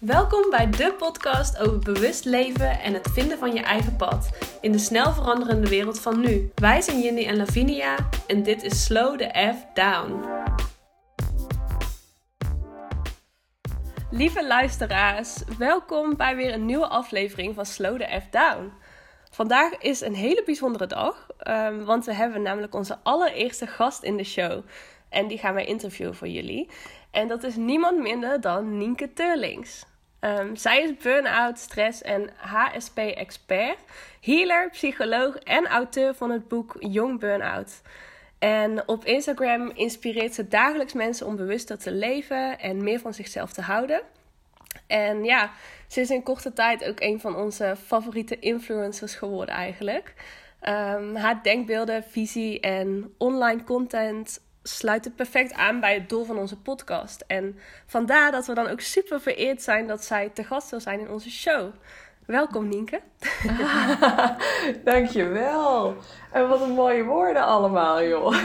[0.00, 4.30] Welkom bij de podcast over bewust leven en het vinden van je eigen pad
[4.60, 6.50] in de snel veranderende wereld van nu.
[6.54, 10.24] Wij zijn Jindy en Lavinia en dit is Slow the F Down.
[14.10, 18.72] Lieve luisteraars, welkom bij weer een nieuwe aflevering van Slow the F Down.
[19.30, 24.16] Vandaag is een hele bijzondere dag, um, want we hebben namelijk onze allereerste gast in
[24.16, 24.64] de show.
[25.08, 26.68] En die gaan wij interviewen voor jullie.
[27.10, 29.88] En dat is niemand minder dan Nienke Teurlings.
[30.20, 33.78] Um, zij is burn-out, stress en HSP-expert,
[34.20, 37.80] healer, psycholoog en auteur van het boek Jong Burn-out.
[38.38, 43.52] En op Instagram inspireert ze dagelijks mensen om bewuster te leven en meer van zichzelf
[43.52, 44.02] te houden.
[44.86, 45.50] En ja,
[45.86, 50.14] ze is in korte tijd ook een van onze favoriete influencers geworden eigenlijk.
[50.62, 56.38] Um, haar denkbeelden, visie en online content sluit het perfect aan bij het doel van
[56.38, 57.24] onze podcast.
[57.26, 61.00] En vandaar dat we dan ook super vereerd zijn dat zij te gast wil zijn
[61.00, 61.70] in onze show.
[62.26, 63.00] Welkom Nienke.
[63.60, 64.30] Ah,
[64.84, 65.96] dankjewel.
[66.32, 68.34] En wat een mooie woorden allemaal, joh.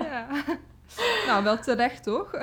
[0.00, 0.26] ja.
[1.26, 2.30] Nou, wel terecht, toch?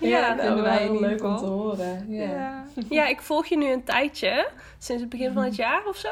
[0.00, 2.06] Ja, ja nou, vinden wij heel leuk om te horen.
[2.08, 2.24] Ja.
[2.24, 2.64] ja.
[2.88, 3.06] Ja.
[3.06, 4.48] ik volg je nu een tijdje,
[4.78, 6.10] sinds het begin van het jaar of zo.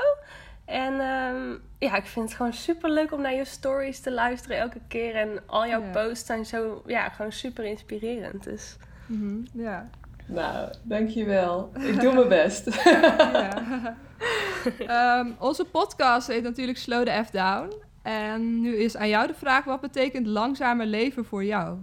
[0.71, 4.59] En um, ja, ik vind het gewoon super leuk om naar je stories te luisteren
[4.59, 5.15] elke keer.
[5.15, 8.45] En al jouw posts zijn zo, ja, gewoon super inspirerend.
[8.45, 8.77] Dus.
[9.07, 9.63] Mm -hmm.
[9.63, 9.91] Ja.
[10.27, 11.71] Nou, dankjewel.
[11.79, 12.67] Ik doe mijn best.
[14.89, 17.73] um, onze podcast heet natuurlijk Slow the F Down.
[18.03, 21.79] En nu is aan jou de vraag, wat betekent langzamer leven voor jou?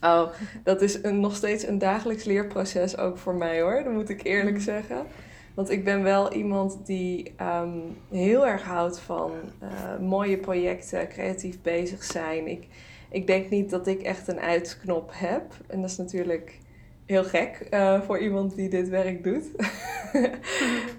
[0.00, 0.28] Oh,
[0.64, 3.82] dat is een, nog steeds een dagelijks leerproces ook voor mij hoor.
[3.84, 4.64] Dat moet ik eerlijk mhm.
[4.64, 5.06] zeggen.
[5.54, 7.78] Want ik ben wel iemand die ehm,
[8.10, 12.46] heel erg houdt van uh, mooie projecten, creatief bezig zijn.
[12.46, 12.66] Ik,
[13.10, 15.42] ik denk niet dat ik echt een uitknop heb.
[15.66, 16.58] En dat is natuurlijk
[17.06, 19.44] heel gek uh, voor iemand die dit werk doet.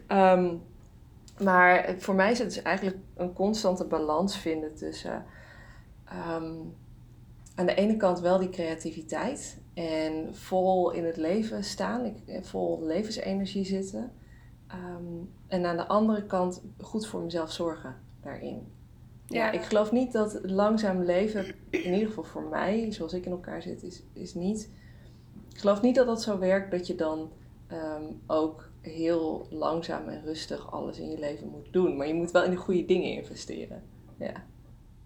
[0.07, 0.61] um,
[1.47, 5.25] maar voor mij is het dus eigenlijk een constante balans vinden tussen
[6.35, 6.75] um,
[7.55, 12.85] aan de ene kant wel die creativiteit en vol in het leven staan, ik, vol
[12.85, 14.11] levensenergie zitten.
[14.75, 18.71] Um, en aan de andere kant goed voor mezelf zorgen daarin.
[19.25, 23.25] Ja, ja ik geloof niet dat langzaam leven, in ieder geval voor mij, zoals ik
[23.25, 24.69] in elkaar zit, is, is niet.
[25.53, 27.31] Ik geloof niet dat dat zo werkt dat je dan
[27.71, 31.97] um, ook heel langzaam en rustig alles in je leven moet doen.
[31.97, 33.83] Maar je moet wel in de goede dingen investeren.
[34.17, 34.45] Ja,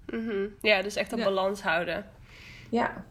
[0.05, 0.49] mm -hmm.
[0.61, 2.05] ja dus echt een balans houden.
[2.69, 3.05] Ja.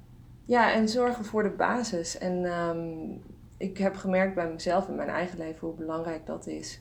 [0.44, 2.18] ja, en zorgen voor de basis.
[2.18, 3.22] En um,
[3.56, 6.80] ik heb gemerkt bij mezelf in mijn eigen leven hoe belangrijk dat is.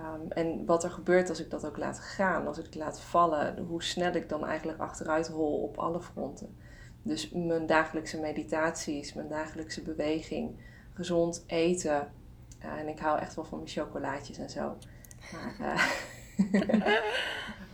[0.00, 3.00] Um, en wat er gebeurt als ik dat ook laat gaan, als ik het laat
[3.00, 6.56] vallen, hoe snel ik dan eigenlijk achteruit rol op alle fronten.
[7.02, 10.56] Dus mijn dagelijkse meditaties, mijn dagelijkse beweging,
[10.94, 12.12] gezond eten.
[12.64, 14.76] Uh, en ik hou echt wel van mijn chocolaatjes en zo.
[15.32, 15.82] Maar, uh,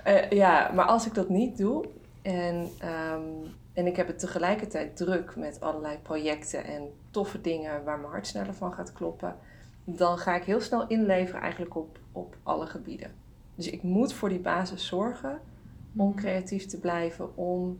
[0.06, 1.84] uh, ja, maar als ik dat niet doe
[2.22, 2.70] en
[3.12, 8.10] um, en ik heb het tegelijkertijd druk met allerlei projecten en toffe dingen waar mijn
[8.10, 9.36] hart sneller van gaat kloppen.
[9.84, 13.14] Dan ga ik heel snel inleveren eigenlijk op, op alle gebieden.
[13.54, 15.40] Dus ik moet voor die basis zorgen
[15.96, 16.18] om mhm.
[16.18, 17.78] creatief te blijven, om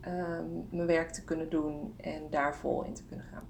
[0.00, 3.48] ehm, mijn werk te kunnen doen en daar vol in te kunnen gaan.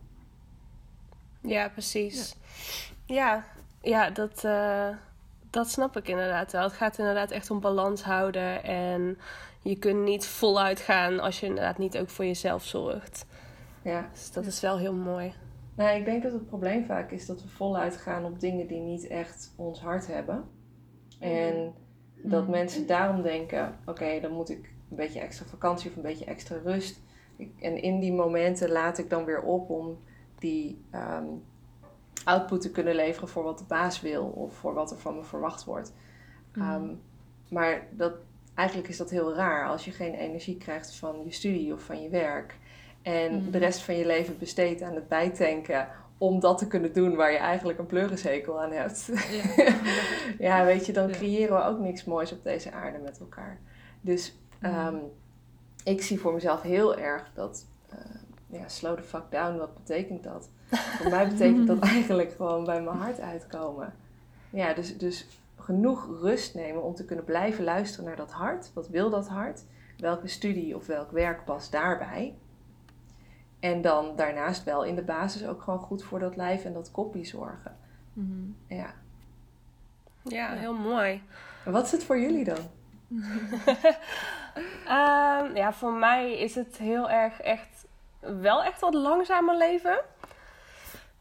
[1.40, 2.36] Ja, precies.
[3.04, 3.44] Ja,
[3.82, 4.88] ja, dat, uh,
[5.50, 6.62] dat snap ik inderdaad wel.
[6.62, 9.18] Het gaat inderdaad echt om balans houden en
[9.62, 13.26] je kunt niet voluit gaan als je inderdaad niet ook voor jezelf zorgt.
[13.82, 14.08] Ja.
[14.12, 15.32] Dus dat is wel heel mooi.
[15.74, 18.80] Nou, ik denk dat het probleem vaak is dat we voluit gaan op dingen die
[18.80, 20.44] niet echt ons hart hebben.
[21.18, 21.74] En
[22.16, 22.50] dat mm.
[22.50, 26.56] mensen daarom denken: oké, dan moet ik een beetje extra vakantie of een beetje extra
[26.64, 27.00] rust.
[27.60, 29.98] en in die momenten laat ik dan weer op om
[30.38, 31.42] die um,
[32.24, 35.24] output te kunnen leveren voor wat de baas wil of voor wat er van me
[35.24, 35.94] verwacht wordt.
[36.54, 36.70] Mm.
[36.70, 37.00] Um,
[37.48, 38.12] maar dat,
[38.60, 42.02] eigenlijk is dat heel raar als je geen energie krijgt van je studie of van
[42.02, 42.54] je werk.
[43.02, 43.50] En mhm.
[43.50, 45.88] de rest van je leven besteedt aan het bijtanken
[46.18, 49.10] om dat te kunnen doen waar je eigenlijk een pleurishekel aan hebt.
[49.56, 49.74] Ja,
[50.38, 53.58] ja weet je, dan creëren we ook niks moois op deze aarde met elkaar.
[54.00, 55.00] Dus um,
[55.84, 60.22] ik zie voor mezelf heel erg dat, uh, ja, slow the fuck down, wat betekent
[60.22, 60.48] dat?
[60.70, 63.94] voor mij betekent dat eigenlijk gewoon bij mijn hart uitkomen.
[64.50, 65.26] Ja, dus, dus
[65.70, 68.70] genoeg rust nemen om te kunnen blijven luisteren naar dat hart.
[68.74, 69.64] Wat wil dat hart?
[69.96, 72.34] Welke studie of welk werk past daarbij?
[73.60, 76.90] En dan daarnaast wel in de basis ook gewoon goed voor dat lijf en dat
[76.90, 77.76] koppie zorgen.
[78.12, 78.50] Mhm.
[78.66, 78.94] Ja.
[80.22, 80.52] ja.
[80.52, 81.22] heel mooi.
[81.64, 82.58] wat is het voor jullie dan?
[84.86, 87.86] Ehm, ja, voor mij is het heel erg echt
[88.20, 90.00] wel echt wat langzamer leven.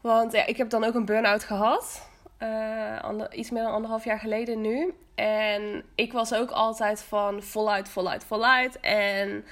[0.00, 2.09] Want ja, ik heb dan ook een burn-out gehad.
[2.42, 4.94] Uh, ander, iets meer dan anderhalf jaar geleden nu.
[5.14, 8.80] En ik was ook altijd van voluit, voluit, voluit.
[8.80, 9.44] En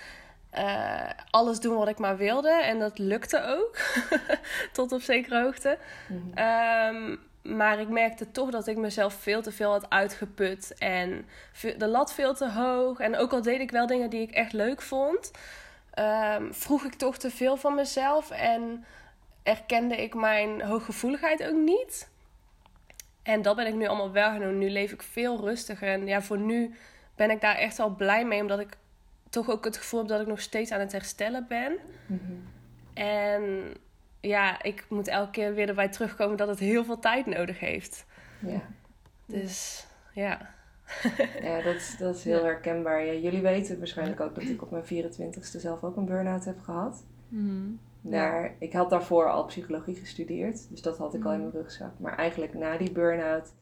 [0.58, 2.50] uh, alles doen wat ik maar wilde.
[2.50, 3.76] En dat lukte ook.
[4.72, 5.78] Tot op zekere hoogte.
[6.08, 10.74] Mm um, maar ik merkte toch dat ik mezelf veel te veel had uitgeput.
[10.78, 11.26] En
[11.76, 12.98] de lat veel te hoog.
[12.98, 15.30] En ook al deed ik wel dingen die ik echt leuk vond,
[16.34, 18.30] um, vroeg ik toch te veel van mezelf.
[18.30, 18.84] En
[19.42, 22.08] erkende ik mijn hooggevoeligheid ook niet.
[23.28, 24.58] En dat ben ik nu allemaal wel gaan doen.
[24.58, 25.88] Nu leef ik veel rustiger.
[25.88, 26.74] En ja, voor nu
[27.14, 28.40] ben ik daar echt wel blij mee.
[28.40, 28.76] Omdat ik
[29.28, 31.72] toch ook het gevoel heb dat ik nog steeds aan het herstellen ben.
[32.06, 32.42] Mm -hmm.
[32.94, 33.74] En
[34.20, 38.06] ja, ik moet elke keer weer erbij terugkomen dat het heel veel tijd nodig heeft.
[38.38, 38.62] Ja.
[39.26, 40.54] Dus ja.
[41.42, 43.04] ja, dat is, dat is heel herkenbaar.
[43.04, 46.60] Ja, jullie weten waarschijnlijk ook dat ik op mijn 24ste zelf ook een burn-out heb
[46.60, 47.04] gehad.
[47.28, 47.78] Mm
[48.10, 51.58] Daar, ik had daarvoor al psychologie gestudeerd, dus dat had ik al in mijn mhm.
[51.58, 51.92] rugzak.
[51.98, 53.54] Maar eigenlijk na die burn-out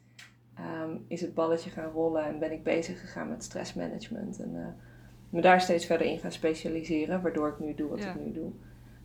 [0.59, 4.41] um, is het balletje gaan rollen en ben ik bezig gegaan met stressmanagement.
[4.41, 4.67] En uh,
[5.31, 8.51] me daar steeds verder in gaan specialiseren, waardoor ik nu doe wat ik nu doe.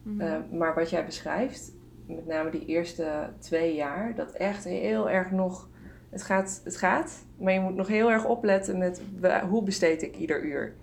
[0.04, 0.22] Mhm.
[0.22, 1.72] Eh, maar wat jij beschrijft,
[2.06, 5.70] met name die eerste twee jaar, dat echt heel erg nog.
[6.10, 9.02] Het gaat, het gaat, maar je moet nog heel erg opletten met
[9.50, 10.76] hoe besteed ik ieder uur.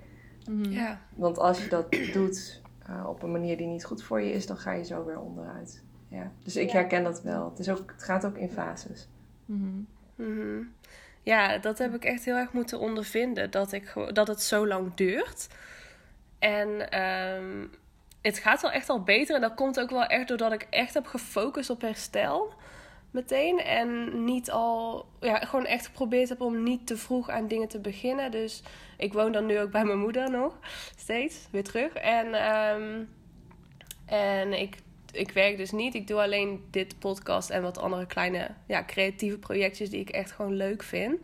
[0.50, 0.70] Mhm.
[0.70, 1.00] Ja.
[1.14, 4.46] Want als je dat doet uh, op een manier die niet goed voor je is,
[4.46, 5.82] dan ga je zo weer onderuit.
[6.08, 6.32] Ja.
[6.43, 7.50] Dus ik herken dat wel.
[7.50, 9.08] Het, is ook, het gaat ook in fases.
[9.44, 9.87] Mm
[10.17, 10.73] -hmm.
[11.23, 13.50] Ja, dat heb ik echt heel erg moeten ondervinden.
[13.50, 15.49] Dat, ik, dat het zo lang duurt.
[16.38, 17.70] En um,
[18.23, 19.35] het gaat wel echt al beter.
[19.35, 22.55] En dat komt ook wel echt doordat ik echt heb gefocust op herstel.
[23.10, 23.58] Meteen.
[23.58, 25.06] En niet al.
[25.20, 28.31] Ja, gewoon echt geprobeerd heb om niet te vroeg aan dingen te beginnen.
[28.31, 28.62] Dus
[28.96, 30.58] ik woon dan nu ook bij mijn moeder nog.
[30.96, 31.49] Steeds.
[31.50, 31.93] Weer terug.
[31.93, 33.08] En, um,
[34.06, 34.76] en ik,
[35.12, 35.94] ik werk dus niet.
[35.94, 40.31] Ik doe alleen dit podcast en wat andere kleine ja, creatieve projectjes die ik echt
[40.31, 41.20] gewoon leuk vind.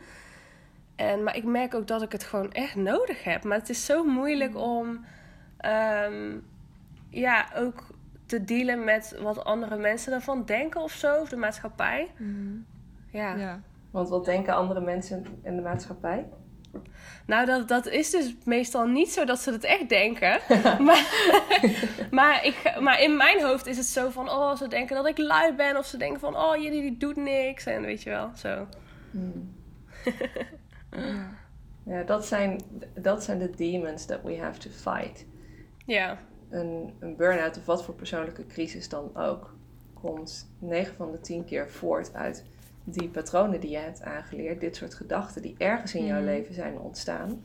[0.96, 3.44] En, maar ik merk ook dat ik het gewoon echt nodig heb.
[3.44, 5.04] Maar het is zo moeilijk om.
[5.66, 6.44] Um,
[7.10, 7.86] ja, ook
[8.26, 12.10] te dealen met wat andere mensen ervan denken of zo, of de maatschappij.
[12.16, 12.66] Mm.
[13.10, 13.34] Ja.
[13.34, 13.60] ja.
[13.90, 16.26] Want wat denken andere mensen in de maatschappij?
[17.26, 20.40] Nou, dat, dat is dus meestal niet zo dat ze het echt denken.
[20.86, 21.06] maar,
[22.10, 24.30] maar, ik, maar in mijn hoofd is het zo van...
[24.30, 25.76] Oh, ze denken dat ik lui ben.
[25.76, 26.36] Of ze denken van...
[26.36, 27.66] Oh, jullie die doet niks.
[27.66, 28.66] En weet je wel, zo.
[29.10, 29.54] Hmm.
[31.92, 32.60] ja, dat zijn,
[32.94, 35.26] dat zijn de demons that we have to fight.
[35.86, 36.18] Ja
[36.54, 39.54] een, een burn-out of wat voor persoonlijke crisis dan ook,
[39.94, 42.44] komt 9 van de 10 keer voort uit
[42.84, 46.26] die patronen die je hebt aangeleerd, dit soort gedachten die ergens in jouw mhm.
[46.26, 47.44] leven zijn ontstaan.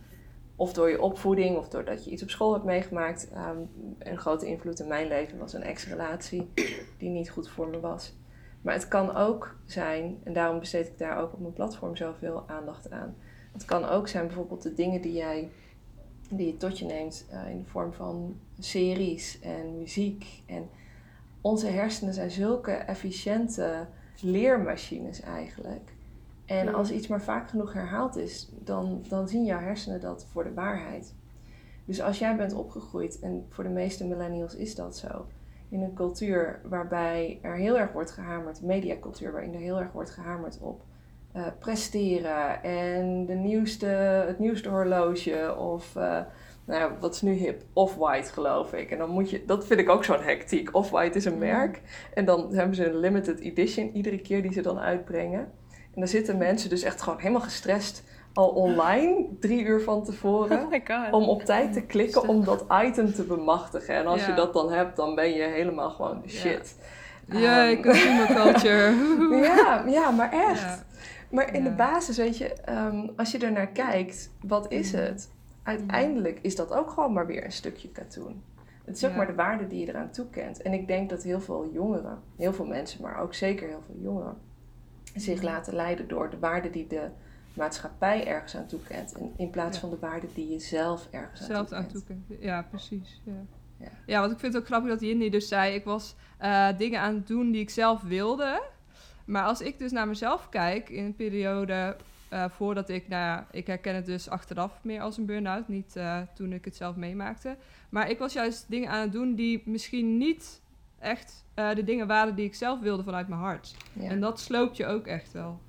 [0.56, 3.30] Of door je opvoeding, of doordat je iets op school hebt meegemaakt.
[3.36, 3.70] Um,
[4.00, 6.50] een grote invloed in mijn leven was een ex-relatie
[6.98, 8.14] die niet goed voor me was.
[8.62, 12.44] Maar het kan ook zijn, en daarom besteed ik daar ook op mijn platform zoveel
[12.48, 13.16] aandacht aan.
[13.52, 15.50] Het kan ook zijn bijvoorbeeld de dingen die jij
[16.30, 20.44] die je tot je neemt uh, in de vorm van series en muziek.
[20.46, 20.70] En
[21.42, 23.88] onze hersenen zijn zulke efficiënte
[24.22, 25.94] leermachines eigenlijk.
[26.46, 30.44] En als iets maar vaak genoeg herhaald is, dan, dan zien jouw hersenen dat voor
[30.44, 31.14] de waarheid.
[31.86, 35.26] Dus als jij bent opgegroeid, en voor de meeste millennials is dat zo,
[35.70, 40.10] in een cultuur waarbij er heel erg wordt gehamerd, mediacultuur waarin er heel erg wordt
[40.10, 40.82] gehamerd op
[41.36, 43.86] uh, presteren en de nieuwste,
[44.28, 46.22] het nieuwste horloge of uh,
[46.70, 47.62] nou, wat is nu hip?
[47.74, 48.92] Off-White geloof ik.
[48.92, 50.76] En dan moet je, dat vind ik ook zo'n hectiek.
[50.76, 51.82] Off-White is een merk
[52.14, 55.40] en dan hebben ze een limited edition iedere keer die ze dan uitbrengen.
[55.70, 60.68] En dan zitten mensen dus echt gewoon helemaal gestrest al online, drie uur van tevoren,
[60.88, 63.96] oh om op tijd te klikken om dat item te bemachtigen.
[63.96, 66.76] En als je dat dan hebt, dan ben je helemaal gewoon shit.
[67.26, 68.94] Ja, um, consumer culture.
[69.48, 70.86] ja, ja, maar echt.
[71.30, 75.00] Maar in de basis, weet je, ehm, als je er naar kijkt, wat is mm.
[75.00, 75.30] het?
[75.64, 78.44] Uiteindelijk is dat ook gewoon maar weer een stukje katoen.
[78.86, 80.62] Het is ook maar de waarde die je eraan toekent.
[80.62, 84.00] En ik denk dat heel veel jongeren, heel veel mensen, maar ook zeker heel veel
[84.02, 84.38] jongeren,
[85.16, 85.44] zich mm.
[85.44, 87.08] laten leiden door de waarde die de
[87.54, 89.18] maatschappij ergens aan toekent.
[89.18, 92.26] In, in plaats van de waarde die je zelf ergens zelf aan toekent.
[92.40, 93.22] Ja, precies.
[93.24, 93.46] Ja.
[93.78, 93.92] Ja.
[94.06, 95.74] ja, want ik vind het ook grappig dat Jindy dus zei...
[95.74, 98.62] ik was uh, dingen aan het doen die ik zelf wilde...
[99.30, 101.96] Maar als ik dus naar mezelf kijk in een periode
[102.30, 105.96] uh, voordat ik, nou ja, ik herken het dus achteraf meer als een burn-out, niet
[105.96, 107.58] uh, toen ik het zelf meemaakte.
[107.90, 110.62] Maar ik was juist dingen aan het doen die misschien niet
[111.00, 113.76] echt uh, de dingen waren die ik zelf wilde vanuit mijn hart.
[113.94, 114.10] Ja.
[114.10, 115.60] En dat sloopt je ook echt wel.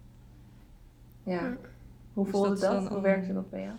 [1.22, 1.56] Ja.
[2.12, 2.60] Hoe dus voelde dat?
[2.60, 2.88] dat?
[2.88, 3.76] Hoe werkte dat bij jou?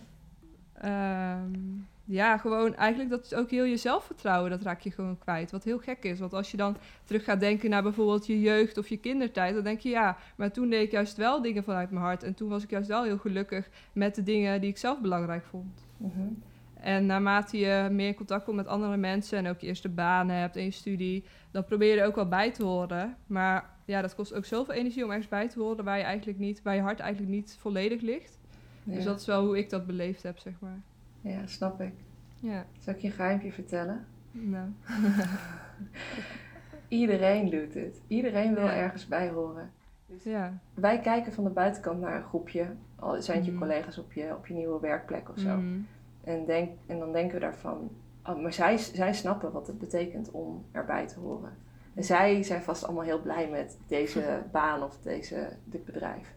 [0.84, 5.50] Um, ja, gewoon eigenlijk dat is ook heel je zelfvertrouwen, dat raak je gewoon kwijt.
[5.50, 8.78] Wat heel gek is, want als je dan terug gaat denken naar bijvoorbeeld je jeugd
[8.78, 11.90] of je kindertijd, dan denk je ja, maar toen deed ik juist wel dingen vanuit
[11.90, 12.22] mijn hart.
[12.22, 15.44] En toen was ik juist wel heel gelukkig met de dingen die ik zelf belangrijk
[15.44, 15.86] vond.
[15.96, 16.28] Mhm.
[16.74, 20.28] En naarmate je meer in contact komt met andere mensen en ook je eerste baan
[20.28, 23.16] hebt en je studie, dan probeer je er ook wel bij te horen.
[23.26, 26.38] Maar ja, dat kost ook zoveel energie om ergens bij te horen waar je eigenlijk
[26.38, 28.38] niet, waar je hart eigenlijk niet volledig ligt.
[28.84, 28.94] Ja.
[28.94, 30.80] Dus dat is wel hoe ik dat beleefd heb, zeg maar.
[31.22, 31.92] Ja, snap ik.
[32.40, 34.06] Ja, Zal ik je een geheimpje vertellen?
[34.30, 34.68] nou.
[36.88, 38.00] Iedereen doet dit.
[38.06, 38.74] Iedereen wil Ja.
[38.76, 39.70] ergens bij horen.
[40.22, 40.58] Ja.
[40.74, 42.66] Wij kijken van de buitenkant naar een groepje.
[42.96, 43.60] Al zijn het je Mhm.
[43.60, 45.56] collega's op je, op je nieuwe werkplek of zo.
[45.56, 45.78] Mhm.
[46.24, 47.90] En, denk, en dan denken we daarvan...
[48.26, 51.52] Oh, maar zij, zij snappen wat het betekent om erbij te horen.
[51.94, 56.34] En zij zijn vast allemaal heel blij met deze baan of deze, dit bedrijf.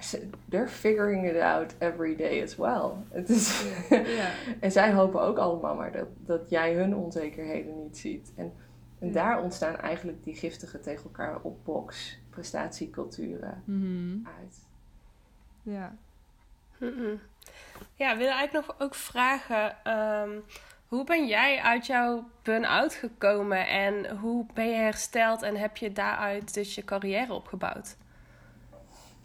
[0.00, 2.90] Ze, they're figuring it out every day as well.
[3.10, 4.30] Het is, Ja.
[4.60, 8.32] en zij hopen ook allemaal maar dat, dat jij hun onzekerheden niet ziet.
[8.36, 8.52] En,
[8.98, 9.12] en Ja.
[9.12, 14.26] daar ontstaan eigenlijk die giftige tegen elkaar op box prestatieculturen Mhm.
[14.40, 14.58] uit.
[15.62, 15.94] Ja.
[16.78, 17.14] Mhm.
[17.94, 19.76] Ja, we willen eigenlijk nog ook vragen...
[19.84, 20.30] ehm,
[20.86, 25.92] hoe ben jij uit jouw burn-out gekomen en hoe ben je hersteld en heb je
[25.92, 27.96] daaruit dus je carrière opgebouwd?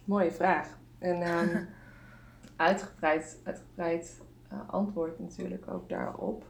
[0.06, 0.78] Mooie vraag.
[0.98, 1.64] En ehm,
[2.56, 6.44] uitgebreid, uitgebreid eh, antwoord natuurlijk ook daarop.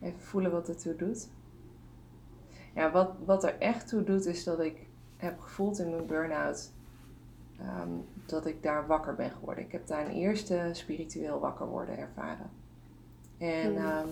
[0.00, 1.28] Even voelen wat het toe doet.
[2.74, 6.72] Ja, wat, wat er echt toe doet is dat ik heb gevoeld in mijn burn-out
[7.58, 7.90] ehm,
[8.26, 9.64] dat ik daar wakker ben geworden.
[9.64, 12.50] Ik heb daar een eerste spiritueel wakker worden ervaren.
[13.38, 13.84] En Hmm.
[13.84, 14.08] ehm,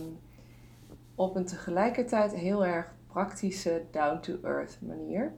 [1.14, 5.34] op een tegelijkertijd heel erg praktische, down-to-earth manier.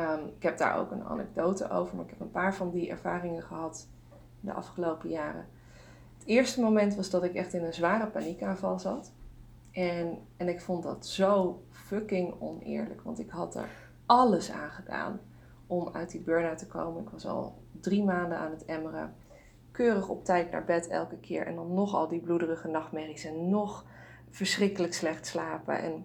[0.00, 2.90] Ehm, ik heb daar ook een anekdote over, maar ik heb een paar van die
[2.90, 3.88] ervaringen gehad
[4.40, 5.46] de afgelopen jaren.
[6.18, 9.12] Het eerste moment was dat ik echt in een zware paniekaanval zat.
[9.70, 13.68] En, en ik vond dat zo fucking oneerlijk, want ik had er
[14.06, 15.20] alles aan gedaan
[15.66, 17.02] om uit die burn-out te komen.
[17.02, 19.14] Ik was al drie maanden aan het emmeren.
[19.70, 21.46] Keurig op tijd naar bed elke keer.
[21.46, 23.84] En dan nog al die bloederige nachtmerries en nog
[24.30, 25.78] verschrikkelijk slecht slapen.
[25.78, 26.04] En,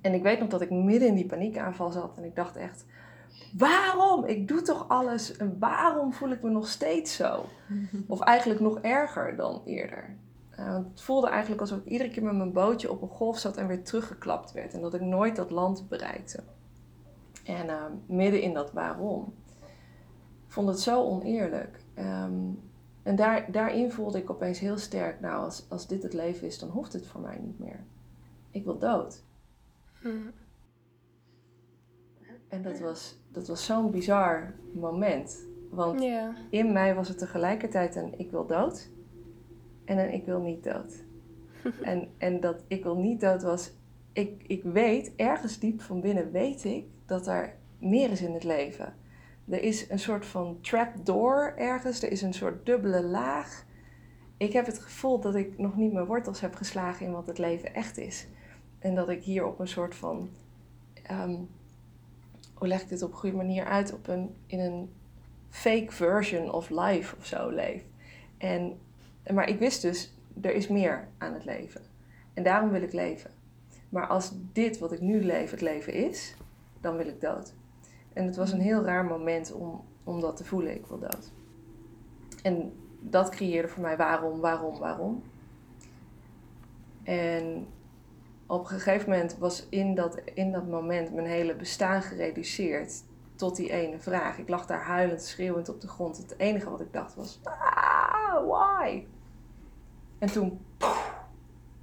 [0.00, 2.84] en ik weet nog dat ik midden in die paniekaanval zat en ik dacht echt...
[3.56, 4.24] Waarom?
[4.24, 7.44] Ik doe toch alles en waarom voel ik me nog steeds zo?
[8.06, 10.16] Of eigenlijk nog erger dan eerder.
[10.58, 13.38] Uh, want het voelde eigenlijk alsof ik iedere keer met mijn bootje op een golf
[13.38, 14.74] zat en weer teruggeklapt werd.
[14.74, 16.42] En dat ik nooit dat land bereikte.
[17.44, 19.34] En uh, midden in dat waarom.
[20.46, 21.80] Ik vond het zo oneerlijk.
[21.98, 22.60] Um,
[23.02, 26.58] en daar, daarin voelde ik opeens heel sterk, nou als, als dit het leven is,
[26.58, 27.84] dan hoeft het voor mij niet meer.
[28.50, 29.22] Ik wil dood.
[30.00, 30.32] Hmm.
[32.54, 35.46] En dat was, dat was zo'n bizar moment.
[35.70, 36.34] Want Ja.
[36.50, 38.90] in mij was het tegelijkertijd een ik wil dood
[39.84, 41.04] en een ik wil niet dood.
[41.82, 43.72] en, en dat ik wil niet dood was,
[44.12, 48.44] ik, ik weet, ergens diep van binnen weet ik dat er meer is in het
[48.44, 48.94] leven.
[49.48, 53.64] Er is een soort van trapdoor ergens, er is een soort dubbele laag.
[54.36, 57.38] Ik heb het gevoel dat ik nog niet mijn wortels heb geslagen in wat het
[57.38, 58.26] leven echt is.
[58.78, 60.28] En dat ik hier op een soort van,
[61.02, 61.34] ehm,
[62.54, 64.92] hoe leg ik dit op een goede manier uit, op een, in een
[65.50, 67.84] fake version of life of zo leef.
[68.38, 68.78] En,
[69.32, 71.80] maar ik wist dus, er is meer aan het leven.
[72.34, 73.30] En daarom wil ik leven.
[73.88, 76.34] Maar als dit wat ik nu leef het leven is,
[76.80, 77.54] dan wil ik dood.
[78.12, 81.32] En het was een heel raar moment om, om dat te voelen, ik wil dood.
[82.42, 85.22] En dat creëerde voor mij waarom, waarom, waarom.
[87.02, 87.66] En
[88.46, 93.02] op een gegeven moment was in dat, in dat moment mijn hele bestaan gereduceerd
[93.36, 94.38] tot die ene vraag.
[94.38, 96.16] Ik lag daar huilend, schreeuwend op de grond.
[96.16, 99.04] Het enige wat ik dacht was, ah, why?
[100.18, 100.60] En toen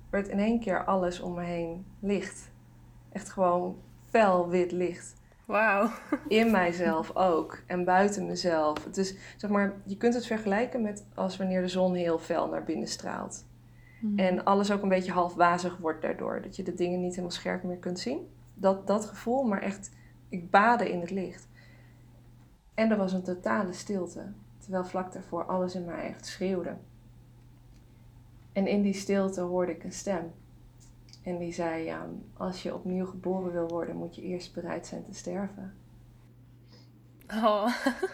[0.09, 2.51] werd in één keer alles om me heen licht.
[3.11, 5.19] Echt gewoon fel wit licht.
[5.45, 5.89] Wauw.
[6.27, 8.85] In mijzelf ook en buiten mezelf.
[8.85, 12.63] Is, zeg maar, je kunt het vergelijken met als wanneer de zon heel fel naar
[12.63, 13.45] binnen straalt.
[14.01, 14.19] Mhm.
[14.19, 16.41] En alles ook een beetje half wazig wordt daardoor.
[16.41, 18.27] Dat je de dingen niet helemaal scherp meer kunt zien.
[18.53, 19.91] Dat, dat gevoel, maar echt,
[20.29, 21.47] ik baden in het licht.
[22.73, 24.31] En er was een totale stilte.
[24.57, 26.77] Terwijl vlak daarvoor alles in mij echt schreeuwde.
[28.53, 30.31] En in die stilte hoorde ik een stem.
[31.23, 32.05] En die zei, ja,
[32.37, 35.73] als je opnieuw geboren wil worden, moet je eerst bereid zijn te sterven.
[37.27, 37.67] Oh,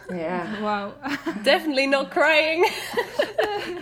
[0.08, 0.92] Ja, Wauw.
[1.42, 2.66] definitely not crying.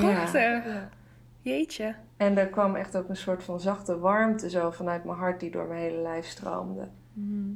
[0.00, 0.88] Prachtig.
[1.40, 1.94] Jeetje.
[2.16, 5.50] en er kwam echt ook een soort van zachte warmte zo vanuit mijn hart die
[5.50, 6.88] door mijn hele lijf stroomde.
[7.12, 7.50] Mhm.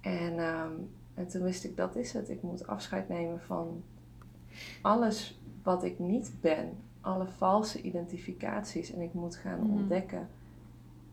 [0.00, 0.72] En, ehm,
[1.14, 2.30] en toen wist ik, dat is het.
[2.30, 3.82] Ik moet afscheid nemen van
[4.82, 9.70] alles wat ik niet ben, alle valse identificaties en ik moet gaan Mhm.
[9.70, 10.28] ontdekken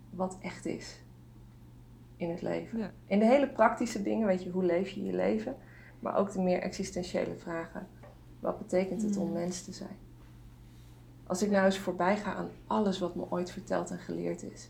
[0.09, 1.01] wat echt is
[2.15, 2.79] in het leven.
[2.79, 2.91] Ja.
[3.05, 5.55] In de hele praktische dingen, weet je, hoe leef je je leven,
[5.99, 7.87] maar ook de meer existentiële vragen.
[8.39, 9.33] Wat betekent het om Mhm.
[9.33, 9.97] mens te zijn?
[11.31, 14.69] Als ik nou eens voorbij ga aan alles wat me ooit verteld en geleerd is.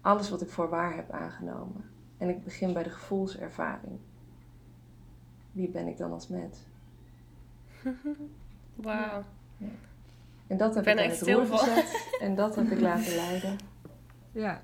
[0.00, 1.90] Alles wat ik voor waar heb aangenomen.
[2.18, 3.98] En ik begin bij de gevoelservaring.
[5.52, 6.58] Wie ben ik dan als mens?
[8.74, 9.24] Wauw.
[10.46, 12.16] En dat heb Ik ben ik, echt het stil gezet.
[12.20, 13.58] En dat heb ik laten leiden.
[14.32, 14.62] Ja.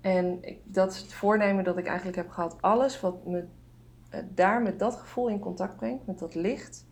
[0.00, 2.62] En ik, dat is het voornemen dat ik eigenlijk heb gehad.
[2.62, 3.46] Alles wat me
[4.08, 6.86] eh, daar met dat gevoel in contact brengt, met dat licht.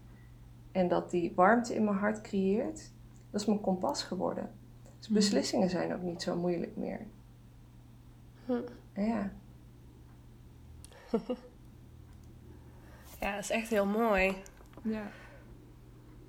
[0.72, 2.90] En dat die warmte in mijn hart creëert.
[3.30, 4.50] Dat is mijn kompas geworden.
[4.98, 5.14] Dus Mhm.
[5.16, 7.06] beslissingen zijn ook niet zo moeilijk meer.
[8.46, 8.52] Hm.
[8.94, 9.30] Ja.
[13.20, 14.36] Ja, dat is echt heel mooi.
[14.82, 15.02] ja.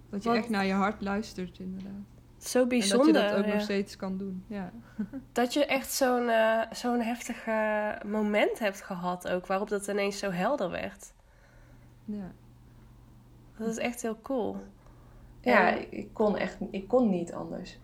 [0.10, 2.02] Dat je Want- echt naar je hart luistert, inderdaad.
[2.38, 3.14] Zo En bijzonder.
[3.14, 3.54] dat je dat ook ja.
[3.54, 4.44] nog steeds kan doen.
[4.48, 4.72] Ja.
[5.32, 7.46] Dat je echt zo'n eh, zo'n heftig
[8.06, 11.14] moment hebt gehad ook, waarop dat ineens zo helder werd.
[12.06, 12.32] ja.
[13.62, 14.58] Dat is echt heel cool.
[15.42, 17.78] Ja, En- ik, ik kon echt ik kon niet anders.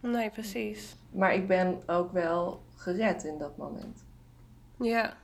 [0.00, 0.96] Nee, precies.
[1.10, 4.04] Maar ik ben ook wel gered in dat moment.
[4.78, 5.16] Ja.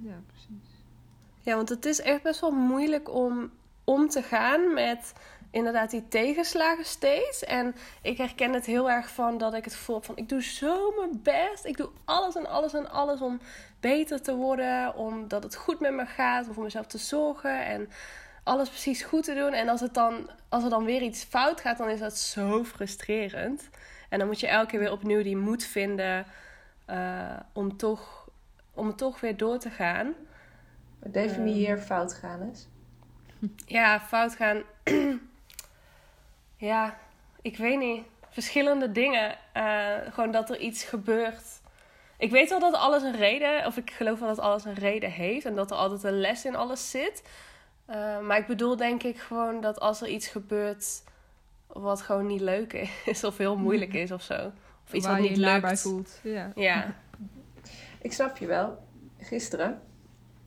[0.00, 0.70] Ja, precies.
[1.40, 3.50] ja, want het is echt best wel moeilijk om
[3.84, 5.12] om te gaan met
[5.50, 7.44] inderdaad die tegenslagen steeds.
[7.44, 10.42] En ik herken het heel erg van dat ik het gevoel heb van ik doe
[10.42, 11.64] zo mijn best.
[11.64, 13.40] Ik doe alles en alles en alles om
[13.80, 17.88] beter te worden, omdat het goed met me gaat, om voor mezelf te zorgen en
[18.46, 19.52] alles precies goed te doen.
[19.52, 22.64] En als, het dan, als er dan weer iets fout gaat, dan is dat zo
[22.64, 23.68] frustrerend.
[24.08, 26.26] En dan moet je elke keer weer opnieuw die moed vinden
[26.84, 28.28] eh, om, toch,
[28.74, 30.14] om het toch weer door te gaan.
[30.98, 32.66] Definieer fout gaan eens.
[33.66, 34.62] Ja, fout gaan.
[36.70, 36.98] ja,
[37.42, 38.04] ik weet niet.
[38.30, 39.36] Verschillende dingen.
[39.52, 41.60] Eh, gewoon dat er iets gebeurt.
[42.18, 45.10] Ik weet wel dat alles een reden, of ik geloof wel dat alles een reden
[45.10, 47.22] heeft en dat er altijd een les in alles zit.
[47.86, 51.02] Eh, maar ik bedoel denk ik gewoon dat als er iets gebeurt
[51.66, 52.72] wat gewoon niet leuk
[53.04, 54.52] is, of heel moeilijk is of zo.
[54.84, 56.20] Of iets Waar wat je niet bij voelt.
[56.22, 56.52] Ja.
[56.54, 56.94] Ja.
[58.02, 58.84] Ik snap je wel.
[59.18, 59.80] Gisteren,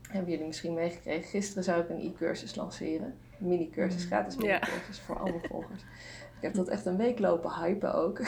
[0.10, 3.17] hebben jullie misschien meegekregen, gisteren zou ik een e-cursus lanceren.
[3.39, 4.08] Een mini-cursus, Mm.
[4.08, 4.39] gratis Ja.
[4.41, 5.82] mini-cursus voor alle volgers.
[6.36, 8.19] Ik heb dat echt een week lopen hypen ook.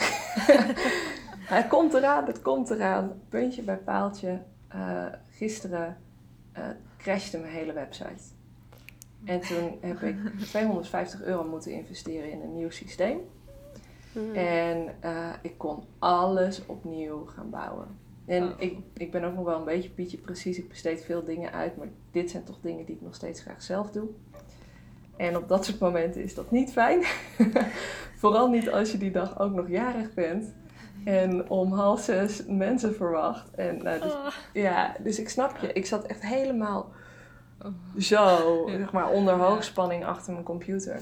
[1.44, 3.20] het komt eraan, het komt eraan.
[3.28, 4.42] Puntje bij paaltje.
[4.68, 5.96] Eh, gisteren
[6.52, 6.64] eh
[6.98, 8.22] crashte mijn hele website.
[9.24, 13.18] En toen heb ik 250 euro moeten investeren in een nieuw systeem.
[14.12, 14.34] Hm.
[14.34, 17.86] En eh, ik kon alles opnieuw gaan bouwen.
[18.24, 18.50] En Oh.
[18.56, 20.58] ik, ik ben ook nog wel een beetje Pietje precies.
[20.58, 21.76] Ik besteed veel dingen uit.
[21.76, 24.08] Maar dit zijn toch dingen die ik nog steeds graag zelf doe.
[25.16, 27.02] En op dat soort momenten is dat niet fijn.
[28.22, 30.52] Vooral niet als je die dag ook nog jarig bent.
[31.04, 33.50] En om half zes mensen verwacht.
[33.54, 34.26] En, nou, dus, Oh.
[34.52, 35.72] ja, dus ik snap je.
[35.72, 36.92] Ik zat echt helemaal.
[37.98, 38.76] Zo, Ja.
[38.76, 41.00] zeg maar, onder hoogspanning achter mijn computer.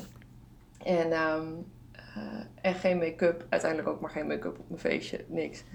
[0.85, 1.47] En, ehm,
[1.93, 3.47] eh, en geen make-up.
[3.49, 5.25] Uiteindelijk ook maar geen make-up op mijn feestje.
[5.29, 5.65] Niks.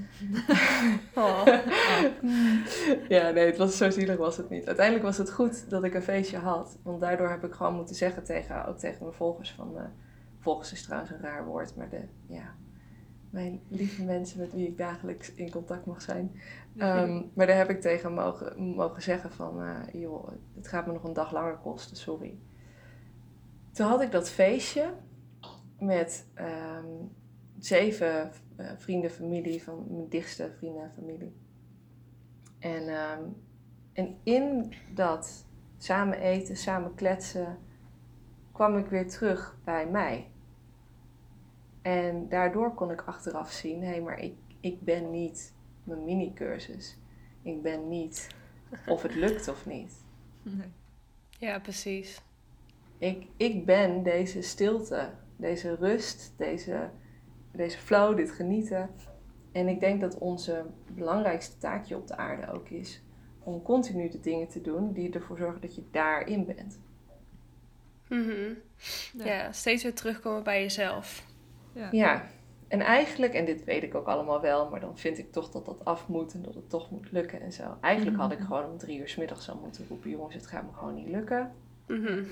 [1.15, 1.45] Oh.
[3.07, 4.65] ja, nee, het was zo zielig was het niet.
[4.67, 6.77] Uiteindelijk was het goed dat ik een feestje had.
[6.83, 9.77] Want daardoor heb ik gewoon moeten zeggen tegen, ook tegen mijn volgers van...
[9.77, 9.83] eh,
[10.39, 12.55] volgers is trouwens een raar woord, maar de, ja,
[13.29, 16.31] mijn lieve mensen met wie ik dagelijks in contact mag zijn.
[16.77, 20.93] Ehm, maar daar heb ik tegen mogen, mogen zeggen van, eh, joh, het gaat me
[20.93, 22.39] nog een dag langer kosten, sorry.
[23.71, 24.93] Toen had ik dat feestje
[25.79, 26.93] met ehm,
[27.59, 31.35] zeven eh, vrienden, familie, van mijn dichtste vrienden en familie.
[32.59, 33.23] En, ehm,
[33.93, 35.45] en in dat
[35.77, 37.57] samen eten, samen kletsen,
[38.51, 40.31] kwam ik weer terug bij mij.
[41.81, 45.54] En daardoor kon ik achteraf zien, hé, maar ik, ik ben niet
[45.85, 46.97] mijn mini-cursus.
[47.41, 48.27] Ik ben niet
[48.87, 49.93] of het lukt of niet.
[50.41, 50.67] Nee.
[51.39, 52.21] Ja, precies.
[52.97, 56.89] Ik, ik ben deze stilte, deze rust, deze,
[57.51, 58.89] deze flow, dit genieten.
[59.51, 63.01] En ik denk dat onze belangrijkste taakje op de aarde ook is
[63.43, 66.79] om continu de dingen te doen die ervoor zorgen dat je daarin bent.
[68.07, 68.53] Mhm.
[69.13, 69.25] Ja.
[69.25, 71.25] Ja, steeds weer terugkomen bij jezelf.
[71.73, 71.89] Ja.
[71.91, 72.25] Ja,
[72.67, 75.65] en eigenlijk, en dit weet ik ook allemaal wel, maar dan vind ik toch dat
[75.65, 77.63] dat af moet en dat het toch moet lukken en zo.
[77.81, 80.63] Eigenlijk had ik gewoon om drie uur 's middags zo moeten roepen, jongens, het gaat
[80.63, 81.51] me gewoon niet lukken.
[81.87, 82.23] Mhm.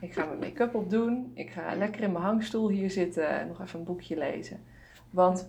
[0.00, 1.30] Ik ga mijn make-up opdoen.
[1.34, 4.60] Ik ga lekker in mijn hangstoel hier zitten en nog even een boekje lezen.
[5.10, 5.48] Want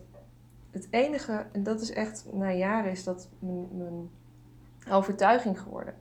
[0.72, 4.10] het enige, en dat is echt na jaren, is dat mijn, mijn
[4.90, 5.94] overtuiging geworden.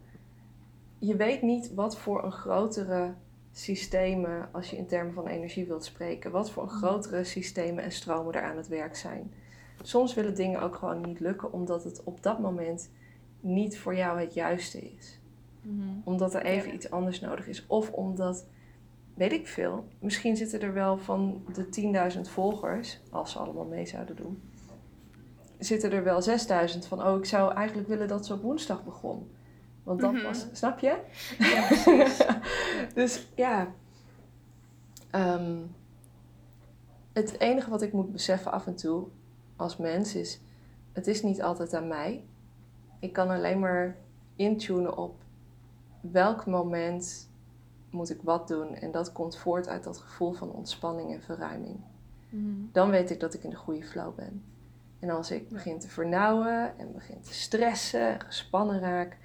[0.98, 3.14] Je weet niet wat voor een grotere
[3.52, 8.34] systemen, als je in termen van energie wilt spreken, wat voor grotere systemen en stromen
[8.34, 9.32] er aan het werk zijn.
[9.82, 12.90] Soms willen dingen ook gewoon niet lukken, omdat het op dat moment
[13.40, 15.18] niet voor jou het juiste is.
[15.62, 15.88] Mhm.
[16.04, 17.66] Omdat er even iets anders nodig is.
[17.66, 18.46] Of omdat,
[19.14, 23.86] weet ik veel, misschien zitten er wel van de 10.000 volgers, als ze allemaal mee
[23.86, 24.42] zouden doen,
[25.58, 29.30] zitten er wel 6.000 van, oh, ik zou eigenlijk willen dat ze op woensdag begon.
[29.82, 30.22] Want dat Mhm.
[30.22, 30.98] was, snap je?
[31.38, 32.26] Ja, precies.
[32.94, 33.72] Dus ja,
[35.10, 35.56] ehm,
[37.12, 39.06] het enige wat ik moet beseffen af en toe
[39.56, 40.40] als mens is,
[40.92, 42.24] het is niet altijd aan mij.
[42.98, 43.96] Ik kan alleen maar
[44.36, 45.14] intunen op
[46.00, 47.30] welk moment
[47.90, 48.74] moet ik wat doen.
[48.74, 51.80] En dat komt voort uit dat gevoel van ontspanning en verruiming.
[52.28, 52.52] Mhm.
[52.72, 54.44] Dan weet ik dat ik in de goede flow ben.
[54.98, 59.16] En als ik begin te vernauwen en begin te stressen en gespannen raak,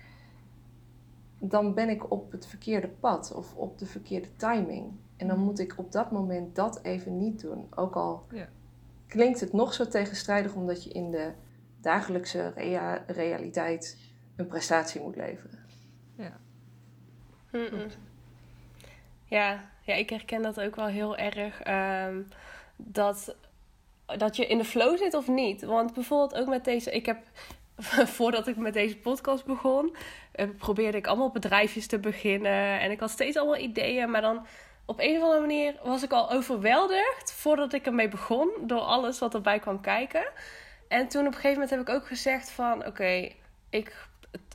[1.39, 4.91] dan ben ik op het verkeerde pad of op de verkeerde timing.
[5.17, 5.45] En dan Mhm.
[5.45, 7.67] moet ik op dat moment dat even niet doen.
[7.75, 8.47] Ook al Ja.
[9.07, 11.31] klinkt het nog zo tegenstrijdig omdat je in de
[11.81, 13.97] dagelijkse rea- realiteit
[14.35, 15.65] een prestatie moet leveren.
[17.51, 17.87] Mm-mm.
[19.25, 21.61] Ja, ja, ik herken dat ook wel heel erg.
[21.61, 22.21] ehm,
[22.77, 23.35] dat,
[24.17, 25.61] dat je in de flow zit of niet.
[25.63, 26.91] Want bijvoorbeeld ook met deze...
[26.91, 27.17] Ik heb,
[28.17, 29.95] voordat ik met deze podcast begon...
[30.31, 32.79] eh, probeerde ik allemaal bedrijfjes te beginnen.
[32.79, 34.11] En ik had steeds allemaal ideeën.
[34.11, 34.45] Maar dan
[34.85, 37.33] op een of andere manier was ik al overweldigd...
[37.33, 38.49] voordat ik ermee begon.
[38.61, 40.27] Door alles wat erbij kwam kijken.
[40.87, 42.85] En toen op een gegeven moment heb ik ook gezegd van...
[42.85, 43.29] Oké,
[43.69, 44.07] ik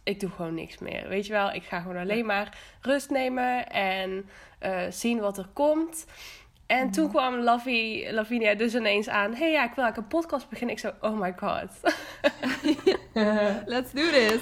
[0.04, 1.08] ik doe gewoon niks meer.
[1.08, 5.48] Weet je wel, ik ga gewoon alleen maar rust nemen en eh, zien wat er
[5.52, 6.06] komt.
[6.66, 9.34] En toen kwam Lavi, Lavinia dus ineens aan.
[9.34, 10.74] hey, ja, ik wil eigenlijk een podcast beginnen.
[10.74, 11.68] Ik zo, oh my god.
[13.66, 14.40] Let's do this.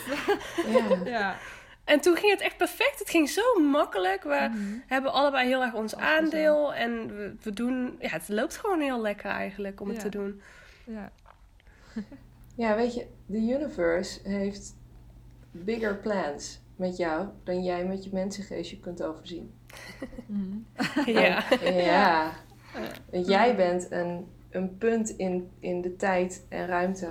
[0.67, 0.99] ja.
[1.05, 1.37] ja.
[1.85, 2.99] en toen ging het echt perfect.
[2.99, 4.23] Het ging zo makkelijk.
[4.23, 4.79] We Mhm.
[4.87, 6.75] hebben allebei heel erg ons aandeel.
[6.75, 7.97] En we, we doen...
[8.01, 10.03] Ja, het loopt gewoon heel lekker eigenlijk om het Ja.
[10.03, 10.41] te doen.
[10.85, 11.13] Ja.
[12.57, 14.77] ja, weet je, de universe heeft
[15.51, 19.55] bigger plans met jou dan jij met je mensengeestje kunt overzien.
[20.27, 20.59] Mhm.
[21.07, 21.45] ja.
[21.61, 22.33] Ja.
[23.11, 27.09] Want jij bent een, een punt in, in de tijd en ruimte.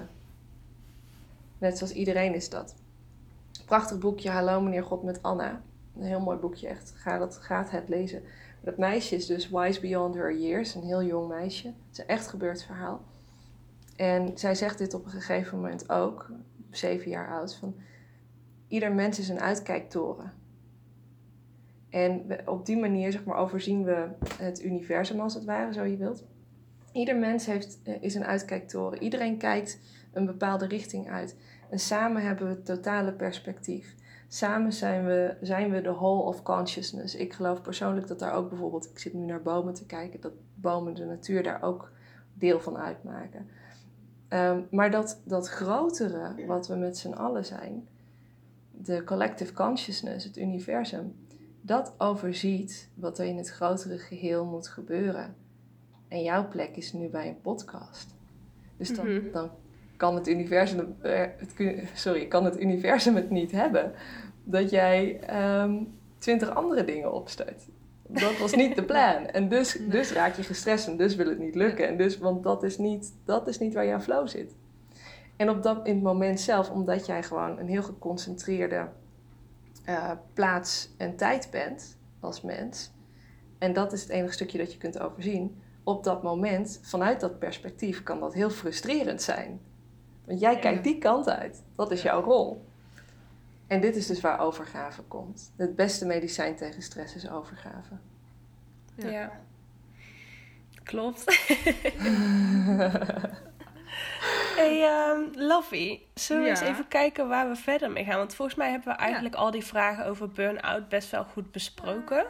[1.58, 2.76] Net zoals iedereen is dat.
[3.66, 5.62] Prachtig boekje, Hallo meneer God met Anna.
[5.98, 6.94] Een heel mooi boekje, echt.
[6.96, 8.24] Ga dat, gaat het lezen.
[8.62, 10.76] Dat meisje is dus wise beyond her years.
[10.76, 11.68] Een heel jong meisje.
[11.68, 13.02] Het is een echt gebeurd verhaal.
[13.96, 16.32] En zij zegt dit op een gegeven moment ook,
[16.70, 17.76] zeven jaar oud, van...
[18.68, 20.34] Ieder mens is een uitkijktoren.
[21.90, 25.98] En op die manier zeg maar, overzien we het universum als het ware, zo je
[25.98, 26.24] wilt.
[26.92, 29.02] Ieder mens heeft, eh, is een uitkijktoren.
[29.02, 29.80] Iedereen kijkt
[30.14, 31.36] een bepaalde richting uit.
[31.70, 33.96] En samen hebben we het totale perspectief.
[34.28, 37.16] Samen zijn we, zijn we de whole of consciousness.
[37.16, 40.34] Ik geloof persoonlijk dat daar ook bijvoorbeeld, ik zit nu naar bomen te kijken, dat
[40.56, 41.92] bomen de natuur daar ook
[42.34, 43.50] deel van uitmaken.
[44.28, 47.88] Ehm, maar dat, dat grotere, wat we met z'n allen zijn,
[48.72, 51.16] de collective consciousness, het universum,
[51.62, 55.36] dat overziet wat er in het grotere geheel moet gebeuren.
[56.08, 58.16] En jouw plek is nu bij een podcast.
[58.78, 59.32] Dus dan, Mhm.
[59.32, 59.50] dan
[59.98, 61.54] kan het universum, eh, het,
[61.94, 63.92] sorry, kan het universum het niet hebben
[64.44, 65.84] dat jij ehm,
[66.18, 67.64] twintig andere dingen opstart.
[68.08, 69.26] Dat was niet de plan.
[69.26, 69.88] En dus, Nee.
[69.88, 71.88] dus raak je gestrest en dus wil het niet lukken.
[71.88, 74.56] En dus, want dat is niet, dat is niet waar jouw flow zit.
[75.36, 78.88] En op dat, in het moment zelf, omdat jij gewoon een heel geconcentreerde
[79.90, 82.92] eh, plaats en tijd bent als mens.
[83.58, 85.62] En dat is het enige stukje dat je kunt overzien.
[85.84, 89.60] Op dat moment, vanuit dat perspectief, kan dat heel frustrerend zijn.
[90.26, 90.60] Want jij Ja.
[90.60, 91.64] kijkt die kant uit.
[91.76, 92.12] Dat is Ja.
[92.12, 92.66] jouw rol.
[93.68, 95.52] En dit is dus waar overgave komt.
[95.56, 97.94] Het beste medicijn tegen stress is overgave.
[98.96, 99.10] Ja.
[99.10, 99.32] Ja.
[100.84, 101.24] Klopt.
[104.56, 108.18] hey, um, Lovey, zullen we eens even kijken waar we verder mee gaan?
[108.18, 112.26] Want volgens mij hebben we eigenlijk al die vragen over burn-out best wel goed besproken.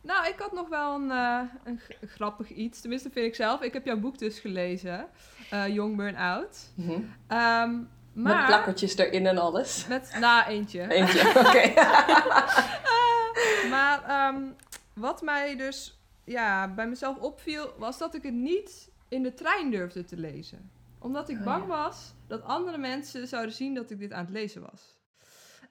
[0.00, 2.80] Nou, ik had nog wel een, eh, een grappig iets.
[2.80, 3.62] Tenminste, vind ik zelf.
[3.62, 5.06] Ik heb jouw boek dus gelezen.
[5.50, 6.58] eh Young Burn-out.
[6.74, 6.90] Mhm.
[7.26, 7.78] Ehm,
[8.12, 8.36] maar...
[8.36, 9.86] Met plakkertjes erin en alles.
[9.88, 10.90] Met, na eentje.
[10.94, 11.72] Eentje, oké.
[13.68, 14.42] Maar ehm,
[14.94, 19.70] wat mij dus ja, bij mezelf opviel, was dat ik het niet in de trein
[19.70, 20.70] durfde te lezen.
[20.98, 21.68] Omdat ik Oh, bang ja.
[21.68, 25.00] was dat andere mensen zouden zien dat ik dit aan het lezen was.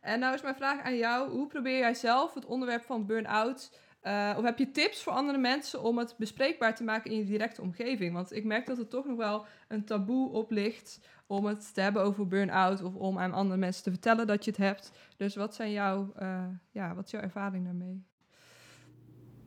[0.01, 3.79] En nou is mijn vraag aan jou, hoe probeer jij zelf het onderwerp van burn-out...
[4.01, 7.25] eh, of heb je tips voor andere mensen om het bespreekbaar te maken in je
[7.25, 8.13] directe omgeving?
[8.13, 11.81] Want ik merk dat er toch nog wel een taboe op ligt om het te
[11.81, 12.83] hebben over burn-out...
[12.83, 14.91] of om aan andere mensen te vertellen dat je het hebt.
[15.17, 18.05] Dus wat, zijn jouw, eh, ja, wat is jouw ervaring daarmee?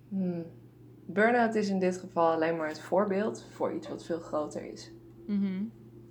[0.09, 0.45] Hmm.
[1.07, 4.93] Burnout is in dit geval alleen maar het voorbeeld voor iets wat veel groter is.
[5.27, 5.65] Mhm.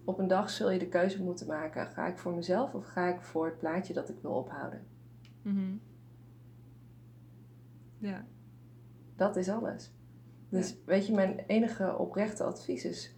[0.06, 3.08] Op een dag zul je de keuze moeten maken: ga ik voor mezelf of ga
[3.08, 4.86] ik voor het plaatje dat ik wil ophouden?
[5.42, 5.76] Mhm.
[7.98, 8.26] Ja.
[9.16, 9.94] Dat is alles.
[10.50, 13.16] Dus weet je, mijn enige oprechte advies is: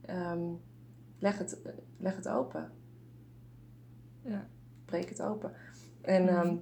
[0.00, 0.52] ehm,
[1.18, 1.60] leg, het,
[1.96, 2.72] leg het open.
[4.22, 4.48] Ja.
[4.84, 5.52] Breek het open.
[6.00, 6.56] En, ehm,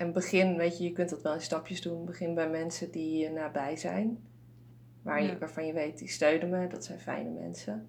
[0.00, 2.04] en begin, weet je, je kunt dat wel in stapjes doen.
[2.04, 4.18] Begin bij mensen die je nabij zijn.
[5.02, 5.38] Waar je, Ja.
[5.38, 7.88] Waarvan je weet, die steunen me, dat zijn fijne mensen.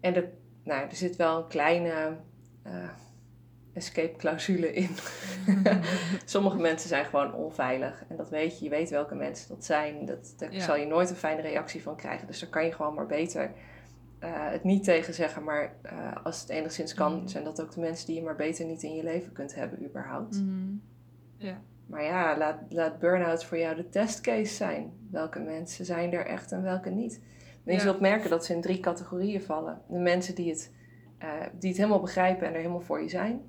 [0.00, 0.28] En er,
[0.64, 2.16] nou, er zit wel een kleine
[2.62, 2.88] eh,
[3.72, 4.88] escape clausule in.
[6.24, 8.04] Sommige mensen zijn gewoon onveilig.
[8.08, 8.64] En dat weet je.
[8.64, 10.04] Je weet welke mensen dat zijn.
[10.04, 10.60] Dat, daar Ja.
[10.60, 12.26] zal je nooit een fijne reactie van krijgen.
[12.26, 13.52] Dus daar kan je gewoon maar beter
[14.18, 15.44] eh, het niet tegen zeggen.
[15.44, 17.26] Maar eh, als het enigszins kan, Mhm.
[17.26, 19.84] zijn dat ook de mensen die je maar beter niet in je leven kunt hebben
[19.84, 20.42] überhaupt.
[20.42, 20.74] Mhm.
[21.36, 21.60] Ja.
[21.86, 24.92] Maar ja, laat, laat burn-out voor jou de testcase zijn.
[25.10, 27.20] Welke mensen zijn er echt en welke niet.
[27.64, 27.78] En je Ja.
[27.84, 29.80] zult merken dat ze in drie categorieën vallen.
[29.88, 30.72] De mensen die het,
[31.18, 31.28] eh,
[31.58, 33.40] die het helemaal begrijpen en er helemaal voor je zijn.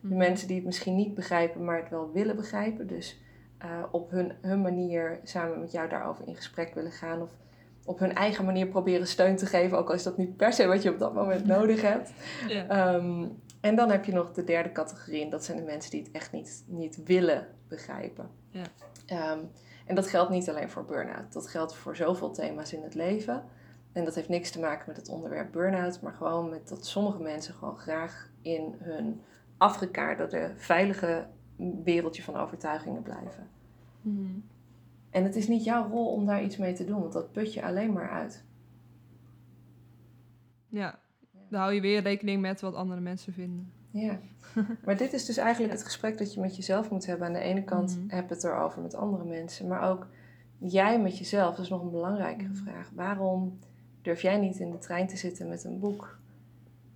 [0.00, 0.16] De Mhm.
[0.16, 2.86] mensen die het misschien niet begrijpen, maar het wel willen begrijpen.
[2.86, 3.20] Dus
[3.90, 7.22] op hun, hun manier samen met jou daarover in gesprek willen gaan.
[7.22, 7.30] Of
[7.84, 9.78] op hun eigen manier proberen steun te geven.
[9.78, 12.12] Ook al is dat niet per se wat je op dat moment nodig hebt.
[12.48, 12.66] Ja.
[12.68, 13.26] Ehm,
[13.60, 15.24] en dan heb je nog de derde categorie.
[15.24, 18.30] En dat zijn de mensen die het echt niet, niet willen begrijpen.
[18.50, 18.64] Ja.
[19.06, 19.38] Ehm,
[19.86, 21.32] en dat geldt niet alleen voor burn-out.
[21.32, 23.44] Dat geldt voor zoveel thema's in het leven.
[23.92, 26.00] En dat heeft niks te maken met het onderwerp burn-out.
[26.00, 29.20] Maar gewoon met dat sommige mensen gewoon graag in hun
[29.58, 31.26] afgekaarderde, veilige
[31.84, 33.48] wereldje van overtuigingen blijven.
[34.00, 34.38] Mhm.
[35.10, 37.00] En het is niet jouw rol om daar iets mee te doen.
[37.00, 38.44] Want dat put je alleen maar uit.
[40.68, 40.98] Ja.
[41.48, 43.72] Dan hou je weer rekening met wat andere mensen vinden.
[43.90, 44.18] Ja,
[44.84, 47.26] maar dit is dus eigenlijk het gesprek dat je met jezelf moet hebben.
[47.26, 48.14] Aan de ene kant Mhm.
[48.16, 50.06] heb het erover met andere mensen, maar ook
[50.58, 51.54] jij met jezelf.
[51.56, 52.62] Dat is nog een belangrijkere Mhm.
[52.62, 52.90] vraag.
[52.94, 53.58] Waarom
[54.02, 56.18] durf jij niet in de trein te zitten met een boek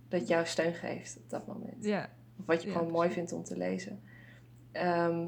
[0.07, 1.83] dat jou steun geeft op dat moment?
[1.85, 2.09] Ja.
[2.39, 3.99] Of wat je Ja, gewoon mooi vindt om te lezen.
[4.71, 5.27] Ehm,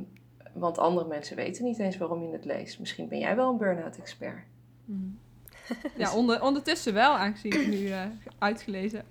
[0.59, 2.79] want andere mensen weten niet eens waarom je het leest.
[2.79, 4.43] Misschien ben jij wel een burn-out expert.
[4.85, 5.07] Mhm.
[5.97, 8.01] Ja, onder, ondertussen wel, aangezien ik nu eh,
[8.37, 9.03] uitgelezen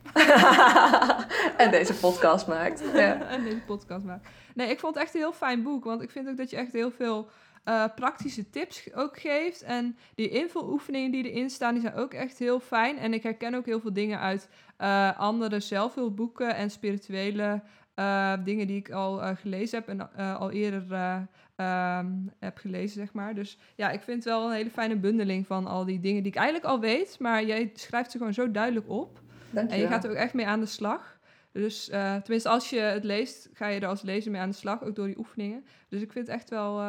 [1.57, 2.83] en deze podcast maakt.
[2.95, 3.29] Ja.
[3.29, 4.27] en deze podcast maak.
[4.55, 5.85] Nee, ik vond het echt een heel fijn boek.
[5.85, 7.29] Want ik vind ook dat je echt heel veel
[7.65, 9.63] eh, praktische tips ook geeft.
[9.63, 12.99] En die invuloefeningen die erin staan, die zijn ook echt heel fijn.
[12.99, 17.63] En ik herken ook heel veel dingen uit eh, andere zelfhulpboeken en spirituele
[17.97, 21.21] eh, dingen die ik al eh, gelezen heb en eh, al eerder eh,
[21.57, 22.07] ehm,
[22.39, 23.35] heb gelezen, zeg maar.
[23.35, 26.33] Dus ja, ik vind het wel een hele fijne bundeling van al die dingen die
[26.33, 27.19] ik eigenlijk al weet.
[27.19, 29.21] Maar jij schrijft ze gewoon zo duidelijk op.
[29.53, 31.19] En je gaat er ook echt mee aan de slag.
[31.53, 34.85] Dus tenminste, als je het leest, ga je er als lezer mee aan de slag,
[34.85, 35.65] ook door die oefeningen.
[35.89, 36.83] Dus ik vind het echt wel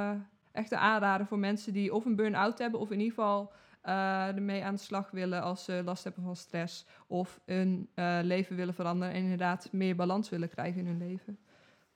[0.52, 3.52] echt een aanrader voor mensen die of een burn-out hebben, of in ieder geval
[3.88, 6.86] eh, ermee aan de slag willen als ze last hebben van stress.
[7.08, 11.38] Of hun eh, leven willen veranderen en inderdaad meer balans willen krijgen in hun leven.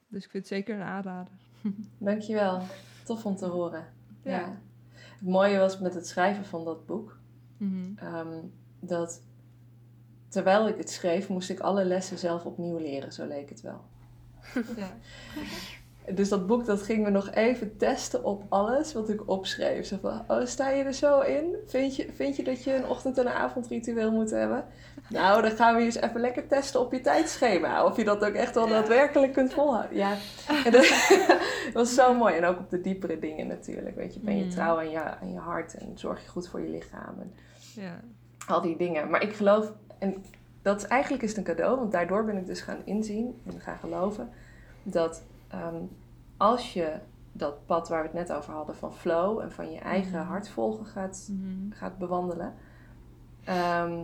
[0.07, 1.33] Dus ik vind het zeker een aanrader.
[1.97, 2.61] Dankjewel.
[3.05, 3.85] Tof om te horen.
[4.23, 4.31] Ja.
[4.39, 4.57] Ja.
[5.19, 7.19] Het mooie was met het schrijven van dat boek,
[7.57, 7.91] Mhm.
[7.97, 8.39] ehm,
[8.79, 9.21] dat
[10.27, 13.81] terwijl ik het schreef, moest ik alle lessen zelf opnieuw leren, zo leek het wel.
[14.75, 14.87] ja.
[16.15, 19.85] Dus dat boek, dat ging me nog even testen op alles wat ik opschreef.
[19.85, 21.55] Zo van, oh, sta je er zo in?
[21.67, 24.65] Vind je, vind je dat je een ochtend- en een avondritueel moet hebben?
[25.09, 27.85] Nou, dan gaan we je eens even lekker testen op je tijdschema.
[27.85, 29.97] Of je dat ook echt wel daadwerkelijk kunt volhouden.
[29.97, 30.15] Ja,
[30.65, 31.09] en dat,
[31.73, 32.35] was zo mooi.
[32.35, 33.95] En ook op de diepere dingen natuurlijk.
[33.95, 34.49] Weet je, ben je Mm.
[34.49, 37.15] trouw aan je, aan je hart en zorg je goed voor je lichaam.
[37.19, 37.33] En
[37.75, 37.99] ja.
[38.47, 39.09] al die dingen.
[39.09, 40.23] Maar ik geloof, en
[40.61, 43.59] dat is eigenlijk is het een cadeau, want daardoor ben ik dus gaan inzien en
[43.59, 44.29] gaan geloven
[44.83, 45.75] dat ehm,
[46.41, 46.93] als je
[47.31, 50.27] dat pad waar we het net over hadden van flow en van je eigen Mhm.
[50.27, 51.71] hart volgen gaat, Mhm.
[51.71, 52.53] gaat bewandelen,
[53.43, 53.99] ehm,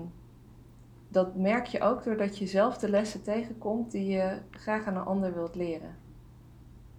[1.07, 5.05] dat merk je ook doordat je zelf de lessen tegenkomt die je graag aan een
[5.05, 5.95] ander wilt leren.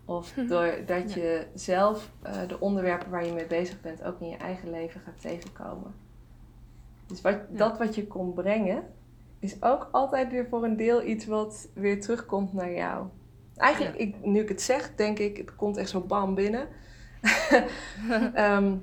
[0.04, 4.36] Of doordat je zelf eh, de onderwerpen waar je mee bezig bent ook in je
[4.36, 5.94] eigen leven gaat tegenkomen.
[7.06, 8.82] Dus wat, dat wat je kon brengen,
[9.38, 13.06] is ook altijd weer voor een deel iets wat weer terugkomt naar jou.
[13.58, 14.04] Eigenlijk, Ja.
[14.04, 16.68] ik, nu ik het zeg, denk ik, het komt echt zo bam binnen.
[18.34, 18.76] Ehm,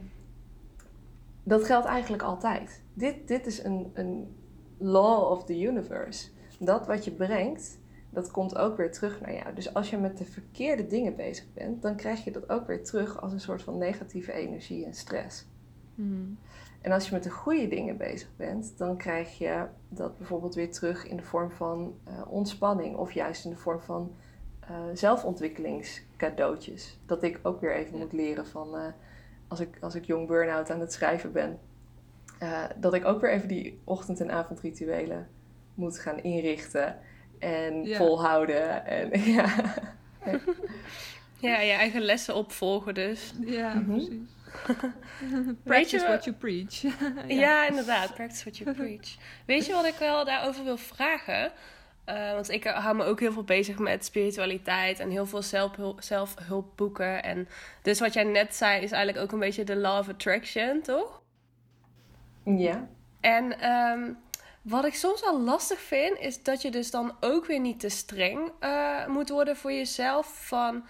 [1.44, 2.82] dat geldt eigenlijk altijd.
[2.94, 4.36] Dit, dit is een, een
[4.78, 6.30] law of the universe.
[6.60, 9.54] Dat wat je brengt, dat komt ook weer terug naar jou.
[9.54, 12.84] Dus als je met de verkeerde dingen bezig bent, dan krijg je dat ook weer
[12.84, 15.46] terug als een soort van negatieve energie en stress.
[15.96, 16.34] Mhm.
[16.82, 20.72] En als je met de goede dingen bezig bent, dan krijg je dat bijvoorbeeld weer
[20.72, 24.16] terug in de vorm van eh, ontspanning of juist in de vorm van
[24.72, 26.98] uh, zelfontwikkelingscadeautjes.
[27.06, 28.86] Dat ik ook weer even moet leren van uh,
[29.48, 31.60] als, ik, als ik jong burn-out aan het schrijven ben.
[32.44, 35.28] Uh, dat ik ook weer even die ochtend- en avondrituelen
[35.74, 37.00] moet gaan inrichten
[37.40, 37.98] en ja.
[37.98, 38.86] volhouden.
[38.86, 39.54] En, ja.
[41.38, 43.34] ja, je eigen lessen opvolgen dus.
[43.40, 43.94] Ja, mm -hmm.
[43.94, 44.34] precies.
[45.64, 46.82] Practice what you preach.
[46.82, 46.92] ja.
[47.28, 47.68] ja.
[47.68, 48.14] inderdaad.
[48.14, 49.18] Practice what you preach.
[49.46, 51.52] Weet je wat ik wel daarover wil vragen?
[52.10, 56.02] Uh, want ik hou me ook heel veel bezig met spiritualiteit en heel veel zelfhulp,
[56.02, 57.24] zelfhulpboeken.
[57.24, 57.48] En
[57.82, 61.22] dus wat jij net zei is eigenlijk ook een beetje de law of attraction, toch?
[62.44, 62.88] Ja.
[63.22, 64.18] En um,
[64.62, 67.90] wat ik soms wel lastig vind, is dat je dus dan ook weer niet te
[67.90, 70.48] streng uh, moet worden voor jezelf.
[70.48, 70.86] Van,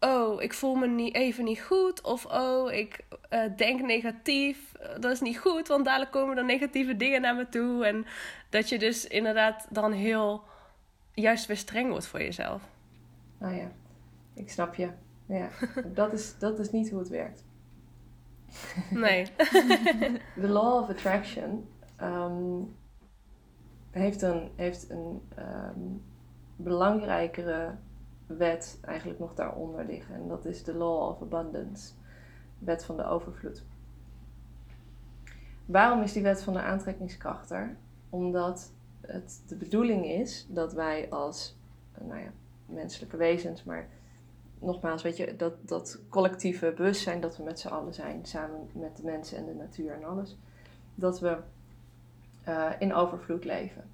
[0.00, 2.02] oh, ik voel me niet, even niet goed.
[2.02, 4.58] Of, oh, ik uh, denk negatief.
[4.98, 7.86] Dat is niet goed, want dadelijk komen er negatieve dingen naar me toe.
[7.86, 8.06] En
[8.50, 10.48] dat je dus inderdaad dan heel
[11.20, 12.70] juist weer streng wordt voor jezelf.
[13.38, 13.70] Nou ja,
[14.34, 14.90] ik snap je.
[15.26, 15.48] Ja,
[15.94, 17.44] dat is, dat is niet hoe het werkt.
[18.90, 19.26] Nee.
[20.42, 21.68] De law of attraction
[22.02, 22.76] um,
[23.90, 26.02] heeft een, heeft een um,
[26.56, 27.74] belangrijkere
[28.26, 30.14] wet eigenlijk nog daaronder liggen.
[30.14, 31.92] En dat is de law of abundance.
[32.58, 33.64] Wet van de overvloed.
[35.66, 37.76] Waarom is die wet van de aantrekkingskracht er?
[38.10, 38.72] Omdat
[39.46, 41.56] de bedoeling is dat wij als
[42.00, 42.32] nou ja,
[42.66, 43.88] menselijke wezens, maar
[44.58, 48.96] nogmaals, weet je, dat, dat collectieve bewustzijn dat we met z'n allen zijn, samen met
[48.96, 50.36] de mensen en de natuur en alles,
[50.94, 51.36] dat we
[52.48, 53.84] uh, in overvloed leven.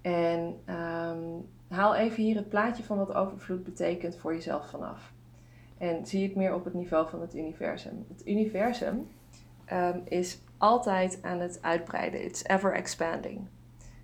[0.00, 0.40] En
[0.74, 5.12] um, haal even hier het plaatje van wat overvloed betekent voor jezelf vanaf.
[5.78, 8.06] En zie het meer op het niveau van het universum.
[8.08, 9.08] Het universum
[9.72, 12.24] um, is altijd aan het uitbreiden.
[12.24, 13.40] It's ever expanding.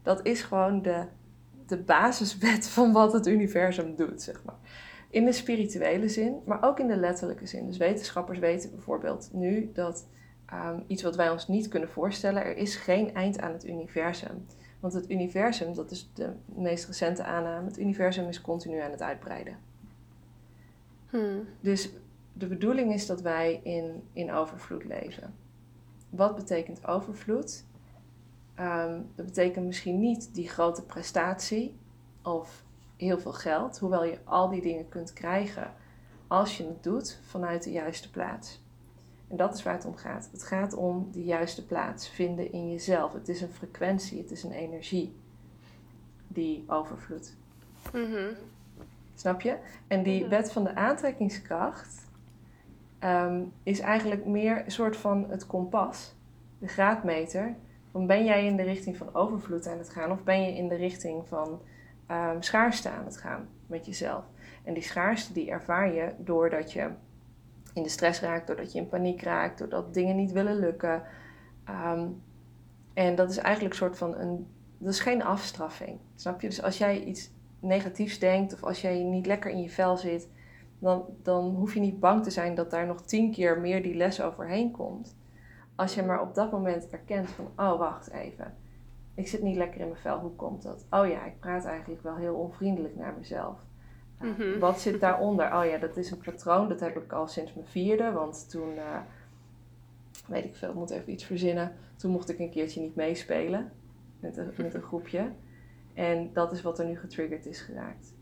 [0.09, 1.05] Dat is gewoon de,
[1.67, 4.59] de basiswet van wat het universum doet, zeg maar.
[5.11, 7.67] In de spirituele zin, maar ook in de letterlijke zin.
[7.67, 10.09] Dus wetenschappers weten bijvoorbeeld nu dat
[10.53, 14.47] um, iets wat wij ons niet kunnen voorstellen, er is geen eind aan het universum.
[14.81, 19.03] Want het universum, dat is de meest recente aanname, het universum is continu aan het
[19.03, 19.57] uitbreiden.
[21.11, 21.45] Hmm.
[21.61, 21.91] Dus
[22.33, 25.35] de bedoeling is dat wij in, in overvloed leven.
[26.11, 27.65] Wat betekent overvloed?
[28.61, 31.79] Um, dat betekent misschien niet die grote prestatie
[32.23, 32.63] of
[32.97, 35.73] heel veel geld, hoewel je al die dingen kunt krijgen
[36.27, 38.63] als je het doet vanuit de juiste plaats.
[39.29, 40.29] En dat is waar het om gaat.
[40.33, 43.13] Het gaat om de juiste plaats vinden in jezelf.
[43.13, 45.17] Het is een frequentie, het is een energie
[46.29, 47.37] die overvloedt.
[47.93, 48.37] Mm
[49.15, 49.57] Snap je?
[49.87, 52.07] En die wet van de aantrekkingskracht
[53.05, 56.15] um, is eigenlijk meer een soort van het kompas,
[56.59, 57.57] de graadmeter.
[57.93, 60.69] Van ben jij in de richting van overvloed aan het gaan of ben je in
[60.69, 61.61] de richting van
[62.11, 64.25] um, schaarste aan het gaan met jezelf?
[64.65, 66.91] En die schaarste die ervaar je doordat je
[67.75, 71.03] in de stress raakt, doordat je in paniek raakt, doordat dingen niet willen lukken.
[71.69, 72.23] Um,
[72.95, 74.47] en dat is eigenlijk een soort van een.
[74.79, 75.99] Dat is geen afstraffing.
[76.15, 76.49] Snap je?
[76.49, 80.29] Dus als jij iets negatiefs denkt of als jij niet lekker in je vel zit,
[80.79, 83.95] dan, dan hoef je niet bang te zijn dat daar nog tien keer meer die
[83.95, 85.17] les overheen komt.
[85.79, 88.55] Als je maar op dat moment erkent van, oh wacht even,
[89.15, 90.87] ik zit niet lekker in mijn vel, hoe komt dat?
[90.91, 93.59] Oh ja, ik praat eigenlijk wel heel onvriendelijk naar mezelf.
[94.21, 94.59] Mhm.
[94.59, 95.55] Wat zit daaronder?
[95.55, 96.69] Oh ja, dat is een patroon.
[96.69, 98.13] Dat heb ik al sinds mijn vierde.
[98.13, 98.99] Want toen, uh,
[100.27, 101.73] weet ik veel, ik moet even iets verzinnen.
[101.97, 103.73] Toen mocht ik een keertje niet meespelen
[104.21, 105.31] met een, met een groepje.
[105.95, 108.15] En dat is wat er nu getriggerd is geraakt.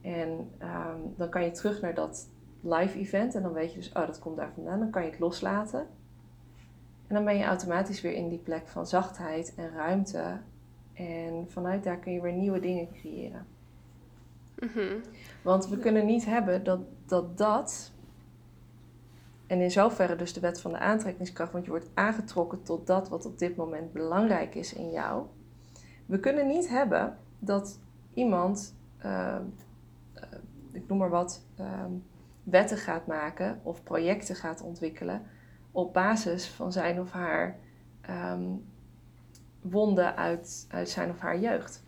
[0.00, 0.28] En
[0.62, 2.28] um, dan kan je terug naar dat
[2.60, 3.34] live event.
[3.34, 4.78] En dan weet je dus, oh, dat komt daar vandaan.
[4.78, 5.86] Dan kan je het loslaten.
[7.08, 10.40] En dan ben je automatisch weer in die plek van zachtheid en ruimte.
[10.92, 13.46] En vanuit daar kun je weer nieuwe dingen creëren.
[14.58, 15.00] Mhm.
[15.42, 17.92] Want we kunnen niet hebben dat, dat dat.
[19.46, 23.08] En in zoverre dus de wet van de aantrekkingskracht, want je wordt aangetrokken tot dat
[23.08, 25.26] wat op dit moment belangrijk is in jou.
[26.06, 27.80] We kunnen niet hebben dat
[28.14, 29.38] iemand, uh,
[30.72, 31.84] ik noem maar wat, uh,
[32.42, 35.22] wetten gaat maken of projecten gaat ontwikkelen
[35.72, 37.56] op basis van zijn of haar
[38.10, 38.64] um,
[39.62, 41.82] wonden uit, uit zijn of haar jeugd.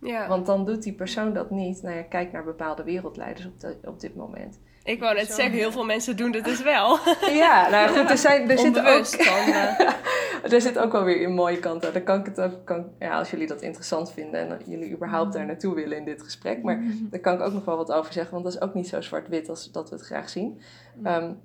[0.00, 0.28] Ja.
[0.28, 1.82] Want dan doet die persoon dat niet.
[1.82, 4.58] Nou ja, kijk naar bepaalde wereldleiders op, de, op dit moment.
[4.84, 6.98] Ik wou net zeggen, heel veel mensen doen dit dus wel.
[7.42, 9.06] Ja, nou goed, er, zijn, er zit ook...
[9.06, 9.80] Van, uh...
[10.52, 11.92] er zit ook wel weer een mooie kant aan.
[11.92, 15.32] Dan kan ik het ook, kan, ja, als jullie dat interessant vinden en jullie überhaupt
[15.32, 16.62] daar naartoe willen in dit gesprek.
[16.62, 18.88] Maar daar kan ik ook nog wel wat over zeggen, want dat is ook niet
[18.88, 20.60] zo zwart-wit als dat we het graag zien.
[21.04, 21.40] Um,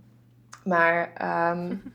[0.64, 1.12] maar,
[1.52, 1.94] um,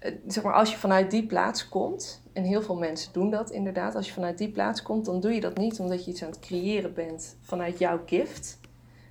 [0.26, 3.94] zeg maar als je vanuit die plaats komt En heel veel mensen doen dat inderdaad.
[3.94, 6.30] Als je vanuit die plaats komt, dan doe je dat niet omdat je iets aan
[6.30, 8.58] het creëren bent vanuit jouw gift.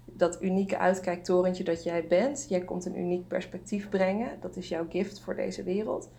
[0.06, 2.46] Dat unieke uitkijktorentje dat jij bent.
[2.50, 4.30] Jij komt een uniek perspectief brengen.
[4.42, 6.10] Dat is jouw gift voor deze wereld.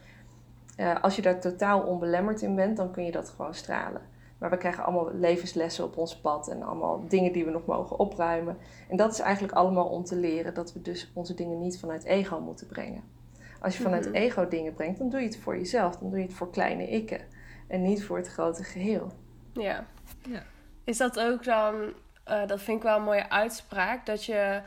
[0.76, 4.02] Uh, als je daar totaal onbelemmerd in bent, dan kun je dat gewoon stralen.
[4.38, 7.98] Maar we krijgen allemaal levenslessen op ons pad en allemaal dingen die we nog mogen
[7.98, 8.58] opruimen.
[8.88, 12.04] En dat is eigenlijk allemaal om te leren dat we dus onze dingen niet vanuit
[12.04, 13.02] ego moeten brengen.
[13.60, 15.96] Als je vanuit mm ego dingen brengt, dan doe je het voor jezelf.
[15.96, 17.20] Dan doe je het voor kleine ikken.
[17.68, 19.12] En niet voor het grote geheel.
[19.52, 19.84] Ja.
[20.28, 20.42] ja.
[20.84, 21.74] Is dat ook dan,
[22.28, 24.60] uh, dat vind ik wel een mooie uitspraak, dat je,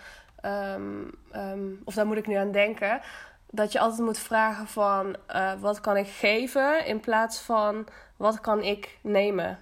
[0.45, 3.01] um, um, of daar moet ik nu aan denken,
[3.49, 7.87] dat je altijd moet vragen van uh, wat kan ik geven in plaats van
[8.19, 9.57] wat kan ik nemen.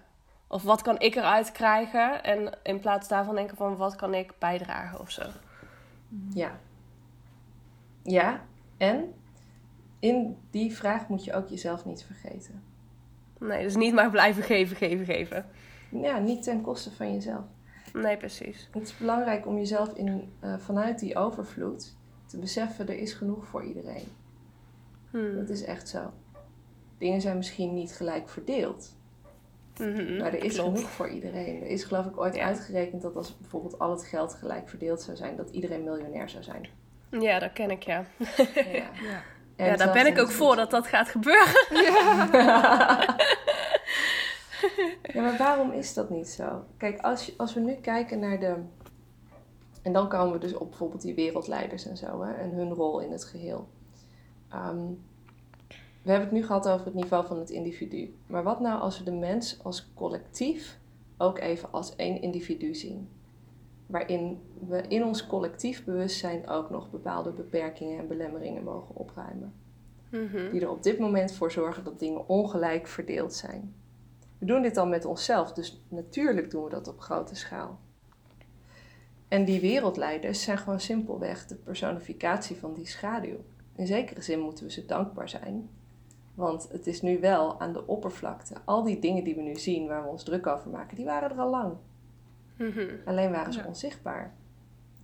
[0.48, 4.34] Of wat kan ik eruit krijgen en in plaats daarvan denken van wat kan ik
[4.40, 5.24] bijdragen of zo.
[6.30, 6.60] Ja.
[8.04, 8.42] Ja,
[8.78, 9.14] en
[10.00, 12.64] in die vraag moet je ook jezelf niet vergeten.
[13.40, 15.46] Nee, dus niet maar blijven geven, geven, geven.
[15.92, 17.46] Ja, niet ten koste van jezelf.
[17.94, 18.70] Nee, precies.
[18.72, 21.96] Het is belangrijk om jezelf in, uh, vanuit die overvloed
[22.26, 24.08] te beseffen, er is genoeg voor iedereen.
[25.12, 25.36] Hmm.
[25.36, 26.12] Dat is echt zo.
[26.98, 28.96] Dingen zijn misschien niet gelijk verdeeld.
[29.80, 31.62] Mhm, maar er is genoeg voor iedereen.
[31.62, 35.18] Er is geloof ik ooit uitgerekend dat als bijvoorbeeld al het geld gelijk verdeeld zou
[35.18, 36.70] zijn, dat iedereen miljonair zou zijn.
[37.10, 38.06] Ja, dat ken ik ja.
[38.38, 38.54] ja.
[39.02, 39.22] ja.
[39.56, 41.54] ja daar ben ik ook voor dat dat gaat gebeuren.
[41.70, 42.30] Ja.
[45.14, 46.66] ja, maar waarom is dat niet zo?
[46.78, 48.56] Kijk, als, je, als we nu kijken naar de.
[49.82, 53.00] En dan komen we dus op bijvoorbeeld die wereldleiders en zo, hè, en hun rol
[53.00, 53.68] in het geheel.
[54.50, 54.86] Ehm,
[56.08, 58.16] we hebben het nu gehad over het niveau van het individu.
[58.28, 60.80] Maar wat nou als we de mens als collectief
[61.18, 63.10] ook even als één individu zien?
[63.86, 69.54] Waarin we in ons collectief bewustzijn ook nog bepaalde beperkingen en belemmeringen mogen opruimen.
[70.12, 70.52] Mhm.
[70.52, 73.74] Die er op dit moment voor zorgen dat dingen ongelijk verdeeld zijn.
[74.38, 77.80] We doen dit dan met onszelf, dus natuurlijk doen we dat op grote schaal.
[79.28, 83.38] En die wereldleiders zijn gewoon simpelweg de personificatie van die schaduw.
[83.76, 85.70] In zekere zin moeten we ze dankbaar zijn
[86.38, 88.56] want het is nu wel aan de oppervlakte.
[88.66, 91.32] Al die dingen die we nu zien, waar we ons druk over maken, die waren
[91.32, 91.74] er al lang.
[92.58, 92.90] Mhm.
[93.06, 94.34] Alleen waren ze onzichtbaar.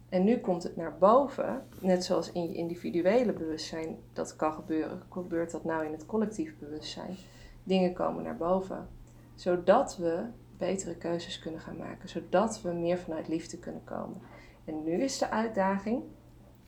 [0.09, 5.01] En nu komt het naar boven, net zoals in je individuele bewustzijn dat kan gebeuren.
[5.09, 7.15] Gebeurt dat nou in het collectief bewustzijn?
[7.63, 8.87] Dingen komen naar boven,
[9.35, 10.25] zodat we
[10.57, 14.21] betere keuzes kunnen gaan maken, zodat we meer vanuit liefde kunnen komen.
[14.65, 16.03] En nu is de uitdaging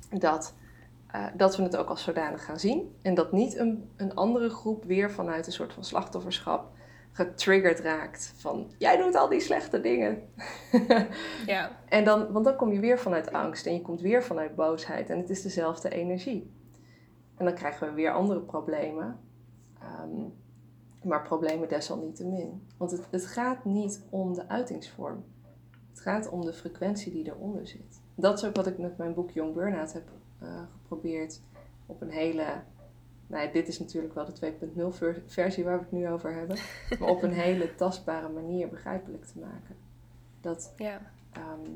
[0.09, 0.55] dat
[1.15, 2.95] uh, dat we het ook als zodanig gaan zien.
[3.01, 6.73] En dat niet een, een andere groep weer vanuit een soort van slachtofferschap
[7.11, 8.33] getriggerd raakt.
[8.37, 10.21] Van jij doet al die slechte dingen.
[11.45, 11.71] ja.
[11.89, 15.09] En dan, want dan kom je weer vanuit angst en je komt weer vanuit boosheid.
[15.09, 16.53] En het is dezelfde energie.
[17.37, 19.19] En dan krijgen we weer andere problemen.
[20.03, 20.33] Um,
[21.03, 22.67] maar problemen desalniettemin.
[22.77, 25.23] Want het, het gaat niet om de uitingsvorm.
[25.89, 28.01] Het gaat om de frequentie die eronder zit.
[28.15, 30.09] Dat is ook wat ik met mijn boek Young Burnout heb
[30.71, 31.41] geprobeerd
[31.85, 32.45] op een hele.
[33.27, 34.53] Nou, dit is natuurlijk wel de
[35.13, 36.57] 2.0 versie waar we het nu over hebben.
[36.99, 39.75] maar op een hele tastbare manier begrijpelijk te maken.
[40.41, 41.01] Dat, ja.
[41.31, 41.71] Ehm,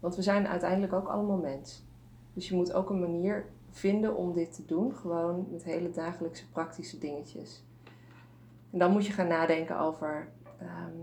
[0.00, 1.84] want we zijn uiteindelijk ook allemaal mens.
[2.32, 4.94] Dus je moet ook een manier vinden om dit te doen.
[4.94, 7.64] Gewoon met hele dagelijkse praktische dingetjes.
[8.70, 10.96] En dan moet je gaan nadenken over ehm,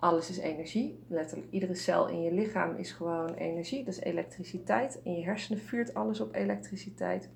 [0.00, 1.04] alles is energie.
[1.06, 3.84] Letterlijk, iedere cel in je lichaam is gewoon energie.
[3.84, 5.00] Dat is elektriciteit.
[5.02, 7.30] In je hersenen vuurt alles op elektriciteit.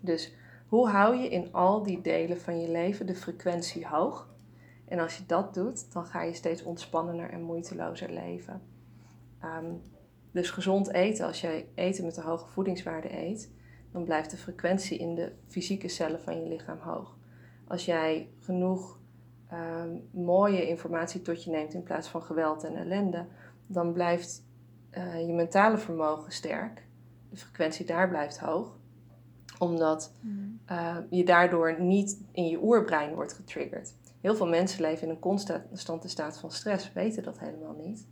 [0.00, 0.34] Dus
[0.66, 4.34] hoe hou je in al die delen van je leven de frequentie hoog?
[4.84, 8.62] En als je dat doet, dan ga je steeds ontspannender en moeitelozer leven.
[9.40, 9.72] Ehm,
[10.30, 13.50] dus gezond eten, als jij eten met een hoge voedingswaarde eet,
[13.92, 17.16] dan blijft de frequentie in de fysieke cellen van je lichaam hoog.
[17.66, 18.98] Als jij genoeg
[19.48, 23.26] Ehm, mooie informatie tot je neemt in plaats van geweld en ellende,
[23.66, 24.44] dan blijft
[24.90, 26.86] uh, je mentale vermogen sterk.
[27.30, 28.78] De frequentie daar blijft hoog,
[29.58, 30.14] omdat
[30.70, 33.94] uh, je daardoor niet in je oerbrein wordt getriggerd.
[34.20, 38.06] Heel veel mensen leven in een constante staat van stress, weten dat helemaal niet.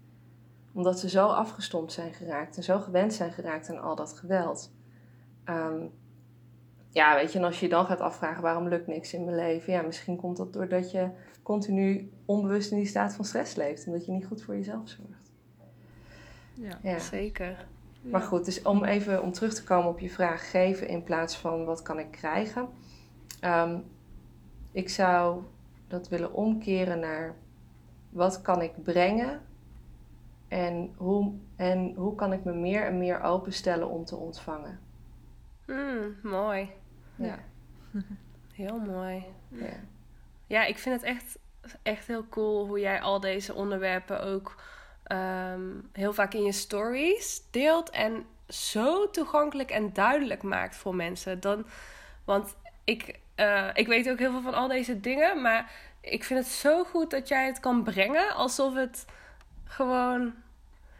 [0.73, 4.73] Omdat ze zo afgestompt zijn geraakt en zo gewend zijn geraakt aan al dat geweld.
[5.49, 5.91] Um,
[6.95, 9.37] ja, weet je, en als je je dan gaat afvragen waarom lukt niks in mijn
[9.37, 11.09] leven, ja, misschien komt dat doordat je
[11.43, 14.89] continu onbewust in die staat van stress leeft en dat je niet goed voor jezelf
[14.89, 15.31] zorgt.
[16.55, 16.99] Ja, ja.
[16.99, 17.67] zeker.
[18.01, 21.37] Maar goed, dus om even om terug te komen op je vraag geven in plaats
[21.37, 22.69] van wat kan ik krijgen.
[23.45, 23.85] Um,
[24.73, 25.43] ik zou
[25.89, 27.35] dat willen omkeren naar
[28.11, 29.41] wat kan ik brengen
[30.49, 34.79] en hoe, en hoe kan ik me meer en meer openstellen om te ontvangen.
[35.67, 36.71] Mm, mooi.
[37.17, 37.39] Ja.
[38.55, 39.25] Heel mooi.
[39.49, 39.81] Ja.
[40.47, 41.39] ja, ik vind het echt,
[41.83, 44.63] echt heel cool hoe jij al deze onderwerpen ook
[45.05, 45.63] ehm,
[45.93, 47.91] heel vaak in je stories deelt.
[47.91, 51.41] En zo toegankelijk en duidelijk maakt voor mensen.
[51.41, 51.67] Dan,
[52.25, 55.43] want ik, uh, ik weet ook heel veel van al deze dingen.
[55.43, 59.05] Maar ik vind het zo goed dat jij het kan brengen alsof het
[59.65, 60.35] gewoon.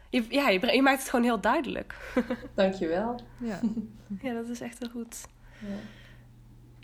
[0.09, 1.95] Je, ja, je, je maakt het gewoon heel duidelijk.
[2.55, 3.19] Dankjewel.
[3.37, 3.59] Ja,
[4.21, 5.25] ja dat is echt heel goed.
[5.59, 5.75] Ja.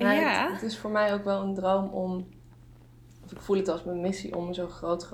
[0.01, 0.43] Ja.
[0.43, 2.27] Het, het, is voor mij ook wel een droom om.
[3.23, 5.09] Of ik voel het als mijn missie om zo groot,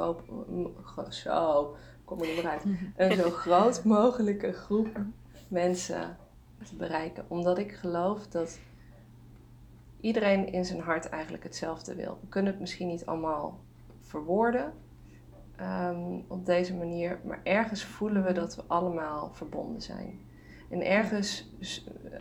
[1.10, 1.76] zo,
[2.06, 2.64] kom er uit.
[2.96, 5.00] Een zo groot mogelijke groep
[5.48, 6.18] mensen
[6.66, 7.26] te bereiken.
[7.28, 8.60] Omdat ik geloof dat
[10.00, 12.18] iedereen in zijn hart eigenlijk hetzelfde wil.
[12.22, 13.60] We kunnen het misschien niet allemaal
[14.02, 14.74] verwoorden
[15.62, 20.20] um, op deze manier, maar ergens voelen we dat we allemaal verbonden zijn.
[20.70, 21.54] En ergens,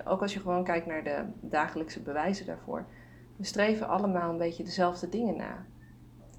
[0.04, 2.86] ook als je gewoon kijkt naar de dagelijkse bewijzen daarvoor,
[3.36, 5.66] we streven allemaal een beetje dezelfde dingen na.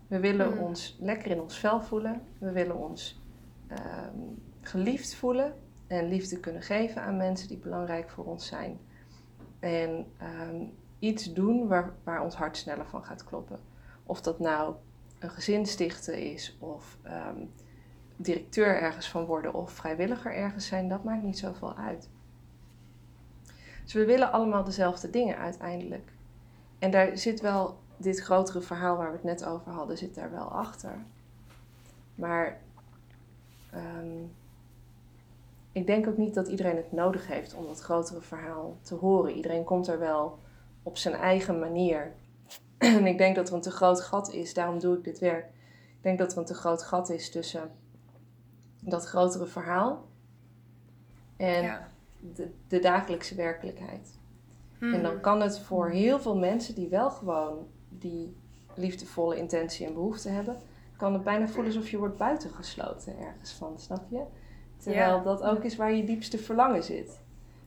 [0.08, 0.60] We willen hmm.
[0.60, 3.22] ons lekker in ons vel voelen, we willen ons
[3.72, 5.54] um, geliefd voelen
[5.88, 8.80] en liefde kunnen geven aan mensen die belangrijk voor ons zijn.
[9.60, 10.06] En
[10.50, 13.60] um, iets doen waar, waar ons hart sneller van gaat kloppen.
[14.04, 14.76] Of dat nou
[15.20, 17.52] een gezin stichten is, of um,
[18.18, 22.10] directeur ergens van worden, of vrijwilliger ergens zijn, dat maakt niet zoveel uit.
[23.84, 26.12] Dus we willen allemaal dezelfde dingen uiteindelijk.
[26.80, 30.32] En daar zit wel dit grotere verhaal waar we het net over hadden, zit daar
[30.32, 30.98] wel achter.
[32.16, 32.60] Maar
[33.74, 34.32] um,
[35.72, 39.34] ik denk ook niet dat iedereen het nodig heeft om dat grotere verhaal te horen.
[39.34, 40.40] Iedereen komt er wel
[40.84, 42.12] op zijn eigen manier.
[42.78, 45.46] en ik denk dat er een te groot gat is, daarom doe ik dit werk.
[45.98, 47.72] Ik denk dat er een te groot gat is tussen
[48.90, 50.06] dat grotere verhaal
[51.38, 51.80] en
[52.34, 54.20] de, de, dagelijkse werkelijkheid.
[54.80, 55.22] En dan hmm.
[55.22, 58.36] kan het voor heel veel mensen die wel gewoon die
[58.76, 60.58] liefdevolle intentie en behoefte hebben,
[60.98, 64.24] kan het bijna voelen alsof je wordt buitengesloten ergens van, snap je?
[64.78, 67.22] Terwijl dat ook is waar je diepste verlangen zit.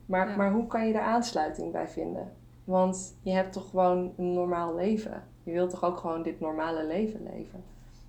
[0.05, 2.33] Maar, maar hoe kan je daar aansluiting bij vinden?
[2.63, 5.23] Want je hebt toch gewoon een normaal leven.
[5.43, 7.63] Je wilt toch ook gewoon dit normale leven leven.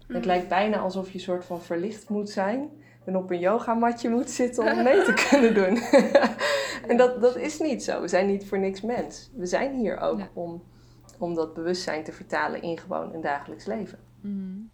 [0.07, 0.27] Het mm.
[0.27, 2.71] lijkt bijna alsof je een soort van verlicht moet zijn
[3.05, 5.77] en op een yogamatje moet zitten om mee te kunnen doen.
[6.91, 8.01] en dat, dat is niet zo.
[8.01, 9.31] We zijn niet voor niks mens.
[9.35, 10.63] We zijn hier ook om,
[11.19, 13.99] om dat bewustzijn te vertalen in gewoon een dagelijks leven.
[14.21, 14.71] Mm.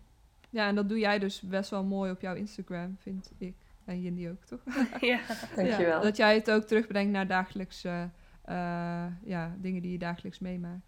[0.51, 3.55] Ja, en dat doe jij dus best wel mooi op jouw Instagram, vind ik.
[3.85, 4.61] En Jindy ook, toch?
[5.01, 5.20] ja.
[5.57, 5.97] Dankjewel.
[5.97, 8.11] Ja, dat jij het ook terugbrengt naar dagelijkse
[8.49, 10.87] uh, ja, dingen die je dagelijks meemaakt.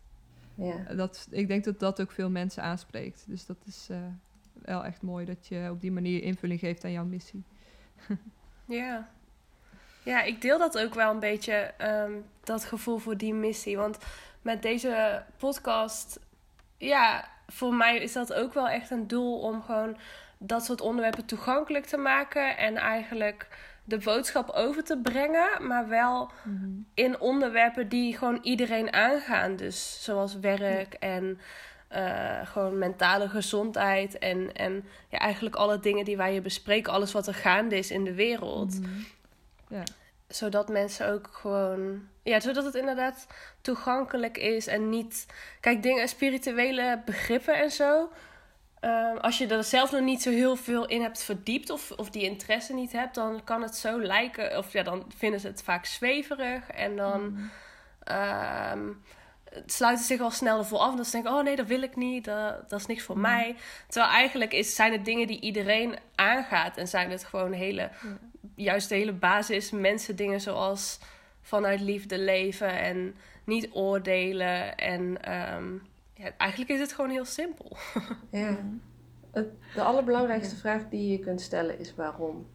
[0.55, 0.95] Ja.
[0.95, 3.25] Dat, ik denk dat dat ook veel mensen aanspreekt.
[3.29, 3.99] Dus dat is uh,
[4.63, 7.45] wel echt mooi dat je op die manier invulling geeft aan jouw missie.
[8.65, 9.09] ja.
[10.03, 13.77] Ja, ik deel dat ook wel een beetje, um, dat gevoel voor die missie.
[13.77, 13.99] Want
[14.43, 16.21] met deze podcast,
[16.77, 19.97] ja, voor mij is dat ook wel echt een doel om gewoon
[20.39, 22.57] dat soort onderwerpen toegankelijk te maken.
[22.57, 23.47] En eigenlijk
[23.85, 26.69] de boodschap over te brengen, maar wel mhm.
[26.95, 29.57] in onderwerpen die gewoon iedereen aangaan.
[29.57, 31.41] Dus zoals werk en
[31.93, 37.13] uh, gewoon mentale gezondheid en, en ja, eigenlijk alle dingen die wij hier bespreken, alles
[37.13, 38.81] wat er gaande is in de wereld.
[38.81, 38.91] Mhm.
[39.69, 39.83] ja.
[40.29, 43.27] Zodat mensen ook gewoon, ja, zodat het inderdaad
[43.61, 45.27] toegankelijk is en niet,
[45.61, 48.09] kijk, dingen, spirituele begrippen en zo
[48.81, 52.11] Ehm, als je er zelf nog niet zo heel veel in hebt verdiept of, of
[52.11, 55.63] die interesse niet hebt, dan kan het zo lijken, of ja, dan vinden ze het
[55.63, 57.51] vaak zweverig en dan mm.
[58.73, 59.03] um,
[59.67, 60.91] sluiten zich al snel ervoor af.
[60.91, 63.23] En dan denken, oh nee, dat wil ik niet, dat, dat is niks voor mm.
[63.23, 63.57] mij.
[63.89, 67.91] Terwijl eigenlijk is, zijn het dingen die iedereen aangaat en zijn het gewoon hele,
[68.55, 70.99] juist de hele basis mensen dingen zoals
[71.43, 75.83] vanuit liefde leven en niet oordelen en um,
[76.15, 77.77] ja, eigenlijk is het gewoon heel simpel.
[78.31, 78.57] ja.
[79.31, 82.47] Het, de allerbelangrijkste vraag die je kunt stellen is waarom.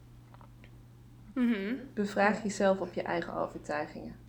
[1.34, 4.25] Mm Bevraag jezelf op je eigen overtuigingen.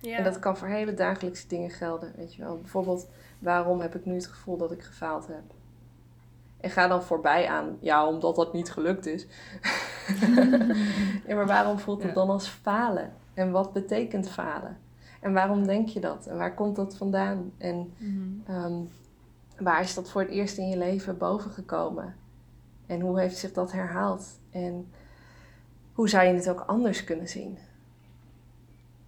[0.00, 0.16] Ja.
[0.16, 2.12] En dat kan voor hele dagelijkse dingen gelden.
[2.16, 2.58] Weet je wel.
[2.58, 5.42] Bijvoorbeeld, waarom heb ik nu het gevoel dat ik gefaald heb?
[6.60, 9.26] En ga dan voorbij aan, ja, omdat dat niet gelukt is.
[11.26, 13.12] ja, maar waarom voelt het dan als falen?
[13.34, 14.78] En wat betekent falen?
[15.20, 16.26] En waarom denk je dat?
[16.26, 17.52] En waar komt dat vandaan?
[17.58, 18.56] En mhm.
[18.56, 18.74] ehm,
[19.58, 22.14] waar is dat voor het eerst in je leven bovengekomen?
[22.86, 24.38] En hoe heeft zich dat herhaald?
[24.50, 24.92] En
[25.92, 27.58] hoe zou je het ook anders kunnen zien?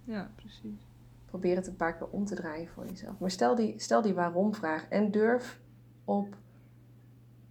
[0.04, 0.86] Ja, precies.
[1.24, 3.18] Probeer het een paar keer om te draaien voor jezelf.
[3.18, 5.60] Maar stel die, stel die waarom-vraag en durf
[6.04, 6.36] op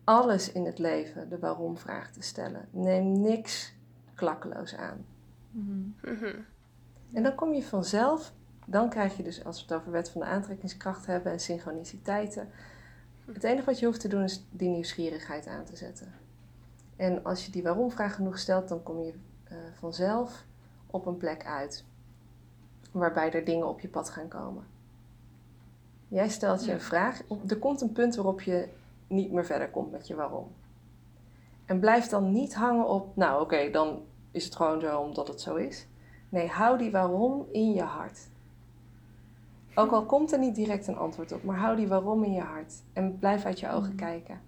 [0.03, 2.67] alles in het leven de waarom-vraag te stellen.
[2.71, 3.73] Neem niks
[4.13, 5.05] klakkeloos aan.
[5.51, 5.95] Mm
[7.13, 8.33] En dan kom je vanzelf
[8.71, 12.49] dan krijg je dus, als we het over wet van de aantrekkingskracht hebben en synchroniciteiten,
[13.25, 16.13] Het enige wat je hoeft te doen is die nieuwsgierigheid aan te zetten.
[16.95, 20.45] En als je die waarom-vraag genoeg stelt, dan kom je uh, vanzelf
[20.87, 21.85] op een plek uit
[22.91, 24.63] waarbij er dingen op je pad gaan komen.
[26.07, 28.67] Jij stelt je een vraag, er komt een punt waarop je
[29.07, 30.47] niet meer verder komt met je waarom.
[31.65, 35.41] En blijf dan niet hangen op, nou oké, dan is het gewoon zo omdat het
[35.41, 35.87] zo is.
[36.29, 38.29] Nee, hou die waarom in je hart.
[39.75, 42.41] Ook al komt er niet direct een antwoord op, maar hou die waarom in je
[42.41, 42.73] hart.
[42.93, 43.97] En blijf uit je ogen mm.
[43.97, 44.41] kijken.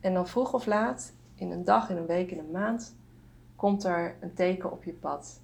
[0.00, 2.96] En dan vroeg of laat, in een dag, in een week, in een maand,
[3.56, 5.40] komt er een teken op je pad.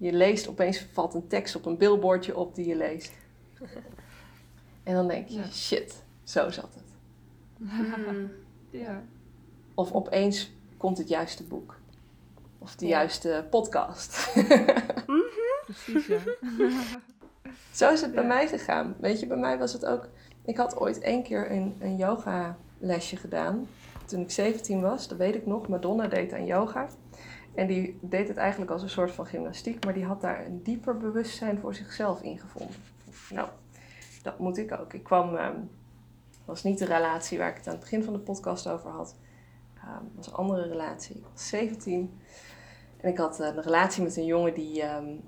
[0.00, 3.12] Je leest, opeens valt een tekst op een billboardje op die je leest.
[4.82, 6.96] En dan denk je, shit, zo zat het.
[7.56, 8.30] Mm.
[8.84, 9.02] ja.
[9.74, 11.78] Of opeens komt het juiste boek.
[12.58, 14.34] Of de juiste podcast.
[14.34, 14.72] Mhm.
[15.64, 16.18] Precies, ja.
[17.72, 18.96] Zo is het bij mij gegaan.
[19.00, 20.08] Weet je, bij mij was het ook...
[20.44, 23.68] Ik had ooit één keer een, een yoga lesje gedaan.
[24.04, 25.68] Toen ik 17 was, dat weet ik nog.
[25.68, 26.88] Madonna deed aan yoga.
[27.54, 29.84] En die deed het eigenlijk als een soort van gymnastiek.
[29.84, 32.76] Maar die had daar een dieper bewustzijn voor zichzelf ingevonden.
[33.30, 33.48] Nou,
[34.22, 34.92] dat moet ik ook.
[34.92, 35.34] Ik kwam...
[35.34, 35.70] Um,
[36.44, 39.14] was niet de relatie waar ik het aan het begin van de podcast over had.
[39.84, 41.16] Um, was een andere relatie.
[41.16, 42.20] Ik was 17.
[42.96, 44.82] En ik had uh, een relatie met een jongen die...
[44.82, 45.20] Um,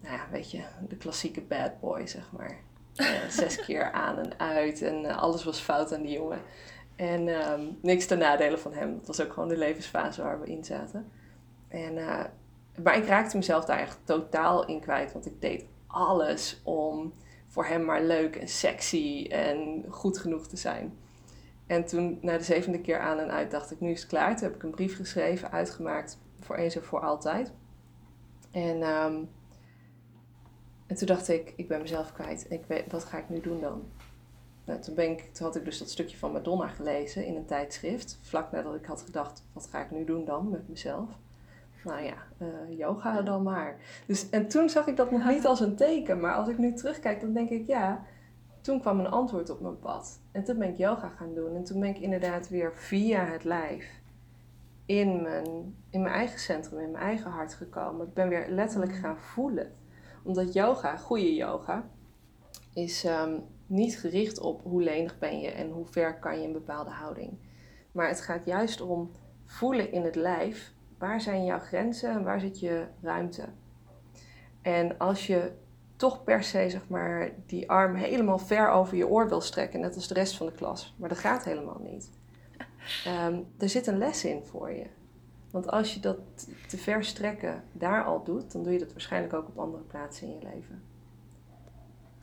[0.00, 2.56] nou ja, weet je, de klassieke bad boy, zeg maar.
[2.96, 6.40] Uh, zes keer aan en uit en alles was fout aan die jongen.
[6.96, 8.96] En um, niks ten nadele van hem.
[8.96, 11.10] Dat was ook gewoon de levensfase waar we in zaten.
[11.68, 12.24] En, uh,
[12.82, 15.12] maar ik raakte mezelf daar echt totaal in kwijt.
[15.12, 17.12] Want ik deed alles om
[17.46, 20.98] voor hem maar leuk en sexy en goed genoeg te zijn.
[21.66, 24.36] En toen, na de zevende keer aan en uit, dacht ik, nu is het klaar.
[24.36, 27.52] Toen heb ik een brief geschreven, uitgemaakt voor eens en voor altijd.
[28.50, 29.28] En um,
[30.86, 32.46] en toen dacht ik, ik ben mezelf kwijt.
[32.48, 33.82] Ik weet, wat ga ik nu doen dan?
[34.66, 37.46] Nou, toen, ben ik, toen had ik dus dat stukje van Madonna gelezen in een
[37.46, 38.18] tijdschrift.
[38.22, 41.08] Vlak nadat ik had gedacht, wat ga ik nu doen dan met mezelf?
[41.84, 43.76] Nou ja, uh, yoga dan maar.
[44.06, 46.20] Dus, en toen zag ik dat nog niet als een teken.
[46.20, 48.04] Maar als ik nu terugkijk, dan denk ik, ja,
[48.60, 50.20] toen kwam een antwoord op mijn pad.
[50.32, 51.56] En toen ben ik yoga gaan doen.
[51.56, 54.00] En toen ben ik inderdaad weer via het lijf
[54.86, 58.06] in mijn, in mijn eigen centrum, in mijn eigen hart gekomen.
[58.06, 58.98] Ik ben weer letterlijk mm.
[58.98, 59.72] gaan voelen
[60.26, 61.88] omdat yoga, goede yoga,
[62.72, 66.52] is um, niet gericht op hoe lenig ben je en hoe ver kan je een
[66.52, 67.38] bepaalde houding.
[67.92, 69.10] Maar het gaat juist om
[69.44, 70.74] voelen in het lijf.
[70.98, 73.44] Waar zijn jouw grenzen en waar zit je ruimte?
[74.62, 75.52] En als je
[75.96, 79.94] toch per se zeg maar, die arm helemaal ver over je oor wil strekken, net
[79.94, 82.10] als de rest van de klas, maar dat gaat helemaal niet.
[83.06, 84.86] Um, er zit een les in voor je.
[85.50, 86.18] Want als je dat
[86.68, 90.26] te ver strekken daar al doet, dan doe je dat waarschijnlijk ook op andere plaatsen
[90.26, 90.82] in je leven.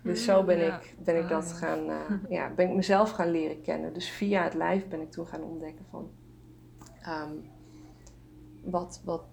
[0.03, 1.99] Dus zo ben ik, ben ik dat ah, gaan, uh,
[2.37, 3.93] ja, ben ik mezelf gaan leren kennen.
[3.93, 6.11] Dus via het lijf ben ik toen gaan ontdekken van
[7.07, 7.49] um,
[8.63, 9.25] wat, wat,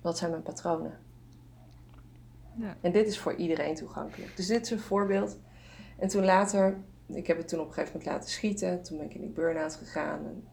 [0.00, 0.98] wat zijn mijn patronen.
[2.54, 2.76] Ja.
[2.80, 4.36] En dit is voor iedereen toegankelijk.
[4.36, 5.38] Dus dit is een voorbeeld.
[5.98, 6.76] En toen later,
[7.06, 8.82] ik heb het toen op een gegeven moment laten schieten.
[8.82, 10.20] Toen ben ik in die burn-out gegaan.
[10.24, 10.44] En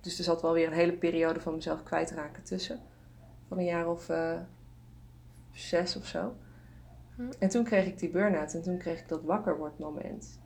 [0.00, 2.80] dus er zat wel weer een hele periode van mezelf kwijtraken tussen.
[3.48, 4.38] Van een jaar of uh,
[5.52, 6.34] zes of zo.
[7.38, 10.40] En toen kreeg ik die burn-out en toen kreeg ik dat wakker wordt moment.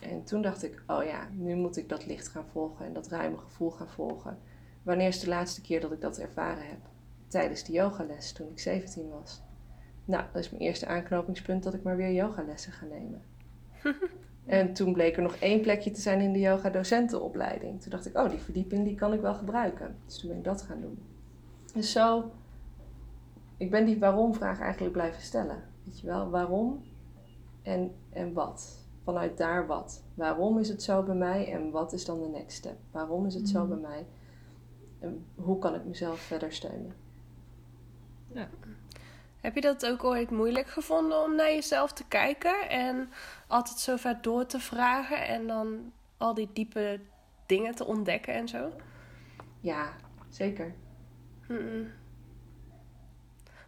[0.00, 3.08] En toen dacht ik, oh ja, nu moet ik dat licht gaan volgen en dat
[3.08, 4.38] ruime gevoel gaan volgen.
[4.82, 6.78] Wanneer is de laatste keer dat ik dat ervaren heb?
[7.26, 9.42] Tijdens de yogales toen ik 17 was.
[10.04, 13.22] Nou, dat is mijn eerste aanknopingspunt dat ik maar weer yogalessen ga nemen.
[14.48, 17.82] En toen bleek er nog één plekje te zijn in de yoga-docentenopleiding.
[17.82, 19.96] Toen dacht ik, oh, die verdieping die kan ik wel gebruiken.
[20.06, 20.98] Dus toen ben ik dat gaan doen.
[21.74, 22.30] Dus zo,
[23.56, 25.62] ik ben die waarom-vraag eigenlijk blijven stellen.
[25.88, 26.84] Weet je wel, waarom
[27.62, 28.86] en, en wat?
[29.04, 30.02] Vanuit daar wat?
[30.14, 32.76] Waarom is het zo bij mij en wat is dan de next step?
[32.90, 33.68] Waarom is het zo mhm.
[33.68, 34.06] bij mij?
[34.98, 36.94] En hoe kan ik mezelf verder steunen?
[38.32, 38.48] Ja.
[39.40, 43.10] Heb je dat ook ooit moeilijk gevonden om naar jezelf te kijken en
[43.46, 47.00] altijd zo ver door te vragen en dan al die diepe
[47.46, 48.70] dingen te ontdekken en zo?
[49.60, 49.92] Ja,
[50.28, 50.74] zeker.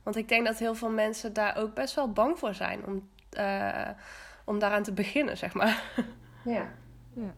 [0.03, 3.09] Want ik denk dat heel veel mensen daar ook best wel bang voor zijn om,
[3.39, 3.89] uh,
[4.45, 6.05] om daaraan te beginnen, zeg maar.
[6.45, 6.73] Ja.
[7.13, 7.35] Ja,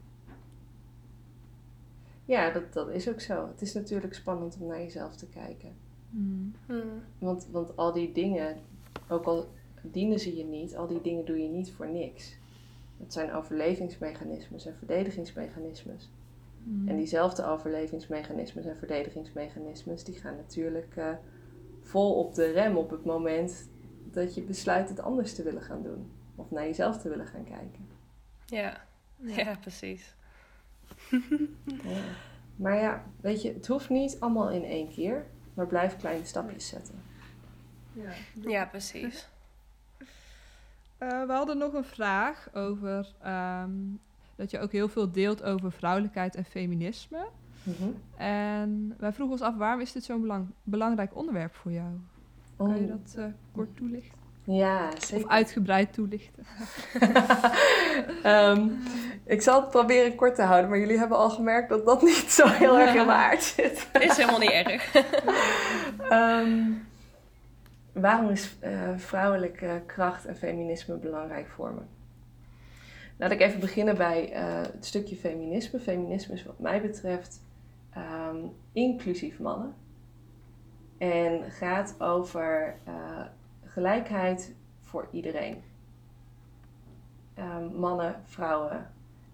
[2.25, 3.49] ja dat, dat is ook zo.
[3.49, 5.73] Het is natuurlijk spannend om naar jezelf te kijken.
[6.11, 6.55] Mm.
[7.19, 8.57] Want, want al die dingen,
[9.09, 9.53] ook al
[9.83, 12.37] dienen ze je niet, al die dingen doe je niet voor niks.
[12.99, 16.11] Het zijn overlevingsmechanismes en verdedigingsmechanismes.
[16.65, 16.89] Mm.
[16.89, 21.09] En diezelfde overlevingsmechanismes en verdedigingsmechanismes, die gaan natuurlijk uh,
[21.93, 23.69] vol op de rem op het moment
[24.05, 26.11] dat je besluit het anders te willen gaan doen.
[26.35, 27.89] Of naar jezelf te willen gaan kijken.
[28.47, 28.81] Ja.
[29.17, 30.15] Ja, precies.
[31.65, 32.01] Ja.
[32.57, 36.69] Maar ja, weet je, het hoeft niet allemaal in één keer, maar blijf kleine stapjes
[36.69, 37.03] zetten.
[37.93, 38.11] Ja.
[38.49, 39.27] Ja, precies.
[40.99, 43.71] Eh, we hadden nog een vraag over ehm,
[44.37, 47.27] dat je ook heel veel deelt over vrouwelijkheid en feminisme.
[47.63, 47.89] Mhm.
[48.17, 51.89] En wij vroegen ons af, waarom is dit zo'n belang, belangrijk onderwerp voor jou?
[52.57, 54.21] Kan je Om- dat eh, kort toelichten?
[54.45, 55.29] Ja, Of zeker.
[55.29, 56.45] uitgebreid toelichten?
[58.23, 58.69] Ehm,
[59.25, 62.15] ik zal het proberen kort te houden, maar jullie hebben al gemerkt dat dat niet
[62.33, 63.89] zo heel erg in mijn aard zit.
[64.01, 64.95] Is helemaal niet erg.
[66.11, 66.61] Ehm,
[67.93, 71.81] waarom is eh, vrouwelijke kracht en feminisme belangrijk voor me?
[73.17, 75.79] Laat ik even beginnen bij eh, het stukje feminisme.
[75.81, 77.43] Feminisme is wat mij betreft
[77.93, 79.75] ehm, inclusief mannen.
[80.99, 83.25] En gaat over eh,
[83.65, 85.63] gelijkheid voor iedereen.
[87.35, 88.91] Ehm, mannen, vrouwen.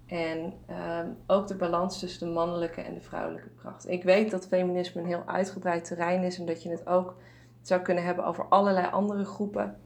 [0.06, 3.88] En ehm, ook de balans tussen de mannelijke en de vrouwelijke kracht.
[3.88, 7.16] Ik weet dat feminisme een heel uitgebreid terrein is en dat je het ook
[7.62, 9.76] zou kunnen hebben over allerlei andere groepen.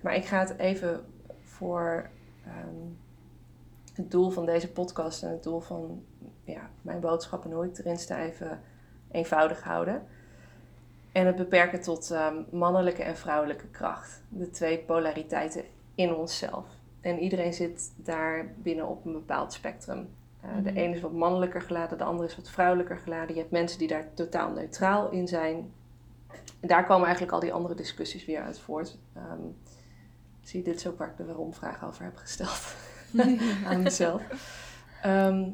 [0.00, 1.04] Maar ik ga het even
[1.40, 2.10] voor
[3.94, 6.04] het doel van deze podcast en het doel van
[6.46, 8.60] ja, mijn boodschap en hoe ik erin sta even
[9.10, 10.02] eenvoudig houden.
[11.12, 14.22] En het beperken tot ehm, mannelijke en vrouwelijke kracht.
[14.28, 15.62] De twee polariteiten
[15.94, 16.66] in onszelf.
[17.00, 20.08] En iedereen zit daar binnen op een bepaald spectrum.
[20.44, 20.78] Uh, De Mhm.
[20.78, 23.34] ene is wat mannelijker geladen, de andere is wat vrouwelijker geladen.
[23.34, 25.72] Je hebt mensen die daar totaal neutraal in zijn.
[26.60, 28.98] En daar komen eigenlijk al die andere discussies weer uit voort.
[29.14, 29.40] Ehm,
[30.42, 32.74] zie je, dit is ook waar ik de waarom-vraag over heb gesteld
[33.68, 34.22] aan mezelf.
[35.02, 35.48] Ehm,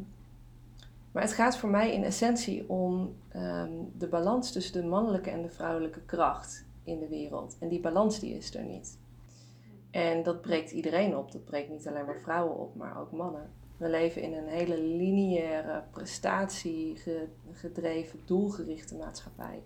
[1.13, 5.43] maar het gaat voor mij in essentie om ehm, de balans tussen de mannelijke en
[5.43, 7.57] de vrouwelijke kracht in de wereld.
[7.59, 8.99] En die balans die is er niet.
[9.91, 11.33] En dat breekt iedereen op.
[11.33, 13.51] Dat breekt niet alleen maar vrouwen op, maar ook mannen.
[13.77, 19.63] We leven in een hele lineaire, prestatiegedreven, doelgerichte maatschappij.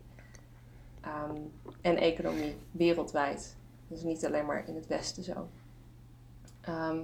[1.00, 1.36] Ehm,
[1.80, 3.56] en economie wereldwijd.
[3.88, 5.48] Dus niet alleen maar in het Westen zo.
[6.60, 7.00] Ehm,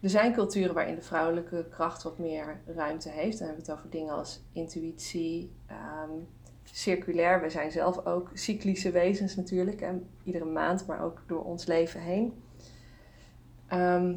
[0.00, 3.38] er zijn culturen waarin de vrouwelijke kracht wat meer ruimte heeft.
[3.38, 6.10] Dan hebben we het over dingen als intuïtie, ehm,
[6.64, 7.40] circulair.
[7.40, 9.80] We zijn zelf ook cyclische wezens natuurlijk.
[9.80, 12.42] En iedere maand, maar ook door ons leven heen.
[13.66, 14.14] Ehm,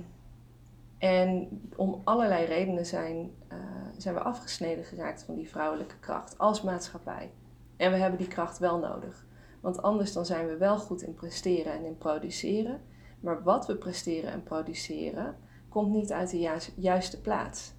[0.98, 3.58] en om allerlei redenen zijn, eh,
[3.98, 7.32] zijn we afgesneden geraakt van die vrouwelijke kracht als maatschappij.
[7.78, 9.26] En we hebben die kracht wel nodig.
[9.60, 12.82] Want anders dan zijn we wel goed in presteren en in produceren.
[13.20, 15.36] Maar wat we presteren en produceren,
[15.72, 17.74] komt niet uit de juiste, plaats.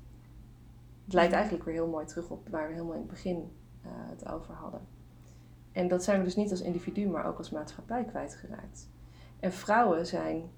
[1.05, 3.91] Het lijkt eigenlijk weer heel mooi terug op waar we helemaal in het begin eh,
[3.95, 4.81] het over hadden.
[5.73, 8.89] En dat zijn we dus niet als individu, maar ook als maatschappij kwijtgeraakt.
[9.41, 10.51] En vrouwen zijn,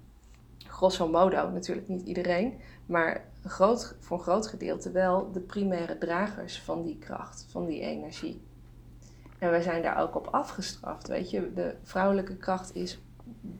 [0.57, 2.53] grosso modo, natuurlijk niet iedereen,
[2.85, 7.81] maar groot, voor een groot gedeelte wel de primaire dragers van die kracht, van die
[7.81, 8.41] energie.
[9.39, 11.07] En wij zijn daar ook op afgestraft.
[11.07, 13.01] Weet je, de vrouwelijke kracht is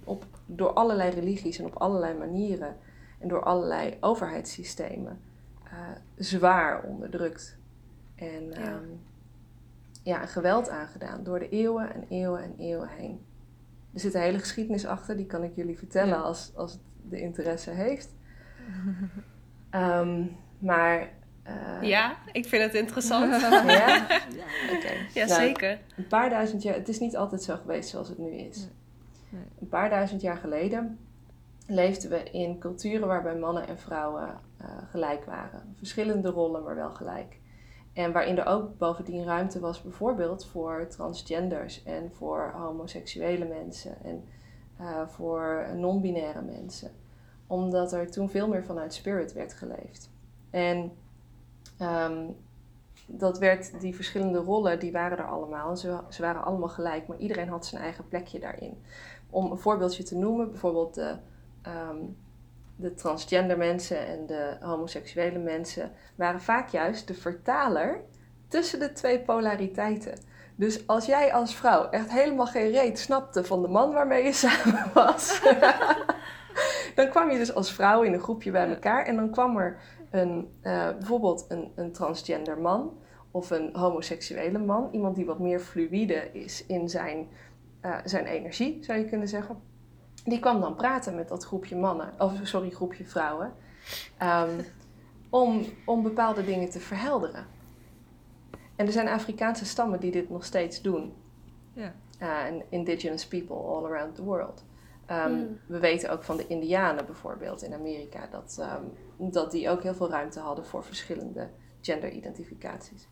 [0.04, 2.78] op, door allerlei religies en op allerlei manieren
[3.20, 5.20] en door allerlei overheidssystemen
[5.64, 5.72] eh,
[6.16, 7.58] zwaar onderdrukt.
[8.16, 8.60] En Ja.
[8.60, 8.80] ja.
[10.04, 13.26] ja, geweld aangedaan door de eeuwen en eeuwen en eeuwen heen.
[13.94, 16.22] Er zit een hele geschiedenis achter, die kan ik jullie vertellen Ja.
[16.22, 18.14] als, als het de interesse heeft.
[19.70, 20.24] Ehm,
[20.60, 21.10] maar.
[21.44, 23.42] eh, Ja, ik vind het interessant.
[23.42, 24.06] Ja?
[24.74, 24.92] Oké.
[25.14, 25.80] Ja, Nou, zeker.
[25.98, 28.58] Een paar duizend jaar, het is niet altijd zo geweest zoals het nu is.
[28.58, 28.70] Nee.
[29.30, 29.42] Nee.
[29.62, 30.98] Een paar duizend jaar geleden
[31.68, 35.74] leefden we in culturen waarbij mannen en vrouwen eh, gelijk waren.
[35.78, 37.40] Verschillende rollen, maar wel gelijk.
[37.94, 44.24] En waarin er ook bovendien ruimte was, bijvoorbeeld voor transgenders en voor homoseksuele mensen en
[44.78, 46.92] eh, voor non-binaire mensen.
[47.48, 50.10] Omdat er toen veel meer vanuit spirit werd geleefd.
[50.50, 50.92] En
[51.78, 52.26] ehm,
[53.08, 55.78] dat werd, die verschillende rollen, die waren er allemaal.
[55.78, 58.84] Ze, ze waren allemaal gelijk, maar iedereen had zijn eigen plekje daarin.
[59.30, 61.18] Om een voorbeeldje te noemen, bijvoorbeeld de,
[61.66, 61.98] ehm,
[62.76, 68.02] de transgender mensen en de homoseksuele mensen waren vaak juist de vertaler
[68.48, 70.14] tussen de twee polariteiten.
[70.56, 74.34] Dus als jij als vrouw echt helemaal geen reet snapte van de man waarmee je
[74.48, 75.42] samen was,
[76.96, 79.78] dan kwam je dus als vrouw in een groepje bij elkaar en dan kwam er
[80.12, 82.98] een, eh, bijvoorbeeld een, een transgender man
[83.32, 87.28] of een homoseksuele man, iemand die wat meer fluïde is in zijn,
[87.82, 89.62] eh, zijn energie, zou je kunnen zeggen.
[90.26, 93.54] Die kwam dan praten met dat groepje mannen, of sorry, groepje vrouwen,
[94.18, 94.62] ehm,
[95.30, 97.46] om, om bepaalde dingen te verhelderen.
[98.76, 101.14] En er zijn Afrikaanse stammen die dit nog steeds doen.
[101.74, 101.94] Ja.
[102.22, 104.64] Uh, and indigenous people all around the world.
[105.06, 105.60] Ehm, Hmm.
[105.66, 108.84] We weten ook van de Indianen bijvoorbeeld in Amerika dat, ehm,
[109.18, 111.50] dat die ook heel veel ruimte hadden voor verschillende
[111.82, 113.08] genderidentificaties.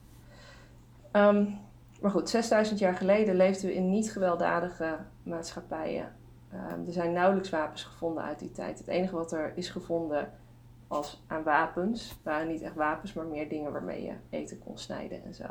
[1.11, 1.45] Ehm,
[2.01, 6.15] maar goed, 6000 jaar geleden leefden we in niet gewelddadige maatschappijen.
[6.53, 8.77] Ehm, er zijn nauwelijks wapens gevonden uit die tijd.
[8.77, 10.31] Het enige wat er is gevonden
[10.87, 15.23] als aan wapens, waren niet echt wapens, maar meer dingen waarmee je eten kon snijden
[15.23, 15.45] en zo.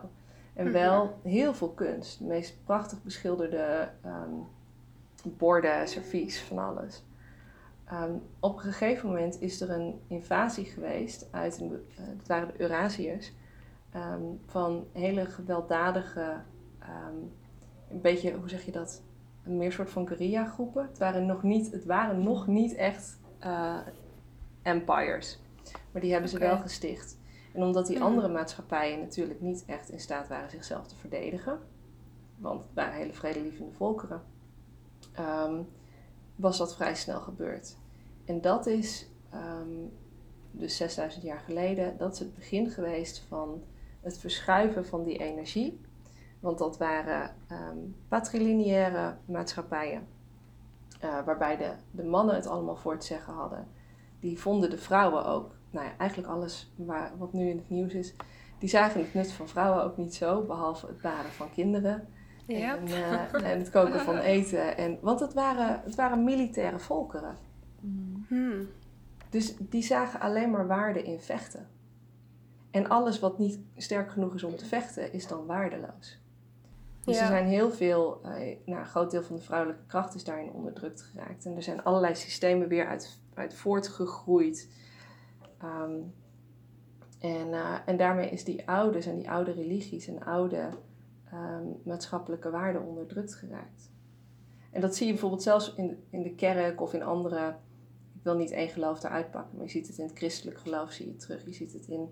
[0.54, 0.72] En Mhm.
[0.72, 2.18] wel heel veel kunst.
[2.18, 4.30] De meest prachtig beschilderde ehm,
[5.22, 7.04] borden, servies, van alles.
[7.84, 12.48] Ehm, op een gegeven moment is er een invasie geweest uit, een, eh, dat waren
[12.48, 13.32] de Eurasiërs,
[14.46, 16.40] van hele gewelddadige,
[17.90, 19.02] een beetje, hoe zeg je dat,
[19.44, 20.82] meer soort van guerrilla groepen.
[20.88, 23.78] Het waren nog niet, het waren nog niet echt eh,
[24.62, 25.40] empires,
[25.92, 27.18] maar die hebben ze wel gesticht.
[27.54, 28.04] En omdat die Mhm.
[28.04, 31.58] andere maatschappijen natuurlijk niet echt in staat waren zichzelf te verdedigen,
[32.36, 34.22] want het waren hele vredelievende volkeren,
[35.12, 35.62] ehm,
[36.36, 37.76] was dat vrij snel gebeurd.
[38.24, 39.86] En dat is ehm,
[40.50, 43.62] dus 6000 jaar geleden, dat is het begin geweest van
[44.00, 45.80] het verschuiven van die energie.
[46.42, 47.76] Want dat waren ehm
[48.08, 50.06] patrilineaire maatschappijen,
[51.00, 53.68] eh, waarbij de, de mannen het allemaal voor het zeggen hadden.
[54.20, 57.92] Die vonden de vrouwen ook, nou ja, eigenlijk alles waar, wat nu in het nieuws
[57.92, 58.14] is,
[58.58, 62.08] die zagen het nut van vrouwen ook niet zo, behalve het baren van kinderen.
[62.46, 62.76] Ja.
[62.76, 64.76] En, eh, en het koken van eten.
[64.76, 67.36] En, want het waren, het waren militaire volkeren.
[68.28, 68.68] Hmm.
[69.30, 71.68] Dus die zagen alleen maar waarde in vechten.
[72.70, 76.21] En alles wat niet sterk genoeg is om te vechten, is dan waardeloos.
[77.04, 77.22] Dus Ja.
[77.22, 80.52] er zijn heel veel, eh, nou, een groot deel van de vrouwelijke kracht is daarin
[80.52, 81.44] onderdrukt geraakt.
[81.46, 84.70] En er zijn allerlei systemen weer uit, uit voortgegroeid.
[85.58, 86.00] Ehm,
[87.20, 90.68] en, eh, en daarmee is die oude, zijn die oude religies en oude
[91.32, 93.90] ehm, maatschappelijke waarden onderdrukt geraakt.
[94.70, 97.54] En dat zie je bijvoorbeeld zelfs in de, in de kerk of in andere
[98.22, 100.90] ik wil niet één geloof eruit pakken, maar je ziet het in het christelijk geloof
[100.90, 101.44] zie je het terug.
[101.44, 102.08] Je ziet het in,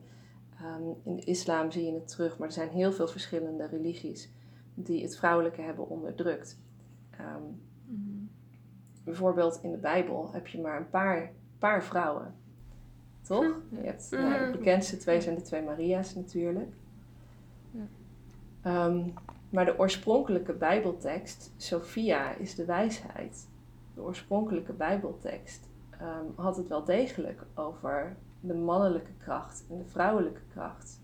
[0.56, 2.38] ehm, in de islam zie je het terug.
[2.38, 4.30] Maar er zijn heel veel verschillende religies
[4.82, 6.58] die het vrouwelijke hebben onderdrukt.
[7.10, 7.42] Ehm,
[9.04, 12.34] bijvoorbeeld in de Bijbel heb je maar een paar, paar vrouwen.
[13.22, 13.56] Toch?
[13.70, 14.50] Je hebt, nou, de Mhm.
[14.52, 16.72] bekendste twee zijn de twee Maria's natuurlijk.
[17.70, 17.86] Ja.
[18.62, 19.08] Ehm,
[19.50, 23.48] maar de oorspronkelijke Bijbeltekst, Sophia is de wijsheid.
[23.94, 30.40] De oorspronkelijke Bijbeltekst ehm, had het wel degelijk over de mannelijke kracht en de vrouwelijke
[30.52, 31.00] kracht.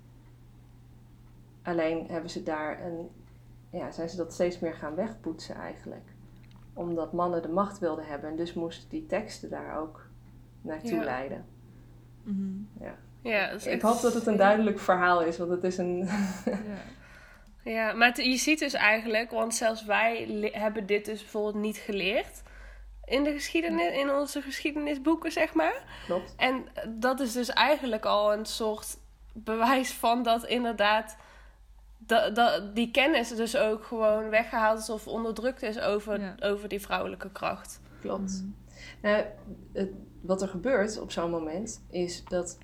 [1.62, 3.08] Alleen hebben ze daar een,
[3.76, 6.14] ja, zijn ze dat steeds meer gaan wegpoetsen eigenlijk.
[6.74, 10.06] Omdat mannen de macht wilden hebben en dus moesten die teksten daar ook
[10.60, 11.04] naartoe Ja.
[11.04, 11.46] leiden.
[13.22, 16.08] Ja, dat is Ik hoop dat het een duidelijk verhaal is, want het is een.
[16.44, 16.78] Ja.
[17.64, 22.42] Ja, maar je ziet dus eigenlijk, want zelfs wij hebben dit dus bijvoorbeeld niet geleerd
[23.04, 25.82] in de geschiedenis, in onze geschiedenisboeken, zeg maar.
[26.06, 26.34] Klopt.
[26.36, 28.98] En dat is dus eigenlijk al een soort
[29.32, 31.16] bewijs van dat inderdaad
[32.06, 36.34] dat, dat die kennis dus ook gewoon weggehaald is of onderdrukt is over, Ja.
[36.40, 37.80] over die vrouwelijke kracht.
[38.00, 38.44] Klopt.
[39.02, 39.24] Nou,
[39.72, 39.90] het,
[40.20, 42.58] wat er gebeurt op zo'n moment is dat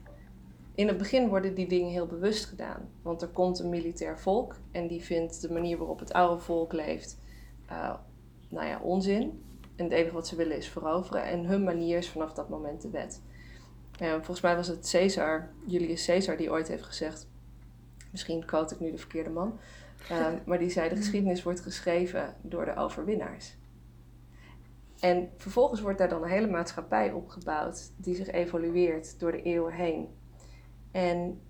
[0.75, 2.89] in het begin worden die dingen heel bewust gedaan.
[3.03, 6.73] Want er komt een militair volk en die vindt de manier waarop het oude volk
[6.73, 7.19] leeft,
[7.67, 7.95] eh,
[8.49, 9.43] nou ja, onzin.
[9.77, 11.23] En het enige wat ze willen is veroveren.
[11.25, 13.23] En hun manier is vanaf dat moment de wet.
[13.99, 17.27] En volgens mij was het Caesar, Julius Caesar, die ooit heeft gezegd,
[18.13, 19.59] misschien quote ik nu de verkeerde man,
[20.09, 23.55] eh, maar die zei de geschiedenis wordt geschreven door de overwinnaars.
[25.01, 29.73] En vervolgens wordt daar dan een hele maatschappij opgebouwd die zich evolueert door de eeuwen
[29.73, 30.09] heen.
[30.91, 31.41] En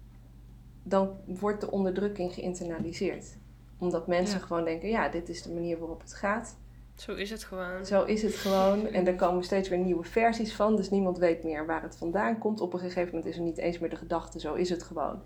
[0.82, 3.36] dan wordt de onderdrukking geïnternaliseerd.
[3.78, 4.44] Omdat mensen Ja.
[4.44, 6.56] gewoon denken, ja, dit is de manier waarop het gaat.
[6.94, 7.86] Zo is het gewoon.
[7.86, 8.86] Zo is het gewoon.
[8.96, 10.76] En er komen steeds weer nieuwe versies van.
[10.76, 12.60] Dus niemand weet meer waar het vandaan komt.
[12.60, 15.22] Op een gegeven moment is er niet eens meer de gedachte, zo is het gewoon.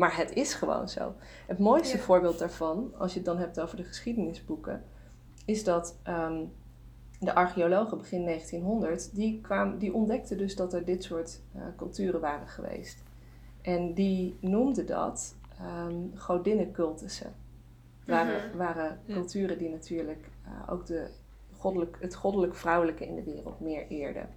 [0.00, 1.14] Maar het is gewoon zo.
[1.46, 2.02] Het mooiste Ja.
[2.02, 4.84] voorbeeld daarvan, als je het dan hebt over de geschiedenisboeken,
[5.44, 6.44] is dat ehm,
[7.18, 12.20] de archeologen begin 1900, die, kwamen, die ontdekten dus dat er dit soort eh, culturen
[12.20, 13.02] waren geweest.
[13.62, 17.34] En die noemden dat ehm godinnencultussen.
[18.06, 18.56] Waren, Mhm.
[18.56, 19.14] waren Ja.
[19.14, 21.06] culturen die natuurlijk eh, ook de
[21.56, 24.28] goddelijk, het goddelijk vrouwelijke in de wereld meer eerden.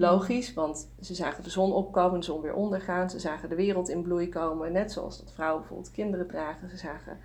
[0.00, 3.10] Logisch, want ze zagen de zon opkomen, de zon weer ondergaan.
[3.10, 4.72] Ze zagen de wereld in bloei komen.
[4.72, 6.68] Net zoals dat vrouwen bijvoorbeeld kinderen dragen.
[6.68, 7.18] Ze zagen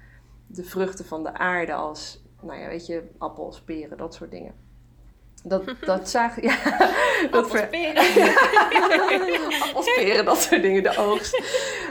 [0.48, 4.54] de vruchten van de aarde als, nou ja, weet je, appels, peren, dat soort dingen.
[5.44, 6.58] Dat, dat zagen, ja.
[7.32, 7.70] Dat ver-
[9.64, 11.42] appels, peren, dat soort dingen, de oogst.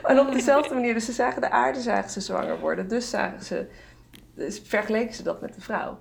[0.03, 2.89] En op dezelfde manier, dus ze zagen de aarde, zagen ze zwanger worden.
[2.89, 3.67] Dus zagen ze,
[4.35, 5.99] dus vergeleken ze dat met de vrouw.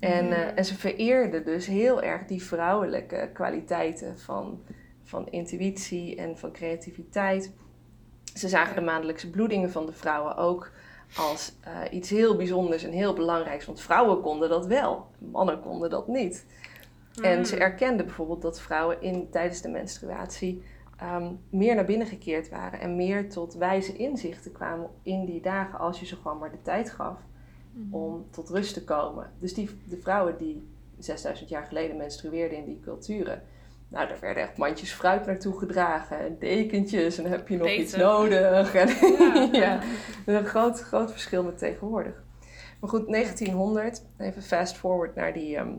[0.00, 4.62] En, eh, en ze vereerden dus heel erg die vrouwelijke kwaliteiten van,
[5.02, 7.52] van intuïtie en van creativiteit.
[8.34, 10.70] Ze zagen de maandelijkse bloedingen van de vrouwen ook
[11.16, 13.66] als eh, iets heel bijzonders en heel belangrijks.
[13.66, 16.46] Want vrouwen konden dat wel, mannen konden dat niet.
[17.22, 20.62] En ze erkenden bijvoorbeeld dat vrouwen in, tijdens de menstruatie
[20.96, 25.78] ehm, meer naar binnen gekeerd waren en meer tot wijze inzichten kwamen in die dagen
[25.78, 27.18] als je ze gewoon maar de tijd gaf
[27.90, 29.30] om tot rust te komen.
[29.38, 30.68] Dus die, de vrouwen die
[30.98, 33.42] 6000 jaar geleden menstrueerden in die culturen,
[33.88, 37.96] nou, daar werden echt mandjes fruit naartoe gedragen en dekentjes en heb je nog iets
[37.96, 38.74] nodig.
[38.74, 38.88] En,
[39.52, 39.80] ja, ja.
[40.26, 42.22] een groot, groot verschil met tegenwoordig.
[42.80, 45.72] Maar goed, 1900, even fast forward naar die, ehm,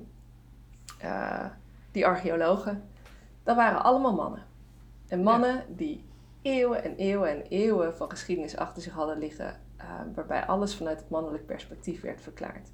[0.98, 1.46] eh,
[1.92, 2.84] die archeologen.
[3.44, 4.44] Dat waren allemaal mannen.
[5.08, 6.04] En mannen die
[6.42, 11.00] eeuwen en eeuwen en eeuwen van geschiedenis achter zich hadden liggen, uh, waarbij alles vanuit
[11.00, 12.70] het mannelijk perspectief werd verklaard.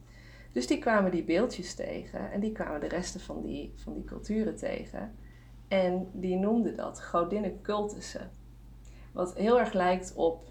[0.52, 4.04] Dus die kwamen die beeldjes tegen en die kwamen de resten van die, van die
[4.04, 5.16] culturen tegen.
[5.68, 8.32] En die noemden dat godinnencultussen.
[9.12, 10.44] Wat heel erg lijkt op,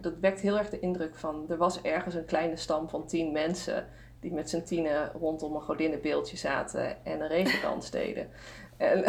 [0.00, 3.32] dat wekt heel erg de indruk van, er was ergens een kleine stam van tien
[3.32, 3.86] mensen
[4.20, 8.28] die met z'n tienen rondom een godinnenbeeldje zaten en een regendans deden.
[8.76, 9.04] En,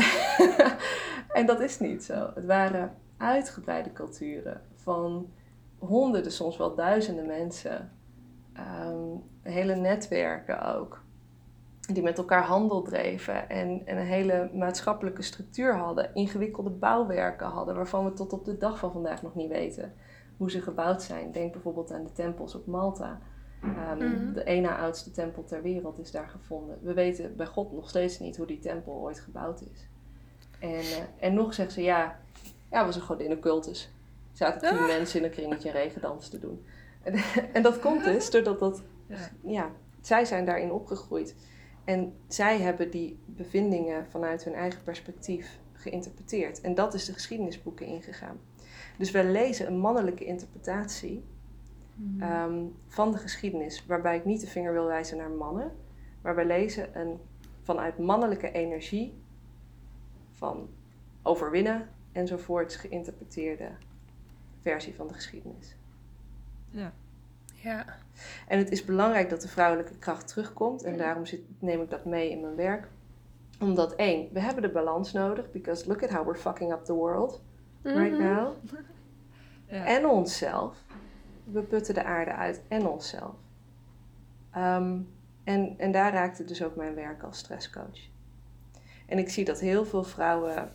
[1.39, 2.31] en dat is niet zo.
[2.35, 5.31] Het waren uitgebreide culturen van
[5.79, 7.91] honderden, soms wel duizenden mensen.
[8.53, 11.03] Ehm, hele netwerken ook.
[11.93, 16.13] Die met elkaar handel dreven en, en, een hele maatschappelijke structuur hadden.
[16.13, 19.93] Ingewikkelde bouwwerken hadden, waarvan we tot op de dag van vandaag nog niet weten
[20.37, 21.31] hoe ze gebouwd zijn.
[21.31, 23.19] Denk bijvoorbeeld aan de tempels op Malta.
[23.99, 26.77] Um, De ene oudste tempel ter wereld is daar gevonden.
[26.81, 29.87] We weten bij God nog steeds niet hoe die tempel ooit gebouwd is.
[30.59, 32.19] En, uh, en nog zeggen ze, ja,
[32.71, 33.91] ja, was een godinnencultus.
[34.39, 34.87] Zaten tien ah.
[34.87, 36.65] mensen in een kringetje regendans te doen.
[37.03, 37.13] En,
[37.53, 38.83] en, dat komt dus doordat dat,
[39.43, 39.71] ja,
[40.01, 41.35] zij zijn daarin opgegroeid.
[41.85, 46.61] En zij hebben die bevindingen vanuit hun eigen perspectief geïnterpreteerd.
[46.61, 48.39] En dat is de geschiedenisboeken ingegaan.
[48.97, 51.23] Dus wij lezen een mannelijke interpretatie
[51.99, 52.21] Mhm.
[52.21, 55.71] Ehm, van de geschiedenis, waarbij ik niet de vinger wil wijzen naar mannen,
[56.21, 57.19] maar wij lezen een
[57.61, 59.13] vanuit mannelijke energie
[60.31, 60.69] van
[61.23, 63.69] overwinnen enzovoorts geïnterpreteerde
[64.61, 65.75] versie van de geschiedenis.
[66.69, 66.93] Ja.
[67.53, 67.85] ja.
[68.47, 72.05] En het is belangrijk dat de vrouwelijke kracht terugkomt en daarom zit, neem ik dat
[72.05, 72.87] mee in mijn werk.
[73.59, 76.93] Omdat één, we hebben de balans nodig, because look at how we're fucking up the
[76.93, 77.41] world
[77.81, 78.23] right mhm.
[78.23, 78.53] now.
[79.67, 79.85] ja.
[79.85, 80.83] En onszelf
[81.51, 83.35] we putten de aarde uit en onszelf.
[84.57, 85.09] Um,
[85.43, 88.07] en, en daar raakte dus ook mijn werk als stresscoach.
[89.05, 90.71] En ik zie dat heel veel vrouwen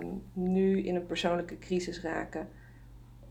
[0.00, 2.48] um, nu in een persoonlijke crisis raken.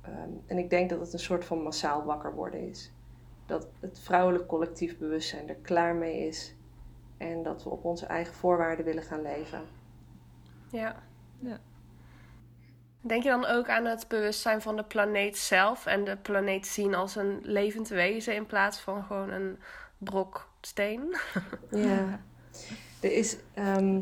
[0.07, 2.91] Um, en ik denk dat het een soort van massaal wakker worden is.
[3.45, 6.55] Dat het vrouwelijk collectief bewustzijn er klaar mee is.
[7.17, 9.61] En dat we op onze eigen voorwaarden willen gaan leven.
[10.71, 11.03] Ja.
[11.39, 11.59] ja.
[13.01, 16.95] Denk je dan ook aan het bewustzijn van de planeet zelf en de planeet zien
[16.95, 19.59] als een levend wezen in plaats van gewoon een
[19.97, 21.15] brok steen?
[21.71, 22.19] Ja,
[23.01, 24.01] er is ehm,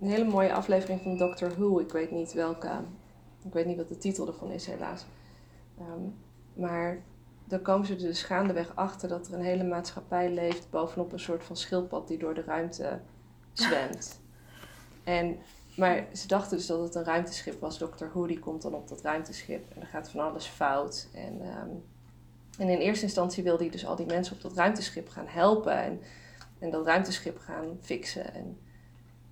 [0.00, 1.78] een hele mooie aflevering van Doctor Who.
[1.78, 2.70] Ik weet niet welke,
[3.44, 5.06] ik weet niet wat de titel ervan is helaas.
[5.80, 6.14] Um,
[6.54, 7.02] maar
[7.44, 11.44] dan komen ze dus gaandeweg achter dat er een hele maatschappij leeft bovenop een soort
[11.44, 13.00] van schildpad die door de ruimte
[13.52, 14.14] zwemt.
[15.04, 15.38] En
[15.76, 17.78] maar ze dachten dus dat het een ruimteschip was.
[17.78, 18.04] Dr.
[18.12, 21.08] Who die komt dan op dat ruimteschip en er gaat van alles fout.
[21.12, 21.70] En, ehm,
[22.58, 25.82] en in eerste instantie wilde hij dus al die mensen op dat ruimteschip gaan helpen
[25.82, 26.00] en,
[26.58, 28.34] en dat ruimteschip gaan fixen.
[28.34, 28.58] En,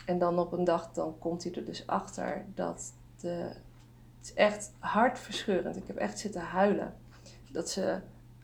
[0.06, 3.50] en dan op een dag dan komt hij er dus achter dat de,
[4.24, 5.76] het is echt hartverscheurend.
[5.76, 6.94] Ik heb echt zitten huilen.
[7.50, 7.80] Dat ze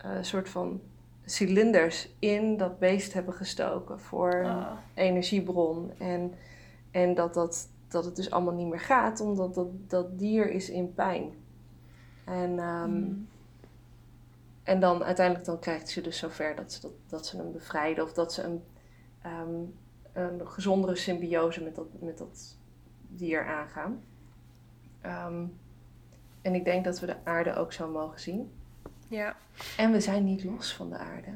[0.05, 0.81] uh, een soort van
[1.25, 4.73] cilinders in dat beest hebben gestoken voor ah.
[4.95, 5.93] energiebron.
[5.99, 6.35] En,
[6.91, 10.71] en dat dat dat het dus allemaal niet meer gaat, omdat dat, dat dier is
[10.71, 11.35] in pijn.
[12.25, 13.29] En, um, mm.
[14.63, 18.05] en dan uiteindelijk dan krijgt ze dus zover dat ze, dat, dat ze hem bevrijden
[18.05, 18.63] of dat ze een,
[19.27, 19.75] um,
[20.13, 22.57] een gezondere symbiose met dat, met dat
[23.09, 24.03] dier aangaan.
[25.07, 25.59] Um,
[26.43, 28.53] en ik denk dat we de aarde ook zo mogen zien.
[29.09, 29.37] Ja.
[29.77, 31.31] En we zijn niet los van de aarde.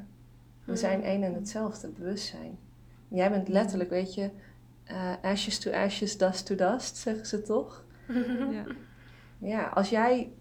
[0.64, 0.76] We mm.
[0.76, 2.58] zijn één en hetzelfde bewustzijn.
[3.08, 4.30] Jij bent letterlijk, weet je,
[4.90, 7.84] uh, ashes to ashes, dust to dust, zeggen ze toch?
[8.50, 8.64] ja.
[9.38, 10.32] ja, als jij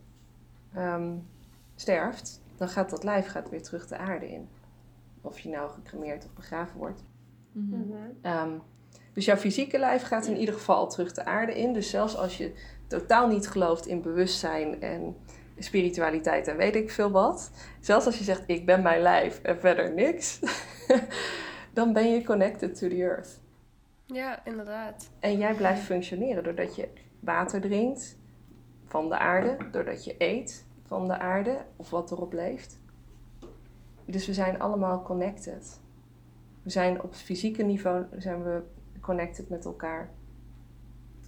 [0.77, 1.27] um,
[1.75, 4.49] sterft, dan gaat dat lijf gaat weer terug de aarde in.
[5.21, 7.03] Of je nou gecremeerd of begraven wordt.
[7.51, 8.31] Mm -hmm.
[8.31, 8.61] um,
[9.13, 11.73] dus jouw fysieke lijf gaat in ieder geval terug de aarde in.
[11.73, 12.53] Dus zelfs als je
[12.99, 15.15] totaal niet gelooft in bewustzijn en
[15.57, 17.51] spiritualiteit en weet ik veel wat.
[17.79, 20.39] Zelfs als je zegt ik ben mijn lijf en verder niks.
[21.73, 23.41] dan ben je connected to the earth.
[24.05, 25.09] Ja, inderdaad.
[25.19, 26.89] En jij blijft functioneren doordat je
[27.19, 28.17] water drinkt
[28.85, 32.79] van de aarde, doordat je eet van de aarde of wat erop leeft.
[34.05, 35.81] Dus we zijn allemaal connected.
[36.63, 38.61] We zijn op het fysieke niveau zijn we
[39.01, 40.09] connected met elkaar.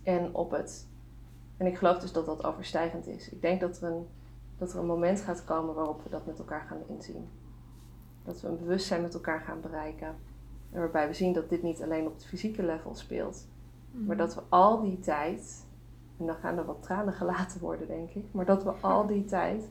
[0.03, 0.87] En op het.
[1.57, 3.29] En ik geloof dus dat dat overstijgend is.
[3.29, 4.07] Ik denk dat er een,
[4.57, 7.27] dat er een moment gaat komen waarop we dat met elkaar gaan inzien.
[8.23, 10.15] Dat we een bewustzijn met elkaar gaan bereiken.
[10.71, 13.47] En waarbij we zien dat dit niet alleen op het fysieke level speelt.
[13.91, 15.65] Maar dat we al die tijd,
[16.17, 18.25] en dan gaan er wat tranen gelaten worden, denk ik.
[18.31, 19.69] Maar dat we al die tijd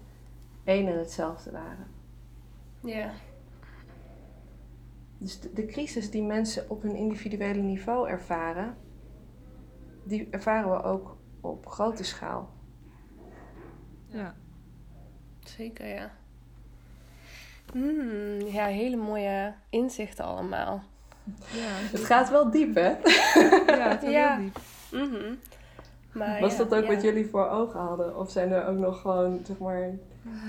[0.65, 1.87] één en hetzelfde waren.
[2.81, 3.11] Ja.
[5.19, 8.77] Dus de, de crisis die mensen op hun individuele niveau ervaren,
[10.03, 11.14] die ervaren we ook
[11.45, 12.49] op grote schaal.
[14.07, 14.35] Ja.
[15.45, 16.11] Zeker, ja.
[17.73, 20.83] Mm, ja, hele mooie inzichten allemaal.
[21.51, 21.69] Ja,
[21.99, 22.89] Het gaat wel diep, hè?
[23.77, 24.37] ja het Ja.
[24.37, 24.59] heel diep.
[24.91, 25.35] Mhm.
[26.13, 26.93] Maar Was ja, dat ook ja.
[26.95, 28.19] wat jullie voor ogen hadden?
[28.19, 29.91] Of zijn er ook nog gewoon, zeg maar,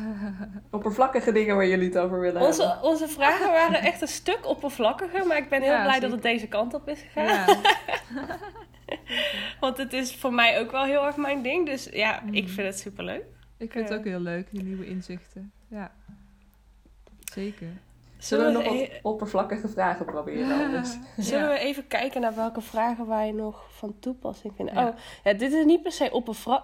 [0.72, 2.66] oppervlakkige dingen waar jullie het over willen hebben?
[2.66, 6.12] Onze, onze vragen waren echt een stuk oppervlakkiger, maar ik ben heel Ja, blij dat
[6.12, 7.58] het deze kant op is gegaan.
[9.60, 11.66] Want het is voor mij ook wel heel erg mijn ding.
[11.66, 12.54] Dus ja, ik Mhm.
[12.54, 13.24] vind het superleuk.
[13.58, 13.92] Ik vind Ja.
[13.92, 15.52] het ook heel leuk, die nieuwe inzichten.
[15.68, 15.92] Ja.
[17.34, 17.68] Zeker.
[18.18, 20.90] Zullen we nog e- wat oppervlakkige vragen proberen anders?
[21.18, 21.54] Zullen Ja.
[21.54, 24.76] we even kijken naar welke vragen wij nog van toepassing vinden?
[24.76, 24.88] Ja.
[24.88, 26.12] Oh, ja, dit is niet per se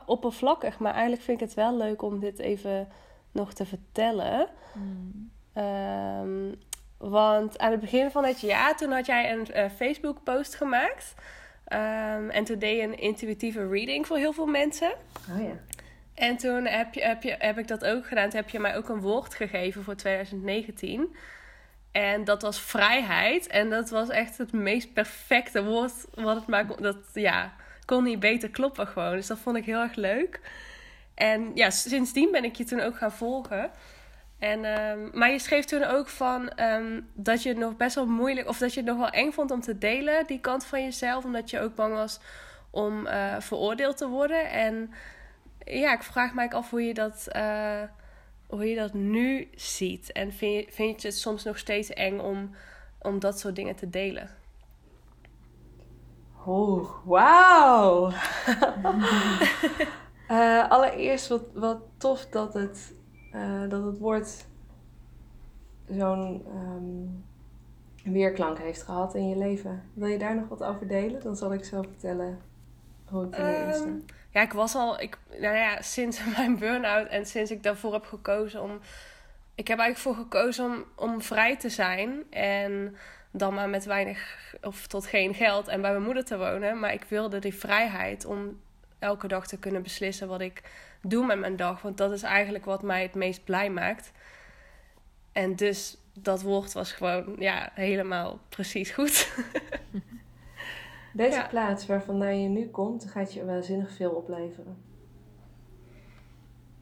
[0.06, 2.88] oppervlakkig, maar eigenlijk vind ik het wel leuk om dit even
[3.32, 4.48] nog te vertellen.
[4.74, 5.32] Mm.
[5.54, 6.54] Ehm,
[6.98, 11.14] want aan het begin van het jaar, toen had jij een eh, Facebook-post gemaakt.
[11.72, 14.92] Ehm, en toen deed je een intuïtieve reading voor heel veel mensen.
[15.30, 15.60] Oh ja.
[16.14, 18.30] En toen heb, je, heb, je, heb ik dat ook gedaan.
[18.30, 21.16] Toen heb je mij ook een woord gegeven voor 2019.
[21.92, 23.48] En dat was vrijheid.
[23.48, 26.82] En dat was echt het meest perfecte woord wat het maar kon.
[26.82, 27.54] Dat ja,
[27.86, 29.16] kon niet beter kloppen gewoon.
[29.16, 30.40] Dus dat vond ik heel erg leuk.
[31.14, 33.72] En ja, sindsdien ben ik je toen ook gaan volgen.
[34.42, 38.06] En, ehm, maar je schreef toen ook van ehm, dat je het nog best wel
[38.06, 40.84] moeilijk, of dat je het nog wel eng vond om te delen, die kant van
[40.84, 42.20] jezelf, omdat je ook bang was
[42.70, 44.50] om eh, veroordeeld te worden.
[44.50, 44.92] En
[45.66, 47.82] ja, ik vraag eigenlijk af hoe je dat, eh,
[48.48, 50.12] hoe je dat nu ziet.
[50.12, 52.56] En vind je, vind je het soms nog steeds eng om,
[53.00, 54.30] om dat soort dingen te delen?
[56.46, 58.12] Oh, wauw!
[60.28, 62.94] Eh, allereerst wat, wat tof dat het,
[63.32, 64.46] eh, dat het woord
[65.90, 69.84] zo'n ehm, weerklank heeft gehad in je leven.
[69.94, 71.22] Wil je daar nog wat over delen?
[71.22, 72.40] Dan zal ik zo vertellen
[73.06, 73.88] hoe ik erin Ehm, sta.
[74.30, 78.06] ja, ik was al, ik, nou ja, sinds mijn burn-out en sinds ik daarvoor heb
[78.06, 78.80] gekozen om.
[79.56, 82.96] Ik heb eigenlijk voor gekozen om, om vrij te zijn en
[83.32, 86.80] dan maar met weinig of tot geen geld en bij mijn moeder te wonen.
[86.80, 88.60] Maar ik wilde die vrijheid om
[89.00, 90.62] elke dag te kunnen beslissen wat ik
[91.02, 91.82] doe met mijn dag.
[91.82, 94.12] Want dat is eigenlijk wat mij het meest blij maakt.
[95.32, 99.30] En dus dat woord was gewoon ja, helemaal precies goed.
[101.14, 101.48] Deze ja.
[101.48, 104.78] plaats waarvandaan je nu komt, gaat je waanzinnig veel opleveren.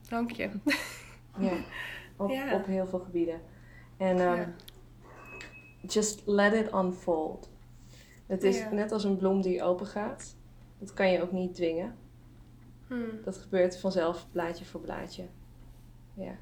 [0.10, 0.50] Dank je.
[1.40, 1.52] Ja,
[2.18, 2.54] op, Ja.
[2.54, 3.42] op heel veel gebieden.
[3.98, 4.54] En ehm, Ja.
[5.88, 7.50] just let it unfold.
[8.28, 10.36] Het is net als een bloem die open gaat.
[10.80, 11.96] Dat kan je ook niet dwingen.
[12.90, 13.20] Hmm.
[13.24, 15.24] Dat gebeurt vanzelf, blaadje voor blaadje.
[16.14, 16.36] Ja.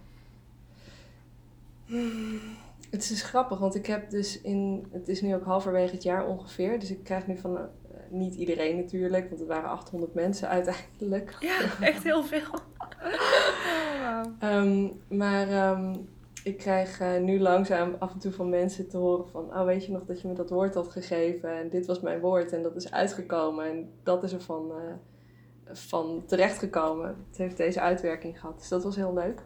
[2.90, 4.88] Het is dus grappig, want ik heb dus in...
[4.92, 6.80] Het is nu ook halverwege het jaar ongeveer.
[6.80, 7.58] Dus ik krijg nu van...
[7.58, 7.64] eh,
[8.10, 11.38] niet iedereen natuurlijk, want het waren 800 mensen uiteindelijk.
[11.40, 12.48] Ja, echt heel veel.
[12.52, 14.34] Oh, wauw.
[14.50, 15.96] Ehm, maar ehm,
[16.44, 19.44] ik krijg eh, nu langzaam af en toe van mensen te horen van...
[19.44, 21.58] Oh, weet je nog dat je me dat woord had gegeven?
[21.58, 23.66] En dit was mijn woord en dat is uitgekomen.
[23.66, 24.94] En dat is er van, eh,
[25.72, 27.26] van terechtgekomen.
[27.28, 28.60] Het heeft deze uitwerking gehad.
[28.60, 29.42] Dus dat was heel leuk.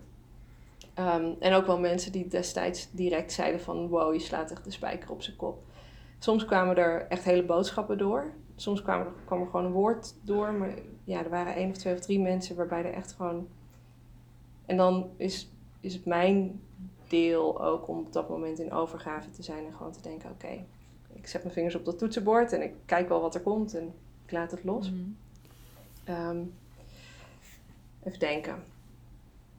[0.94, 3.88] Ehm, en ook wel mensen die destijds direct zeiden van...
[3.88, 5.64] Wow, je slaat echt de spijker op zijn kop.
[6.20, 8.34] Soms kwamen er echt hele boodschappen door.
[8.56, 10.54] Soms kwam er, gewoon een woord door.
[10.54, 10.74] Maar
[11.04, 13.48] ja, er waren één of twee of drie mensen waarbij er echt gewoon...
[14.66, 16.62] En dan is, is het mijn
[17.08, 19.66] deel ook om op dat moment in overgave te zijn.
[19.66, 20.66] En gewoon te denken, oké,
[21.14, 22.54] ik zet mijn vingers op dat toetsenbord.
[22.54, 23.94] En ik kijk wel wat er komt en
[24.26, 24.92] ik laat het los.
[24.92, 25.18] Mm.
[26.12, 26.44] Ehm,
[28.04, 28.64] even denken.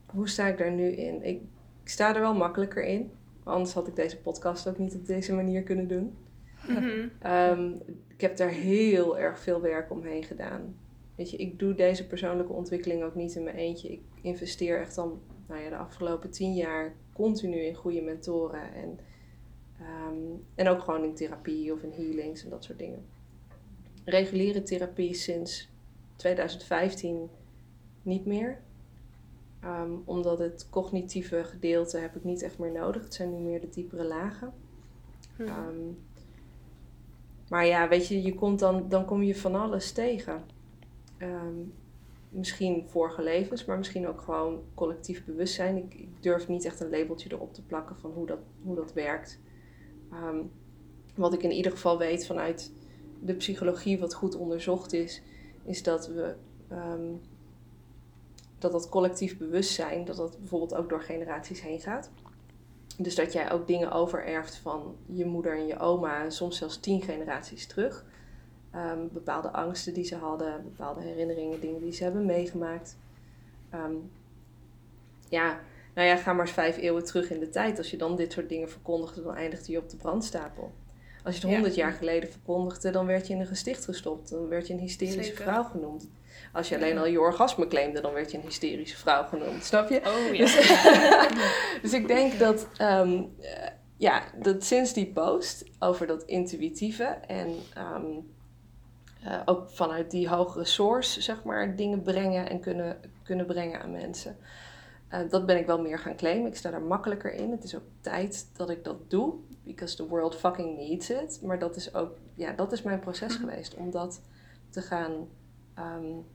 [0.05, 1.23] Hoe sta ik daar nu in?
[1.23, 1.41] Ik,
[1.83, 3.11] ik sta er wel makkelijker in.
[3.43, 6.13] Anders had ik deze podcast ook niet op deze manier kunnen doen.
[6.67, 7.07] Mhm.
[7.19, 7.71] Ehm,
[8.07, 10.75] ik heb daar heel erg veel werk omheen gedaan.
[11.15, 13.91] Weet je, ik doe deze persoonlijke ontwikkeling ook niet in mijn eentje.
[13.91, 18.73] Ik investeer echt al nou ja, de afgelopen tien jaar continu in goede mentoren.
[18.73, 18.99] En
[19.83, 23.05] Ehm, en ook gewoon in therapie of in healings en dat soort dingen.
[24.05, 25.69] Reguliere therapie sinds
[26.23, 27.29] 2015
[28.01, 28.61] niet meer.
[29.59, 33.03] Ehm, omdat het cognitieve gedeelte heb ik niet echt meer nodig.
[33.03, 34.53] Het zijn nu meer de diepere lagen.
[35.37, 35.47] Mhm.
[35.47, 35.91] Ehm,
[37.49, 40.43] maar ja, weet je, je komt dan, dan kom je van alles tegen.
[41.17, 41.59] Ehm,
[42.29, 45.77] misschien vorige levens, maar misschien ook gewoon collectief bewustzijn.
[45.77, 48.93] Ik, ik, durf niet echt een labeltje erop te plakken van hoe dat, hoe dat
[48.93, 49.39] werkt.
[51.15, 52.71] wat ik in ieder geval weet vanuit
[53.19, 55.21] de psychologie, wat goed onderzocht is,
[55.63, 56.35] is dat we
[58.63, 62.11] dat dat collectief bewustzijn, dat dat bijvoorbeeld ook door generaties heen gaat.
[62.97, 67.01] Dus dat jij ook dingen overerft van je moeder en je oma, soms zelfs tien
[67.01, 68.05] generaties terug.
[68.71, 72.97] Ehm, bepaalde angsten die ze hadden, bepaalde herinneringen, dingen die ze hebben meegemaakt.
[73.69, 73.93] Ehm,
[75.29, 75.59] ja,
[75.93, 77.77] nou ja, ga maar eens vijf eeuwen terug in de tijd.
[77.77, 80.71] Als je dan dit soort dingen verkondigde, dan eindigde je op de brandstapel.
[81.23, 84.29] Als je het honderd jaar geleden verkondigde, dan werd je in een gesticht gestopt.
[84.29, 86.09] Dan werd je een hysterische vrouw genoemd.
[86.53, 89.63] Als je alleen al je orgasme claimde, dan werd je een hysterische vrouw genoemd.
[89.63, 90.01] Snap je?
[90.05, 90.45] Oh ja.
[90.45, 90.55] Dus,
[91.81, 93.35] dus ik denk dat, um,
[93.97, 98.05] ja, dat sinds die post over dat intuïtieve en ehm,
[99.23, 103.91] eh, ook vanuit die hogere source, zeg maar, dingen brengen en kunnen, kunnen brengen aan
[103.91, 104.37] mensen.
[105.13, 106.47] Uh, dat ben ik wel meer gaan claimen.
[106.47, 107.51] Ik sta daar makkelijker in.
[107.51, 109.33] Het is ook tijd dat ik dat doe.
[109.63, 111.39] Because the world fucking needs it.
[111.43, 113.49] Maar dat is ook, ja, dat is mijn proces mhm.
[113.49, 113.75] geweest.
[113.75, 114.21] Om dat
[114.69, 115.11] te gaan
[115.79, 116.25] um,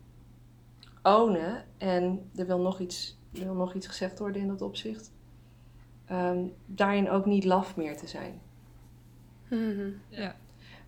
[1.02, 1.64] ownen.
[1.78, 5.12] En er wil nog iets, er wil nog iets gezegd worden in dat opzicht.
[6.06, 8.40] Ehm, daarin ook niet laf meer te zijn.
[9.48, 9.90] Mhm.
[10.08, 10.36] Ja.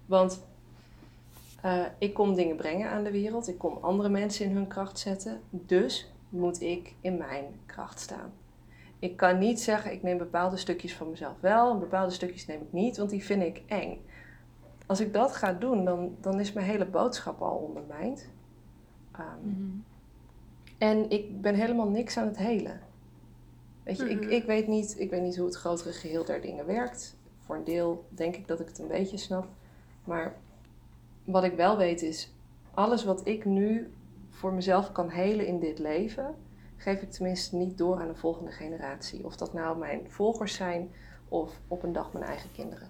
[0.06, 0.44] Want
[1.64, 3.48] uh, ik kom dingen brengen aan de wereld.
[3.48, 5.40] Ik kom andere mensen in hun kracht zetten.
[5.50, 8.32] Dus moet ik in mijn kracht staan.
[8.98, 12.60] Ik kan niet zeggen, ik neem bepaalde stukjes van mezelf wel en bepaalde stukjes neem
[12.60, 14.00] ik niet, want die vind ik eng.
[14.86, 18.28] Als ik dat ga doen, dan, dan is mijn hele boodschap al ondermijnd.
[19.18, 19.84] Um,
[20.78, 22.80] en ik ben helemaal niks aan het helen.
[23.82, 24.30] Weet je, ik, mhm.
[24.30, 27.16] ik, weet niet, ik weet niet hoe het grotere geheel der dingen werkt.
[27.38, 29.48] Voor een deel denk ik dat ik het een beetje snap.
[30.04, 30.36] Maar
[31.24, 32.34] wat ik wel weet is,
[32.74, 33.90] alles wat ik nu
[34.40, 36.34] voor mezelf kan helen in dit leven,
[36.76, 39.24] geef ik tenminste niet door aan de volgende generatie.
[39.24, 40.90] Of dat nou mijn volgers zijn
[41.28, 42.88] of op een dag mijn eigen kinderen.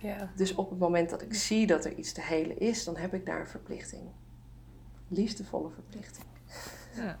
[0.00, 0.30] Ja.
[0.36, 3.14] Dus op het moment dat ik zie dat er iets te helen is, dan heb
[3.14, 4.02] ik daar een verplichting.
[5.08, 6.26] Liefdevolle verplichting.
[6.94, 7.18] Ja.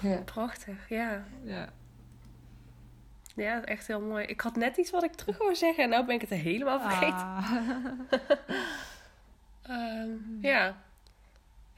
[0.00, 0.20] ja.
[0.20, 1.24] Prachtig, ja.
[1.42, 1.72] Ja.
[3.34, 4.24] Ja, echt heel mooi.
[4.24, 6.80] Ik had net iets wat ik terug wou zeggen en nu ben ik het helemaal
[6.80, 7.26] vergeten.
[7.26, 7.52] Ah.
[9.62, 10.76] Ehm, ja.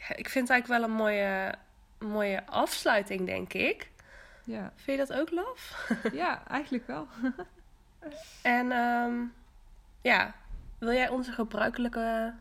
[0.09, 1.55] Ik vind het eigenlijk wel een mooie,
[1.99, 3.91] mooie afsluiting, denk ik.
[4.45, 4.73] Ja.
[4.77, 5.89] Vind je dat ook, Laf?
[6.13, 7.09] ja, eigenlijk wel.
[8.43, 9.33] en um,
[10.03, 10.35] ja,
[10.79, 12.35] wil jij onze gebruikelijke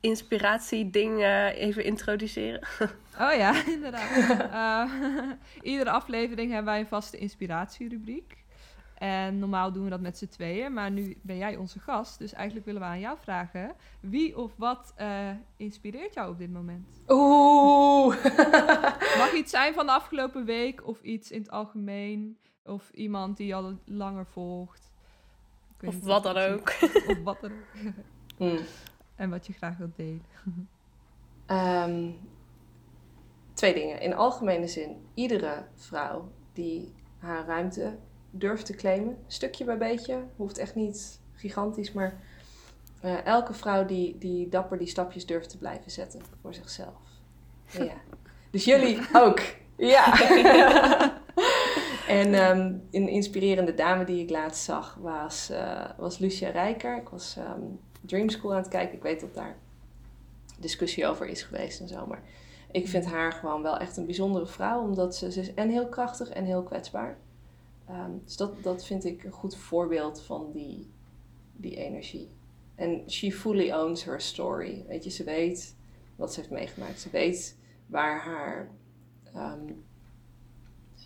[0.00, 1.24] inspiratie-ding
[1.54, 2.60] even introduceren?
[3.20, 4.90] oh ja, inderdaad.
[4.90, 5.30] uh,
[5.62, 8.43] iedere aflevering hebben wij een vaste inspiratierubriek.
[9.04, 12.18] En normaal doen we dat met z'n tweeën, maar nu ben jij onze gast.
[12.18, 16.52] Dus eigenlijk willen we aan jou vragen: wie of wat uh, inspireert jou op dit
[16.52, 17.02] moment?
[17.08, 18.24] Oeh!
[19.20, 22.38] Mag iets zijn van de afgelopen week of iets in het algemeen?
[22.62, 24.92] Of iemand die je al langer volgt?
[25.86, 26.74] Of wat dan ook.
[27.06, 27.94] Of wat dan ook.
[28.38, 28.58] Mm.
[29.14, 30.24] En wat je graag wilt delen.
[31.46, 32.10] Ehm,
[33.54, 34.00] twee dingen.
[34.00, 37.98] In algemene zin, iedere vrouw die haar ruimte
[38.38, 42.20] durft te claimen, stukje bij beetje, hoeft echt niet gigantisch, maar
[43.04, 46.96] uh, elke vrouw die, die dapper die stapjes durft te blijven zetten voor zichzelf.
[47.78, 47.94] Ja.
[48.50, 49.40] Dus jullie ook.
[49.76, 50.20] Ja.
[52.08, 56.96] en um, een inspirerende dame die ik laatst zag was, uh, was Lucia Rijker.
[56.96, 58.96] Ik was um, Dream School aan het kijken.
[58.96, 59.56] Ik weet dat daar
[60.58, 62.06] discussie over is geweest en zo.
[62.06, 62.22] Maar
[62.70, 64.82] ik vind haar gewoon wel echt een bijzondere vrouw.
[64.82, 67.16] Omdat ze, ze is en heel krachtig en heel kwetsbaar.
[67.90, 70.90] Um, dus dat, dat vind ik een goed voorbeeld van die,
[71.52, 72.30] die energie.
[72.74, 74.84] En she fully owns her story.
[74.86, 75.76] Weet je, ze weet
[76.16, 77.00] wat ze heeft meegemaakt.
[77.00, 78.70] Ze weet waar haar
[79.36, 79.84] um,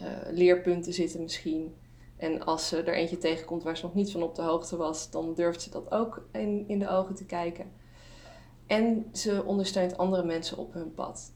[0.03, 1.75] uh, leerpunten zitten misschien.
[2.17, 5.11] En als ze er eentje tegenkomt waar ze nog niet van op de hoogte was,
[5.11, 7.71] dan durft ze dat ook in, in de ogen te kijken.
[8.67, 11.33] En ze ondersteunt andere mensen op hun pad.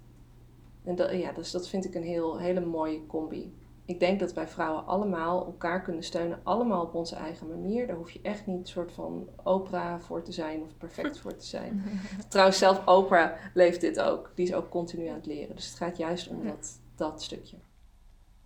[0.85, 3.55] En dat, ja, dus dat vind ik een heel, hele mooie combi.
[3.93, 7.87] Ik denk dat wij vrouwen allemaal elkaar kunnen steunen, allemaal op onze eigen manier.
[7.87, 11.37] Daar hoef je echt niet een soort van Oprah voor te zijn of perfect voor
[11.37, 11.83] te zijn.
[12.29, 14.33] Trouwens, zelf Oprah leeft dit ook.
[14.35, 15.57] Die is ook continu aan het leren.
[15.57, 17.57] Dus het gaat juist om dat, dat stukje.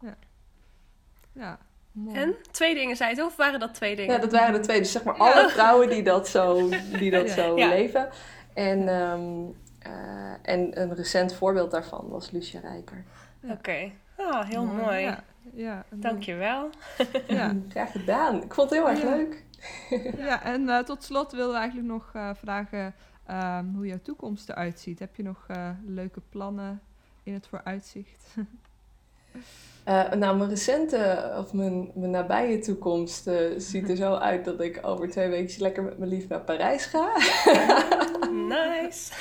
[0.01, 0.17] Ja.
[1.33, 1.59] Ja,
[1.93, 2.17] Mooi.
[2.19, 2.35] En?
[2.51, 4.15] Twee dingen zei het, of waren dat twee dingen?
[4.15, 4.79] Ja, dat waren de twee.
[4.79, 6.69] Dus zeg maar alle vrouwen die dat zo,
[6.99, 7.35] die dat Ja.
[7.35, 7.69] zo Ja.
[7.69, 8.09] leven.
[8.55, 9.45] En, ehm,
[9.79, 13.05] eh, en een recent voorbeeld daarvan was Lucia Rijker.
[13.51, 13.91] Oké.
[14.17, 14.99] Ah, heel mooi.
[14.99, 16.71] Ja, ja, en- Dankjewel.
[17.29, 18.43] Ja, Graag gedaan.
[18.43, 19.11] Ik vond het heel erg Ja.
[19.17, 19.45] leuk.
[20.29, 22.95] ja, en eh, tot slot wilden we eigenlijk nog eh, vragen
[23.27, 24.99] ehm, hoe jouw toekomst eruit ziet.
[24.99, 26.81] Heb je nog eh, leuke plannen
[27.23, 28.25] in het vooruitzicht?
[29.85, 34.61] Eh, nou, mijn recente, of mijn, mijn nabije toekomst eh, ziet er zo uit dat
[34.61, 37.09] ik over twee weken lekker met mijn lief naar Parijs ga.
[38.31, 39.13] Nice.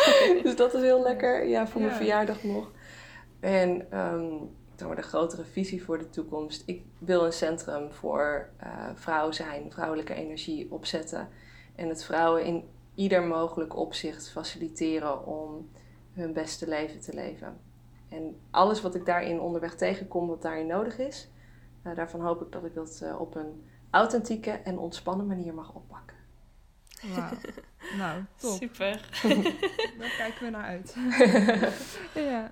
[0.44, 1.48] dus dat is heel lekker.
[1.48, 1.98] Ja, voor mijn Ja.
[1.98, 2.72] verjaardag nog.
[3.40, 4.34] En ehm,
[4.76, 6.64] zeg maar de grotere visie voor de toekomst.
[6.66, 11.30] Ik wil een centrum voor eh, vrouw zijn, vrouwelijke energie opzetten.
[11.76, 12.64] En het vrouwen in
[12.96, 15.70] ieder mogelijk opzicht faciliteren om
[16.14, 17.60] hun beste leven te leven.
[18.10, 21.30] En alles wat ik daarin onderweg tegenkom, wat daarin nodig is,
[21.84, 25.74] eh, daarvan hoop ik dat ik dat eh, op een authentieke en ontspannen manier mag
[25.74, 26.18] oppakken.
[27.16, 27.32] Wauw.
[27.98, 28.58] nou, top.
[28.58, 29.10] Super.
[30.00, 30.96] Daar kijken we naar uit.
[32.32, 32.52] ja.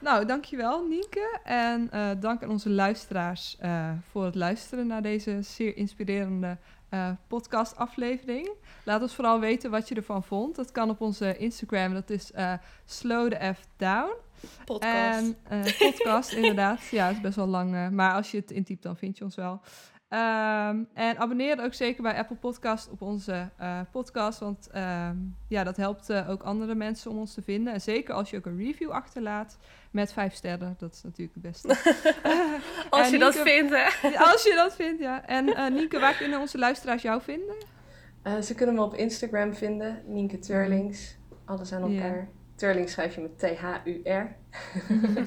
[0.00, 1.38] Nou, dankjewel Nienke.
[1.44, 6.56] En eh, dank aan onze luisteraars eh, voor het luisteren naar deze zeer inspirerende
[6.88, 8.50] eh podcastaflevering.
[8.84, 10.56] Laat ons vooral weten wat je ervan vond.
[10.56, 12.32] Dat kan op onze Instagram, dat is
[12.84, 14.12] Slow the F Down.
[14.64, 15.34] Podcast.
[15.48, 16.86] En podcast, inderdaad.
[16.86, 17.90] Ja, het is best wel lang.
[17.90, 19.60] maar als je het intypt, dan vind je ons wel.
[20.08, 23.50] Ehm, en abonneer ook zeker bij Apple Podcast op onze
[23.90, 24.38] podcast.
[24.38, 25.16] Want ehm,
[25.48, 27.72] ja, dat helpt ook andere mensen om ons te vinden.
[27.72, 29.58] En zeker als je ook een review achterlaat
[29.90, 30.74] met vijf sterren.
[30.78, 31.68] Dat is natuurlijk het beste.
[32.90, 34.18] Als en je dat vindt, hè.
[34.18, 35.26] als je dat vindt, ja.
[35.26, 37.54] En eh Nienke, waar kunnen onze luisteraars jou vinden?
[38.22, 41.16] Eh, ze kunnen me op Instagram vinden, Nienke Turlings.
[41.44, 42.28] Alles aan elkaar.
[42.54, 44.36] Turlings schrijf je met T-H-U-R.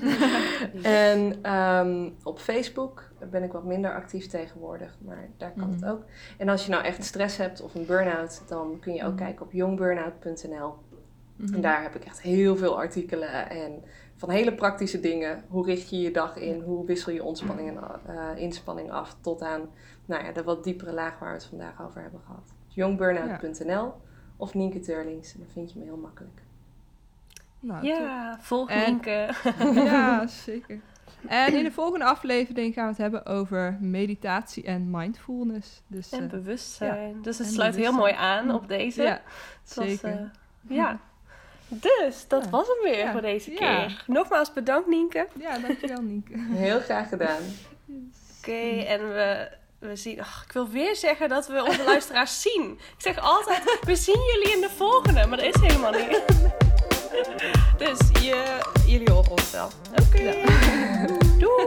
[0.82, 5.90] en ehm, op Facebook ben ik wat minder actief tegenwoordig, maar daar kan het Mhm.
[5.90, 6.04] ook.
[6.38, 9.24] En als je nou echt stress hebt of een burn-out, dan kun je ook Mhm.
[9.24, 10.74] kijken op youngburnout.nl.
[11.36, 11.54] Mhm.
[11.54, 13.84] En daar heb ik echt heel veel artikelen en
[14.22, 15.44] van hele praktische dingen.
[15.48, 16.62] Hoe richt je je dag in?
[16.62, 17.78] Hoe wissel je ontspanning en
[18.16, 19.16] eh, inspanning af?
[19.22, 19.70] Tot aan
[20.06, 22.54] nou ja, de wat diepere laag waar we het vandaag over hebben gehad.
[22.68, 23.94] Youngburnout.nl
[24.38, 25.34] of Nienke Turlings.
[25.34, 26.42] En dan vind je me heel makkelijk.
[27.60, 29.30] Nou, Ja, volg En- Nienke.
[29.74, 30.80] Ja, zeker.
[31.28, 35.84] En in de volgende aflevering gaan we het hebben over meditatie en mindfulness.
[35.88, 37.22] Dus En eh, bewustzijn.
[37.22, 39.02] Dus het En sluit heel mooi aan op deze.
[39.04, 39.22] ja,
[39.76, 40.10] was, zeker.
[40.70, 41.00] eh, ja.
[41.74, 44.04] Dus, dat was het weer voor deze keer.
[44.08, 45.28] Nogmaals bedankt, Nienke.
[45.40, 46.34] Ja, dankjewel, Nienke.
[46.66, 47.42] Heel graag gedaan.
[48.38, 49.48] Oké, en we,
[49.80, 50.18] we zien...
[50.18, 52.72] Ik wil weer zeggen dat we onze luisteraars zien.
[52.72, 55.28] Ik zeg altijd, we zien jullie in de volgende.
[55.28, 56.24] Maar dat is helemaal niet.
[57.84, 57.98] dus
[58.86, 59.70] jullie horen ons wel.
[59.92, 60.34] Oké.
[61.38, 61.66] Doei.